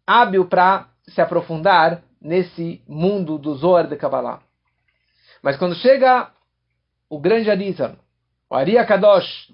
hábil 0.06 0.46
para 0.46 0.90
se 1.08 1.22
aprofundar 1.22 2.04
nesse 2.20 2.82
mundo 2.86 3.38
do 3.38 3.56
Zohar 3.56 3.88
de 3.88 3.96
Kabbalah. 3.96 4.42
Mas 5.42 5.56
quando 5.56 5.76
chega 5.76 6.32
o 7.10 7.18
grande 7.18 7.50
Arizal, 7.50 7.96
o 8.50 8.56
Ari 8.56 8.74
Kadosh, 8.86 9.54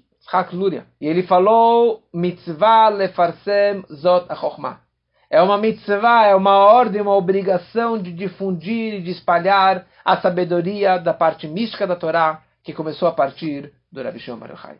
Luria, 0.52 0.86
e 1.00 1.06
ele 1.06 1.24
falou 1.24 2.02
mitzvah 2.12 2.88
lefarsem 2.88 3.84
zot 3.92 4.26
achokhmah. 4.28 4.80
É 5.28 5.40
uma 5.42 5.58
mitzvah, 5.58 6.26
é 6.26 6.34
uma 6.34 6.56
ordem, 6.56 7.00
uma 7.00 7.14
obrigação 7.14 8.00
de 8.00 8.12
difundir 8.12 8.94
e 8.94 9.02
de 9.02 9.10
espalhar 9.10 9.86
a 10.04 10.20
sabedoria 10.20 10.98
da 10.98 11.14
parte 11.14 11.46
mística 11.46 11.86
da 11.86 11.96
Torá, 11.96 12.42
que 12.62 12.72
começou 12.72 13.08
a 13.08 13.12
partir 13.12 13.72
do 13.90 14.02
Rabi 14.02 14.18
Shimon 14.18 14.38
Bar 14.38 14.50
Yochai. 14.50 14.78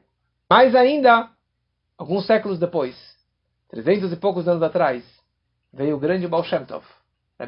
Mais 0.48 0.74
ainda, 0.74 1.30
alguns 1.96 2.26
séculos 2.26 2.59
depois, 2.59 2.96
trezentos 3.68 4.12
e 4.12 4.16
poucos 4.16 4.48
anos 4.48 4.62
atrás, 4.62 5.05
veio 5.72 5.96
o 5.96 6.01
grande 6.01 6.26
Baal 6.26 6.44
Shem 6.44 6.64
Tov, 6.64 6.84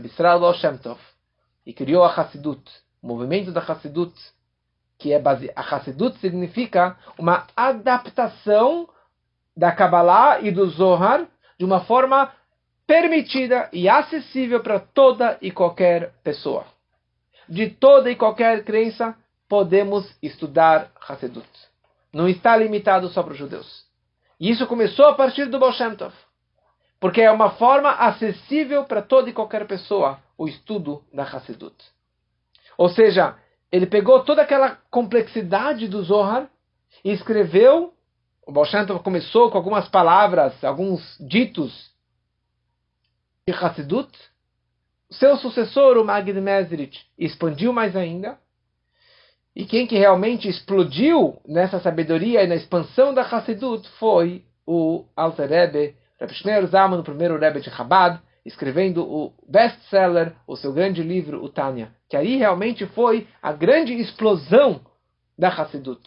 Israel 0.05 0.41
Baal 0.41 0.55
Shem 0.55 0.79
Tov, 0.79 1.01
e 1.67 1.73
criou 1.73 2.05
a 2.05 2.13
Hassidut, 2.13 2.63
o 3.03 3.07
movimento 3.07 3.51
da 3.51 3.61
Hassidut, 3.61 4.15
que 5.03 5.13
é 5.13 5.19
base... 5.19 5.51
a 5.57 5.61
Hassidut 5.61 6.17
significa 6.21 6.97
uma 7.19 7.45
adaptação 7.57 8.89
da 9.57 9.73
Kabbalah 9.73 10.41
e 10.41 10.53
do 10.53 10.65
Zohar 10.71 11.27
de 11.59 11.65
uma 11.65 11.81
forma 11.81 12.33
permitida 12.87 13.69
e 13.73 13.89
acessível 13.89 14.61
para 14.61 14.79
toda 14.79 15.37
e 15.43 15.51
qualquer 15.51 16.13
pessoa. 16.23 16.65
De 17.49 17.69
toda 17.69 18.11
e 18.13 18.17
qualquer 18.17 18.65
crença 18.65 19.17
podemos 19.49 20.17
estudar 20.23 20.93
Hassidut. 21.09 21.49
Não 22.13 22.29
está 22.29 22.57
limitado 22.57 23.09
só 23.09 23.25
para 23.25 23.33
os 23.33 23.39
judeus. 23.39 23.85
E 24.39 24.51
isso 24.51 24.69
começou 24.69 25.07
a 25.07 25.15
partir 25.15 25.47
do 25.47 25.59
Baal 25.59 25.73
Shem 25.73 25.97
Tov, 25.97 26.15
porque 27.01 27.21
é 27.21 27.31
uma 27.31 27.51
forma 27.51 27.91
acessível 27.91 28.85
para 28.85 29.03
toda 29.03 29.29
e 29.29 29.33
qualquer 29.33 29.67
pessoa 29.67 30.21
o 30.39 30.47
estudo 30.47 31.03
da 31.13 31.25
Hassidut. 31.25 31.75
Ou 32.79 32.89
seja, 32.89 33.37
ele 33.73 33.87
pegou 33.87 34.23
toda 34.23 34.43
aquela 34.43 34.77
complexidade 34.91 35.89
do 35.89 36.03
Zohar 36.03 36.49
e 37.03 37.11
escreveu. 37.11 37.95
O 38.47 38.53
Tov 38.53 39.03
começou 39.03 39.51
com 39.51 39.57
algumas 39.57 39.89
palavras, 39.89 40.63
alguns 40.63 41.17
ditos 41.19 41.91
de 43.49 43.55
Hassidut. 43.55 44.11
Seu 45.11 45.39
sucessor, 45.39 45.97
o 45.97 46.05
Magid 46.05 46.39
Mesrit, 46.39 47.07
expandiu 47.19 47.73
mais 47.73 47.97
ainda. 47.97 48.39
E 49.57 49.65
quem 49.65 49.87
que 49.87 49.97
realmente 49.97 50.49
explodiu 50.49 51.41
nessa 51.47 51.81
sabedoria 51.81 52.43
e 52.43 52.47
na 52.47 52.55
expansão 52.55 53.15
da 53.15 53.23
Hassidut 53.23 53.89
foi 53.99 54.45
o 54.67 55.07
Alter 55.17 55.49
Rebbe, 55.49 55.97
Rebbe 56.19 56.35
Schneur 56.35 56.67
Zalman, 56.67 57.01
o 57.01 57.05
primeiro 57.05 57.39
Rebbe 57.39 57.61
de 57.61 57.71
Chabad, 57.71 58.21
escrevendo 58.45 59.05
o 59.05 59.33
best-seller, 59.49 60.35
o 60.47 60.57
seu 60.57 60.73
grande 60.73 61.03
livro, 61.03 61.43
o 61.43 61.49
Tânia, 61.49 61.95
que 62.09 62.17
aí 62.17 62.37
realmente 62.37 62.87
foi 62.87 63.29
a 63.41 63.53
grande 63.53 63.95
explosão 63.95 64.85
da 65.39 65.49
Hassidut. 65.49 66.03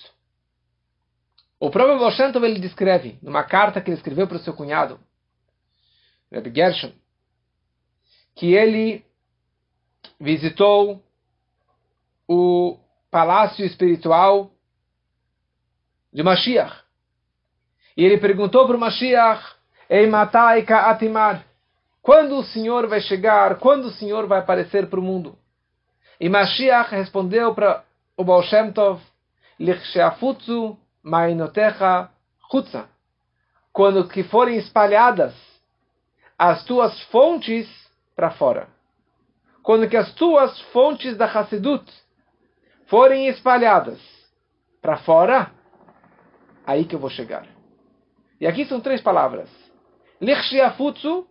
O 1.60 1.70
próprio 1.70 1.98
Baal 1.98 2.44
ele 2.44 2.60
descreve, 2.60 3.18
numa 3.22 3.44
carta 3.44 3.80
que 3.80 3.90
ele 3.90 3.98
escreveu 3.98 4.28
para 4.28 4.38
o 4.38 4.40
seu 4.42 4.54
cunhado, 4.54 5.00
Rebbe 6.32 6.54
Gershon, 6.54 6.92
que 8.36 8.54
ele 8.54 9.06
visitou 10.20 11.02
o 12.28 12.78
palácio 13.10 13.66
espiritual 13.66 14.52
de 16.12 16.22
Mashiach. 16.22 16.84
E 17.96 18.04
ele 18.04 18.18
perguntou 18.18 18.68
para 18.68 18.76
o 18.76 18.80
Mashiach, 18.80 19.56
Ei 19.90 20.08
Mataika 20.08 20.90
Atimar, 20.90 21.46
quando 22.06 22.38
o 22.38 22.44
Senhor 22.44 22.86
vai 22.86 23.02
chegar? 23.02 23.58
Quando 23.58 23.86
o 23.86 23.92
Senhor 23.92 24.28
vai 24.28 24.38
aparecer 24.38 24.88
para 24.92 25.00
o 25.00 25.04
mundo? 25.04 25.36
E 26.20 26.30
Mashiach 26.30 26.92
respondeu 26.92 27.56
para 27.56 27.84
o 28.16 28.24
Baal 28.24 28.44
Shem 28.44 28.72
Tov, 28.72 29.02
Lichsheafutzu 29.60 30.78
mainotecha 31.02 32.12
chutza. 32.52 32.88
Quando 33.74 34.08
que 34.08 34.22
forem 34.22 34.56
espalhadas 34.58 35.34
as 36.38 36.64
tuas 36.64 37.02
fontes 37.06 37.68
para 38.16 38.30
fora. 38.30 38.68
Quando 39.64 39.90
que 39.90 39.98
as 39.98 40.14
tuas 40.14 40.62
fontes 40.72 41.18
da 41.18 41.26
Hassidut 41.26 41.92
forem 42.86 43.30
espalhadas 43.30 44.00
para 44.80 44.98
fora, 44.98 45.52
aí 46.68 46.86
que 46.86 46.94
eu 46.94 47.00
vou 47.00 47.10
chegar. 47.10 47.48
E 48.40 48.46
aqui 48.46 48.64
são 48.64 48.80
três 48.80 49.02
palavras. 49.02 49.50
Lichshiafutsu 50.22 51.28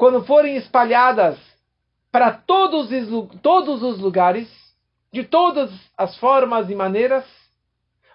quando 0.00 0.24
forem 0.24 0.56
espalhadas 0.56 1.38
para 2.10 2.32
todos, 2.32 2.88
todos 3.42 3.82
os 3.82 4.00
lugares, 4.00 4.48
de 5.12 5.24
todas 5.24 5.70
as 5.94 6.16
formas 6.16 6.70
e 6.70 6.74
maneiras, 6.74 7.26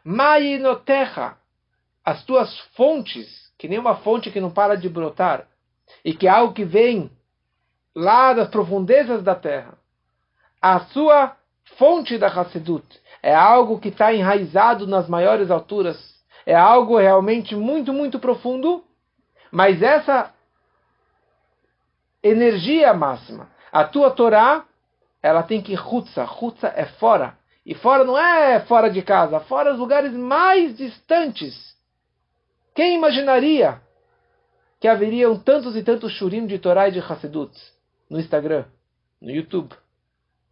Mainoterra, 0.04 1.38
as 2.04 2.24
tuas 2.26 2.58
fontes, 2.76 3.52
que 3.56 3.68
nem 3.68 3.78
uma 3.78 3.98
fonte 3.98 4.32
que 4.32 4.42
não 4.42 4.50
para 4.50 4.76
de 4.76 4.90
brotar, 4.90 5.46
e 6.04 6.12
que 6.16 6.26
é 6.26 6.32
algo 6.32 6.56
que 6.56 6.66
vem 6.66 7.12
lá 7.96 8.34
das 8.34 8.50
profundezas 8.50 9.22
da 9.22 9.36
terra. 9.36 9.78
A 10.60 10.80
sua 10.86 11.38
fonte 11.78 12.18
da 12.18 12.30
Hassedut 12.30 12.84
é 13.22 13.36
algo 13.36 13.80
que 13.80 13.90
está 13.90 14.12
enraizado 14.12 14.88
nas 14.88 15.08
maiores 15.08 15.52
alturas. 15.52 16.16
É 16.48 16.56
algo 16.56 16.98
realmente 16.98 17.56
muito, 17.56 17.94
muito 17.94 18.18
profundo. 18.18 18.84
Mas 19.52 19.84
essa 19.84 20.34
energia 22.28 22.94
máxima, 22.94 23.50
a 23.72 23.84
tua 23.84 24.10
Torá, 24.10 24.66
ela 25.22 25.44
tem 25.44 25.62
que 25.62 25.76
rutsa. 25.76 26.24
Rutsa 26.24 26.68
é 26.76 26.86
fora. 26.86 27.38
E 27.66 27.74
fora 27.76 28.04
não 28.04 28.18
é 28.18 28.60
fora 28.62 28.90
de 28.90 29.02
casa, 29.02 29.40
fora 29.40 29.74
os 29.74 29.80
lugares 29.80 30.12
mais 30.14 30.76
distantes. 30.78 31.76
Quem 32.74 32.96
imaginaria 32.96 33.82
que 34.80 34.88
haveriam 34.88 35.38
tantos 35.40 35.76
e 35.76 35.84
tantos 35.84 36.12
shurim 36.12 36.46
de 36.46 36.60
Torá 36.60 36.90
e 36.90 36.92
de 36.92 37.00
Hassedut 37.00 37.52
no 38.10 38.20
Instagram, 38.20 38.66
no 39.20 39.32
YouTube, 39.32 39.74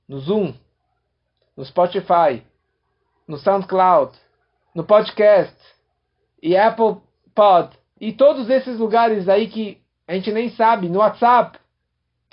no 0.07 0.19
Zoom, 0.19 0.53
no 1.55 1.63
Spotify, 1.65 2.43
no 3.27 3.37
SoundCloud, 3.37 4.17
no 4.73 4.83
podcast 4.83 5.55
e 6.41 6.57
Apple 6.57 6.97
Pod 7.35 7.77
e 8.01 8.11
todos 8.11 8.49
esses 8.49 8.79
lugares 8.79 9.29
aí 9.29 9.47
que 9.47 9.81
a 10.07 10.15
gente 10.15 10.31
nem 10.31 10.49
sabe, 10.49 10.89
no 10.89 10.99
WhatsApp, 10.99 11.59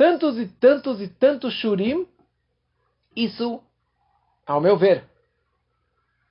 tantos 0.01 0.39
e 0.39 0.47
tantos 0.47 0.99
e 1.03 1.09
tantos 1.09 1.53
shurim, 1.53 2.09
isso, 3.15 3.63
ao 4.47 4.59
meu 4.59 4.79
ver, 4.79 5.05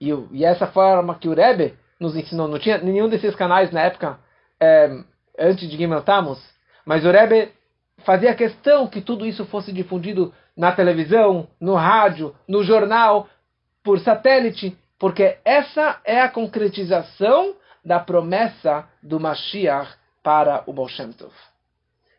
e, 0.02 0.10
e 0.32 0.44
essa 0.44 0.66
forma 0.66 1.20
que 1.20 1.30
o 1.30 1.36
Rebbe 1.36 1.78
nos 2.00 2.16
ensinou, 2.16 2.48
não 2.48 2.58
tinha 2.58 2.80
nenhum 2.80 3.08
desses 3.08 3.36
canais 3.36 3.72
na 3.72 3.82
época, 3.82 4.20
é, 4.60 4.90
antes 5.38 5.70
de 5.70 5.78
Gimel 5.78 6.04
mas 6.84 7.06
o 7.06 7.12
Rebbe 7.12 7.54
fazia 8.00 8.34
questão 8.34 8.88
que 8.88 9.02
tudo 9.02 9.24
isso 9.24 9.46
fosse 9.46 9.72
difundido 9.72 10.34
na 10.58 10.72
televisão, 10.72 11.48
no 11.62 11.76
rádio, 11.76 12.36
no 12.48 12.64
jornal, 12.64 13.30
por 13.84 14.00
satélite, 14.00 14.76
porque 14.98 15.38
essa 15.46 16.02
é 16.04 16.20
a 16.22 16.30
concretização 16.30 17.54
da 17.86 18.00
promessa 18.00 18.90
do 19.04 19.20
Mashiach 19.20 19.94
para 20.24 20.64
o 20.66 20.74
Baal 20.74 20.90
Shem 20.90 21.12
Tov. 21.12 21.34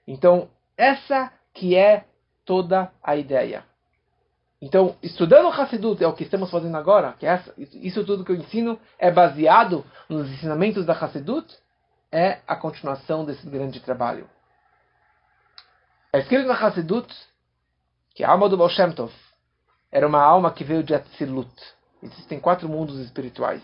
Então, 0.06 0.48
essa 0.76 1.32
que 1.60 1.76
é 1.76 2.06
toda 2.46 2.90
a 3.02 3.16
ideia. 3.16 3.64
Então, 4.62 4.96
estudando 5.02 5.44
o 5.44 5.52
Hassidut 5.52 6.02
é 6.02 6.08
o 6.08 6.14
que 6.14 6.22
estamos 6.22 6.50
fazendo 6.50 6.74
agora, 6.74 7.12
que 7.18 7.26
essa, 7.26 7.52
isso 7.58 8.02
tudo 8.02 8.24
que 8.24 8.32
eu 8.32 8.36
ensino 8.36 8.80
é 8.98 9.10
baseado 9.10 9.84
nos 10.08 10.30
ensinamentos 10.30 10.86
da 10.86 10.94
Hassidut, 10.94 11.54
é 12.10 12.38
a 12.46 12.56
continuação 12.56 13.26
desse 13.26 13.46
grande 13.46 13.78
trabalho. 13.80 14.26
É 16.14 16.20
escrito 16.20 16.46
na 16.46 16.54
Hassidut 16.54 17.14
que 18.14 18.24
a 18.24 18.30
alma 18.30 18.48
do 18.48 18.56
Baal 18.56 18.70
Shem 18.70 18.92
Tov 18.92 19.12
era 19.92 20.08
uma 20.08 20.22
alma 20.22 20.50
que 20.50 20.64
veio 20.64 20.82
de 20.82 20.94
Atzilut. 20.94 21.52
Existem 22.02 22.40
quatro 22.40 22.70
mundos 22.70 22.98
espirituais. 23.00 23.62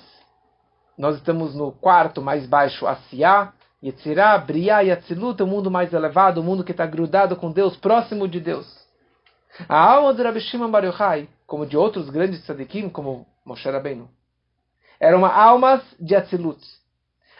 Nós 0.99 1.17
estamos 1.17 1.55
no 1.55 1.73
quarto 1.73 2.21
mais 2.21 2.47
baixo, 2.47 2.87
Asiyah, 2.87 3.55
Yetzirah, 3.83 4.39
Briah 4.39 4.83
e 4.83 4.91
Atzilut, 4.91 5.43
o 5.43 5.47
mundo 5.47 5.71
mais 5.71 5.93
elevado, 5.93 6.41
o 6.41 6.45
mundo 6.45 6.65
que 6.65 6.73
está 6.73 6.87
grudado 6.87 7.37
com 7.37 7.53
Deus, 7.53 7.77
próximo 7.77 8.27
de 8.27 8.41
Deus. 8.41 8.67
A 9.69 9.79
alma 9.79 10.13
do 10.13 10.23
Rabbi 10.23 10.41
Shimon 10.41 10.71
Bar 10.71 10.85
Yochai, 10.85 11.29
como 11.47 11.67
de 11.67 11.77
outros 11.77 12.11
grandes 12.11 12.43
tzadikim, 12.43 12.89
como 12.89 13.27
Moshe 13.45 13.69
Rabbeinu, 13.71 14.09
eram 14.99 15.25
almas 15.25 15.83
de 16.01 16.15
Atzilut. 16.15 16.61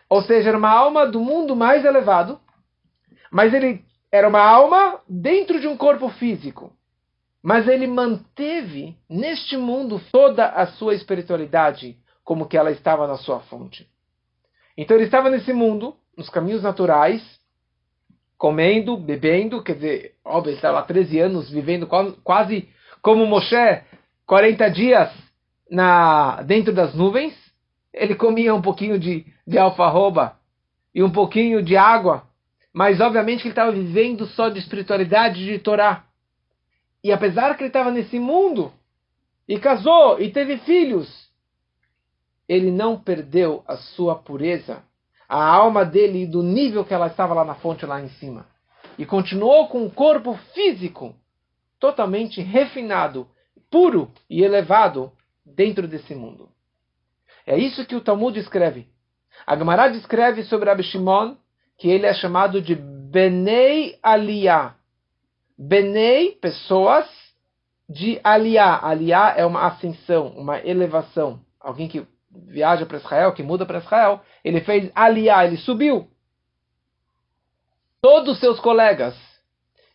Ou 0.09 0.23
seja, 0.23 0.51
era 0.51 0.59
uma 0.59 0.71
alma 0.71 1.07
do 1.07 1.21
mundo 1.21 1.57
mais 1.57 1.85
elevado, 1.85 2.41
mas 3.31 3.53
ele 3.53 3.85
era 4.13 4.29
uma 4.29 4.41
alma 4.41 5.01
dentro 5.09 5.61
de 5.61 5.67
um 5.67 5.77
corpo 5.77 6.09
físico. 6.11 6.73
Mas 7.43 7.69
ele 7.69 7.87
manteve 7.87 8.97
neste 9.09 9.57
mundo 9.57 10.01
toda 10.11 10.49
a 10.49 10.67
sua 10.67 10.95
espiritualidade 10.95 11.97
como 12.25 12.47
que 12.47 12.57
ela 12.57 12.71
estava 12.71 13.07
na 13.07 13.17
sua 13.17 13.41
fonte. 13.41 13.89
Então 14.77 14.97
ele 14.97 15.05
estava 15.05 15.31
nesse 15.31 15.53
mundo, 15.53 15.97
nos 16.17 16.29
caminhos 16.31 16.63
naturais, 16.63 17.23
comendo, 18.39 18.97
bebendo, 18.97 19.63
quer 19.63 19.75
dizer, 19.75 20.15
óbvio, 20.25 20.51
ele 20.51 20.57
estava 20.57 20.81
lá 20.81 20.83
13 20.83 21.19
anos 21.21 21.51
vivendo 21.51 21.87
quase 22.23 22.69
como 23.03 23.27
Moshe, 23.27 23.83
40 24.27 24.69
dias 24.71 25.13
na 25.71 26.43
dentro 26.43 26.73
das 26.73 26.95
nuvens. 26.95 27.35
Ele 27.93 28.15
comia 28.15 28.55
um 28.55 28.63
pouquinho 28.63 28.99
de, 28.99 29.27
de 29.47 29.59
alfarroba 29.59 30.37
e 30.95 31.03
um 31.03 31.11
pouquinho 31.11 31.63
de 31.63 31.77
água 31.77 32.27
mas 32.77 33.01
obviamente 33.01 33.41
que 33.41 33.49
ele 33.49 33.53
estava 33.53 33.73
vivendo 33.73 34.27
só 34.27 34.51
de 34.51 34.59
espiritualidade 34.59 35.43
de 35.43 35.59
Torá. 35.59 36.05
E 37.03 37.11
apesar 37.11 37.57
que 37.57 37.63
ele 37.63 37.71
estava 37.71 37.91
nesse 37.91 38.19
mundo, 38.19 38.71
e 39.49 39.59
casou, 39.59 40.21
e 40.21 40.31
teve 40.31 40.59
filhos, 40.59 41.09
ele 42.47 42.71
não 42.71 43.01
perdeu 43.01 43.65
a 43.67 43.79
sua 43.79 44.15
pureza, 44.15 44.83
a 45.29 45.45
alma 45.45 45.85
dele 45.85 46.27
do 46.27 46.43
nível 46.43 46.85
que 46.85 46.95
ela 46.95 47.09
estava 47.09 47.35
lá 47.35 47.45
na 47.45 47.55
fonte, 47.55 47.87
lá 47.87 48.01
em 48.01 48.09
cima. 48.11 48.47
E 48.99 49.05
continuou 49.05 49.69
com 49.69 49.85
o 49.85 49.91
corpo 49.91 50.39
físico 50.55 51.15
totalmente 51.79 52.41
refinado, 52.41 53.29
puro 53.71 54.11
e 54.31 54.43
elevado 54.43 55.13
dentro 55.45 55.87
desse 55.87 56.15
mundo. 56.15 56.49
É 57.47 57.59
isso 57.59 57.87
que 57.87 57.95
o 57.95 58.01
Talmud 58.01 58.39
escreve. 58.39 58.89
A 59.47 59.57
Gemara 59.57 59.89
descreve 59.89 60.45
sobre 60.45 60.71
Abishimon 60.71 61.29
Shimon 61.29 61.37
que 61.79 61.89
ele 61.89 62.07
é 62.07 62.15
chamado 62.15 62.63
de 62.63 62.75
Benei 62.75 63.99
Aliyah. 64.03 64.75
Benei, 65.59 66.33
pessoas, 66.33 67.07
de 67.89 68.21
Aliyah. 68.25 68.81
Aliyah 68.83 69.35
é 69.37 69.45
uma 69.45 69.67
ascensão, 69.67 70.29
uma 70.29 70.59
elevação. 70.67 71.41
Alguém 71.61 71.89
que 71.89 72.07
viaja 72.47 72.85
para 72.87 72.99
Israel, 72.99 73.33
que 73.33 73.43
muda 73.43 73.65
para 73.65 73.79
Israel, 73.79 74.21
ele 74.45 74.61
fez 74.61 74.91
Aliyah, 74.95 75.45
ele 75.45 75.57
subiu. 75.57 76.09
Todos 78.01 78.35
os 78.35 78.41
seus 78.41 78.61
colegas, 78.61 79.17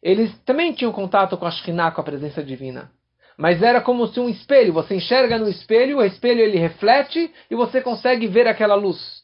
eles 0.02 0.38
também 0.44 0.74
tinham 0.74 0.92
contato 0.92 1.38
com 1.38 1.46
a 1.46 1.52
Shekhinah, 1.52 1.92
com 1.92 2.02
a 2.02 2.04
presença 2.04 2.44
divina. 2.44 2.92
Mas 3.38 3.62
era 3.62 3.82
como 3.82 4.08
se 4.08 4.20
um 4.20 4.30
espelho, 4.30 4.74
você 4.74 4.96
enxerga 4.96 5.38
no 5.38 5.50
espelho, 5.50 5.98
o 5.98 6.04
espelho 6.04 6.42
ele 6.42 6.58
reflete 6.58 7.34
e 7.50 7.56
você 7.56 7.82
consegue 7.82 8.28
ver 8.28 8.48
aquela 8.48 8.76
luz. 8.76 9.24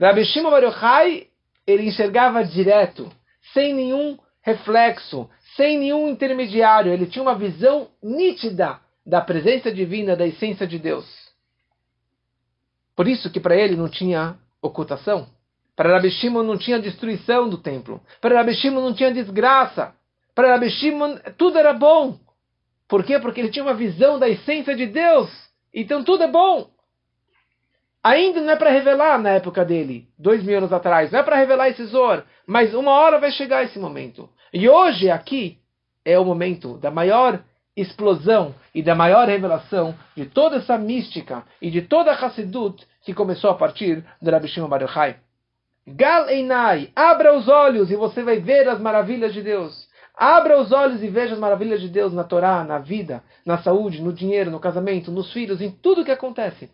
Rabbi 0.00 0.24
Shimon 0.24 0.50
Bar 0.50 0.64
Yochai, 0.64 1.26
ele 1.66 1.86
enxergava 1.86 2.44
direto, 2.44 3.10
sem 3.52 3.74
nenhum 3.74 4.18
reflexo, 4.42 5.28
sem 5.56 5.78
nenhum 5.78 6.08
intermediário. 6.08 6.92
Ele 6.92 7.06
tinha 7.06 7.22
uma 7.22 7.34
visão 7.34 7.88
nítida 8.02 8.80
da 9.04 9.20
presença 9.20 9.70
divina, 9.70 10.16
da 10.16 10.26
essência 10.26 10.66
de 10.66 10.78
Deus. 10.78 11.21
Por 12.96 13.08
isso 13.08 13.30
que 13.30 13.40
para 13.40 13.56
ele 13.56 13.76
não 13.76 13.88
tinha 13.88 14.36
ocultação. 14.60 15.26
Para 15.74 15.94
Rabi 15.94 16.10
Shimon 16.10 16.42
não 16.42 16.58
tinha 16.58 16.78
destruição 16.78 17.48
do 17.48 17.58
templo. 17.58 18.00
Para 18.20 18.36
Rabi 18.36 18.54
Shimon 18.54 18.80
não 18.80 18.94
tinha 18.94 19.12
desgraça. 19.12 19.94
Para 20.34 20.52
Rabi 20.52 20.70
Shimon 20.70 21.16
tudo 21.36 21.58
era 21.58 21.72
bom. 21.72 22.18
Por 22.88 23.04
quê? 23.04 23.18
Porque 23.18 23.40
ele 23.40 23.50
tinha 23.50 23.64
uma 23.64 23.74
visão 23.74 24.18
da 24.18 24.28
essência 24.28 24.76
de 24.76 24.86
Deus. 24.86 25.30
Então 25.72 26.04
tudo 26.04 26.24
é 26.24 26.28
bom. 26.28 26.70
Ainda 28.02 28.40
não 28.40 28.50
é 28.50 28.56
para 28.56 28.70
revelar 28.70 29.18
na 29.18 29.30
época 29.30 29.64
dele, 29.64 30.08
dois 30.18 30.42
mil 30.42 30.58
anos 30.58 30.72
atrás, 30.72 31.12
não 31.12 31.20
é 31.20 31.22
para 31.22 31.36
revelar 31.36 31.68
esse 31.68 31.84
Zor, 31.84 32.24
mas 32.44 32.74
uma 32.74 32.90
hora 32.90 33.20
vai 33.20 33.30
chegar 33.30 33.62
esse 33.62 33.78
momento. 33.78 34.28
E 34.52 34.68
hoje, 34.68 35.08
aqui, 35.08 35.58
é 36.04 36.18
o 36.18 36.24
momento 36.24 36.76
da 36.78 36.90
maior 36.90 37.40
explosão 37.76 38.54
e 38.74 38.82
da 38.82 38.94
maior 38.94 39.28
revelação 39.28 39.94
de 40.16 40.26
toda 40.26 40.56
essa 40.56 40.76
mística 40.76 41.42
e 41.60 41.70
de 41.70 41.82
toda 41.82 42.12
a 42.12 42.14
Hassidut 42.14 42.86
que 43.02 43.14
começou 43.14 43.50
a 43.50 43.54
partir 43.54 44.04
do 44.20 44.30
Rabbi 44.30 44.48
Shimon 44.48 44.68
Bar 44.68 44.82
Yochai. 44.82 45.16
Gal 45.86 46.28
Einai, 46.28 46.90
abra 46.94 47.36
os 47.36 47.48
olhos 47.48 47.90
e 47.90 47.96
você 47.96 48.22
vai 48.22 48.38
ver 48.38 48.68
as 48.68 48.80
maravilhas 48.80 49.32
de 49.32 49.42
Deus. 49.42 49.88
Abra 50.14 50.60
os 50.60 50.70
olhos 50.70 51.02
e 51.02 51.08
veja 51.08 51.34
as 51.34 51.40
maravilhas 51.40 51.80
de 51.80 51.88
Deus 51.88 52.12
na 52.12 52.22
Torá, 52.22 52.62
na 52.62 52.78
vida, 52.78 53.22
na 53.44 53.58
saúde, 53.58 54.02
no 54.02 54.12
dinheiro, 54.12 54.50
no 54.50 54.60
casamento, 54.60 55.10
nos 55.10 55.32
filhos, 55.32 55.60
em 55.60 55.70
tudo 55.70 56.04
que 56.04 56.10
acontece 56.10 56.70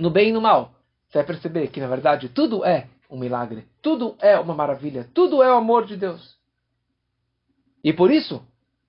no 0.00 0.10
bem 0.10 0.30
e 0.30 0.32
no 0.32 0.40
mal, 0.40 0.72
você 1.06 1.18
vai 1.18 1.26
perceber 1.26 1.68
que, 1.68 1.80
na 1.80 1.86
verdade, 1.86 2.28
tudo 2.28 2.64
é 2.64 2.88
um 3.10 3.18
milagre, 3.18 3.66
tudo 3.82 4.16
é 4.20 4.38
uma 4.38 4.54
maravilha, 4.54 5.08
tudo 5.12 5.42
é 5.42 5.52
o 5.52 5.56
amor 5.56 5.84
de 5.84 5.96
Deus. 5.96 6.38
E 7.84 7.92
por 7.92 8.10
isso 8.10 8.42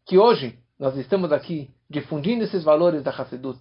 que 0.06 0.18
hoje 0.18 0.58
nós 0.82 0.98
estamos 0.98 1.32
aqui 1.32 1.70
difundindo 1.90 2.44
esses 2.44 2.64
valores 2.64 3.04
da 3.04 3.12
Hassedut. 3.12 3.60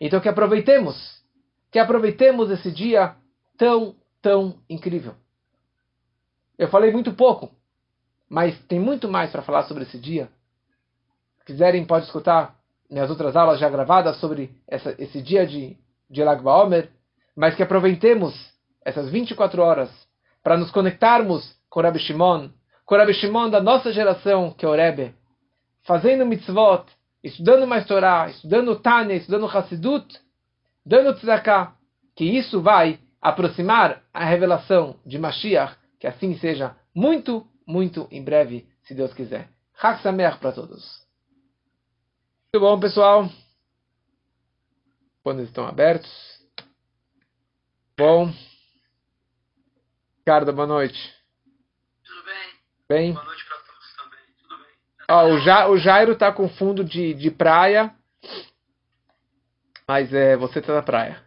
Então 0.00 0.18
que 0.18 0.28
aproveitemos, 0.28 1.22
que 1.70 1.78
aproveitemos 1.78 2.50
esse 2.50 2.72
dia 2.72 3.14
tão, 3.56 3.94
tão 4.20 4.58
incrível. 4.68 5.14
Eu 6.58 6.68
falei 6.68 6.90
muito 6.90 7.12
pouco, 7.12 7.50
mas 8.28 8.58
tem 8.62 8.80
muito 8.80 9.08
mais 9.08 9.30
para 9.30 9.42
falar 9.42 9.64
sobre 9.64 9.84
esse 9.84 9.98
dia. 9.98 10.28
Se 11.38 11.44
quiserem, 11.44 11.84
pode 11.84 12.06
escutar 12.06 12.56
minhas 12.90 13.10
outras 13.10 13.36
aulas 13.36 13.60
já 13.60 13.68
gravadas 13.68 14.16
sobre 14.16 14.50
essa, 14.66 14.94
esse 14.98 15.22
dia 15.22 15.46
de 15.46 15.76
de 16.10 16.24
Lag 16.24 16.42
Baomer, 16.42 16.88
mas 17.36 17.54
que 17.54 17.62
aproveitemos 17.62 18.34
essas 18.84 19.10
24 19.10 19.60
horas 19.62 19.90
para 20.42 20.56
nos 20.56 20.70
conectarmos 20.70 21.54
com 21.68 21.80
Rabbi 21.80 21.98
Shimon, 21.98 22.48
com 22.86 22.94
o 22.94 22.98
Rebbe 22.98 23.12
Shimon 23.12 23.50
da 23.50 23.60
nossa 23.60 23.92
geração, 23.92 24.50
que 24.50 24.64
é 24.64 24.68
o 24.68 24.74
Rebbe, 24.74 25.14
fazendo 25.88 26.26
mitzvot, 26.26 26.84
estudando 27.24 27.66
mais 27.66 27.86
Torá, 27.86 28.28
estudando 28.28 28.78
Tânia, 28.78 29.16
estudando 29.16 29.46
Hassidut, 29.46 30.20
dando 30.84 31.14
tzedakah, 31.14 31.74
que 32.14 32.24
isso 32.24 32.60
vai 32.60 33.00
aproximar 33.22 34.04
a 34.12 34.22
revelação 34.22 35.00
de 35.06 35.18
Mashiach, 35.18 35.76
que 35.98 36.06
assim 36.06 36.36
seja 36.38 36.76
muito, 36.94 37.48
muito 37.66 38.06
em 38.10 38.22
breve, 38.22 38.68
se 38.82 38.94
Deus 38.94 39.14
quiser. 39.14 39.48
Chag 39.80 40.02
Sameach 40.02 40.38
para 40.38 40.52
todos. 40.52 40.84
Muito 42.52 42.60
bom, 42.60 42.78
pessoal. 42.78 43.28
Quando 45.22 45.42
estão 45.42 45.66
abertos. 45.66 46.10
Bom. 47.96 48.30
Ricardo, 50.18 50.52
boa 50.52 50.66
noite. 50.66 51.14
Tudo 52.04 52.24
bem? 52.24 52.52
Bem. 52.88 53.12
Boa 53.12 53.24
noite 53.24 53.44
para 53.46 53.56
todos 53.58 53.96
também. 53.96 54.20
Tudo 54.42 54.58
bem. 54.58 54.97
Ó, 55.10 55.24
o, 55.26 55.38
ja, 55.38 55.68
o 55.68 55.78
Jairo 55.78 56.16
tá 56.16 56.30
com 56.30 56.48
fundo 56.48 56.84
de, 56.84 57.14
de 57.14 57.30
praia. 57.30 57.94
Mas 59.86 60.12
é, 60.12 60.36
você 60.36 60.60
tá 60.60 60.74
na 60.74 60.82
praia. 60.82 61.24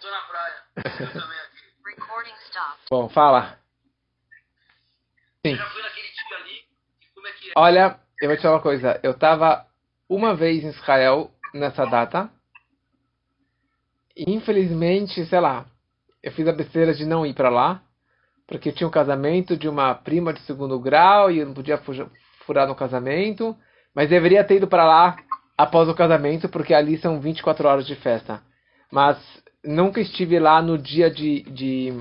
Tô 0.00 0.10
na 0.10 0.20
praia. 0.20 0.54
Eu 0.76 1.12
também 1.12 1.38
aqui. 1.40 1.58
Recording 1.84 2.34
stopped. 2.46 2.84
Bom, 2.88 3.08
fala. 3.08 3.58
Sim. 5.44 5.52
Eu 5.52 5.56
já 5.56 5.66
fui 5.70 5.82
naquele 5.82 6.08
dia 6.08 6.36
ali. 6.36 6.64
Como 7.14 7.26
é 7.26 7.32
que 7.32 7.48
é? 7.48 7.52
Olha, 7.56 8.00
eu 8.20 8.28
vou 8.28 8.36
te 8.36 8.42
falar 8.42 8.54
uma 8.54 8.62
coisa. 8.62 9.00
Eu 9.02 9.18
tava 9.18 9.66
uma 10.08 10.36
vez 10.36 10.62
em 10.62 10.68
Israel 10.68 11.32
nessa 11.52 11.84
data. 11.84 12.30
E 14.16 14.30
infelizmente, 14.30 15.26
sei 15.26 15.40
lá, 15.40 15.66
eu 16.22 16.30
fiz 16.30 16.46
a 16.46 16.52
besteira 16.52 16.94
de 16.94 17.04
não 17.04 17.26
ir 17.26 17.34
pra 17.34 17.48
lá. 17.48 17.82
Porque 18.50 18.72
tinha 18.72 18.88
um 18.88 18.90
casamento 18.90 19.56
de 19.56 19.68
uma 19.68 19.94
prima 19.94 20.32
de 20.32 20.40
segundo 20.40 20.76
grau 20.80 21.30
e 21.30 21.38
eu 21.38 21.46
não 21.46 21.54
podia 21.54 21.80
furar 22.44 22.66
no 22.66 22.74
casamento. 22.74 23.56
Mas 23.94 24.10
deveria 24.10 24.42
ter 24.42 24.56
ido 24.56 24.66
pra 24.66 24.84
lá 24.84 25.16
após 25.56 25.88
o 25.88 25.94
casamento, 25.94 26.48
porque 26.48 26.74
ali 26.74 26.98
são 26.98 27.20
24 27.20 27.68
horas 27.68 27.86
de 27.86 27.94
festa. 27.94 28.42
Mas 28.90 29.16
nunca 29.64 30.00
estive 30.00 30.40
lá 30.40 30.60
no 30.60 30.76
dia 30.76 31.08
de, 31.08 31.42
de 31.42 31.94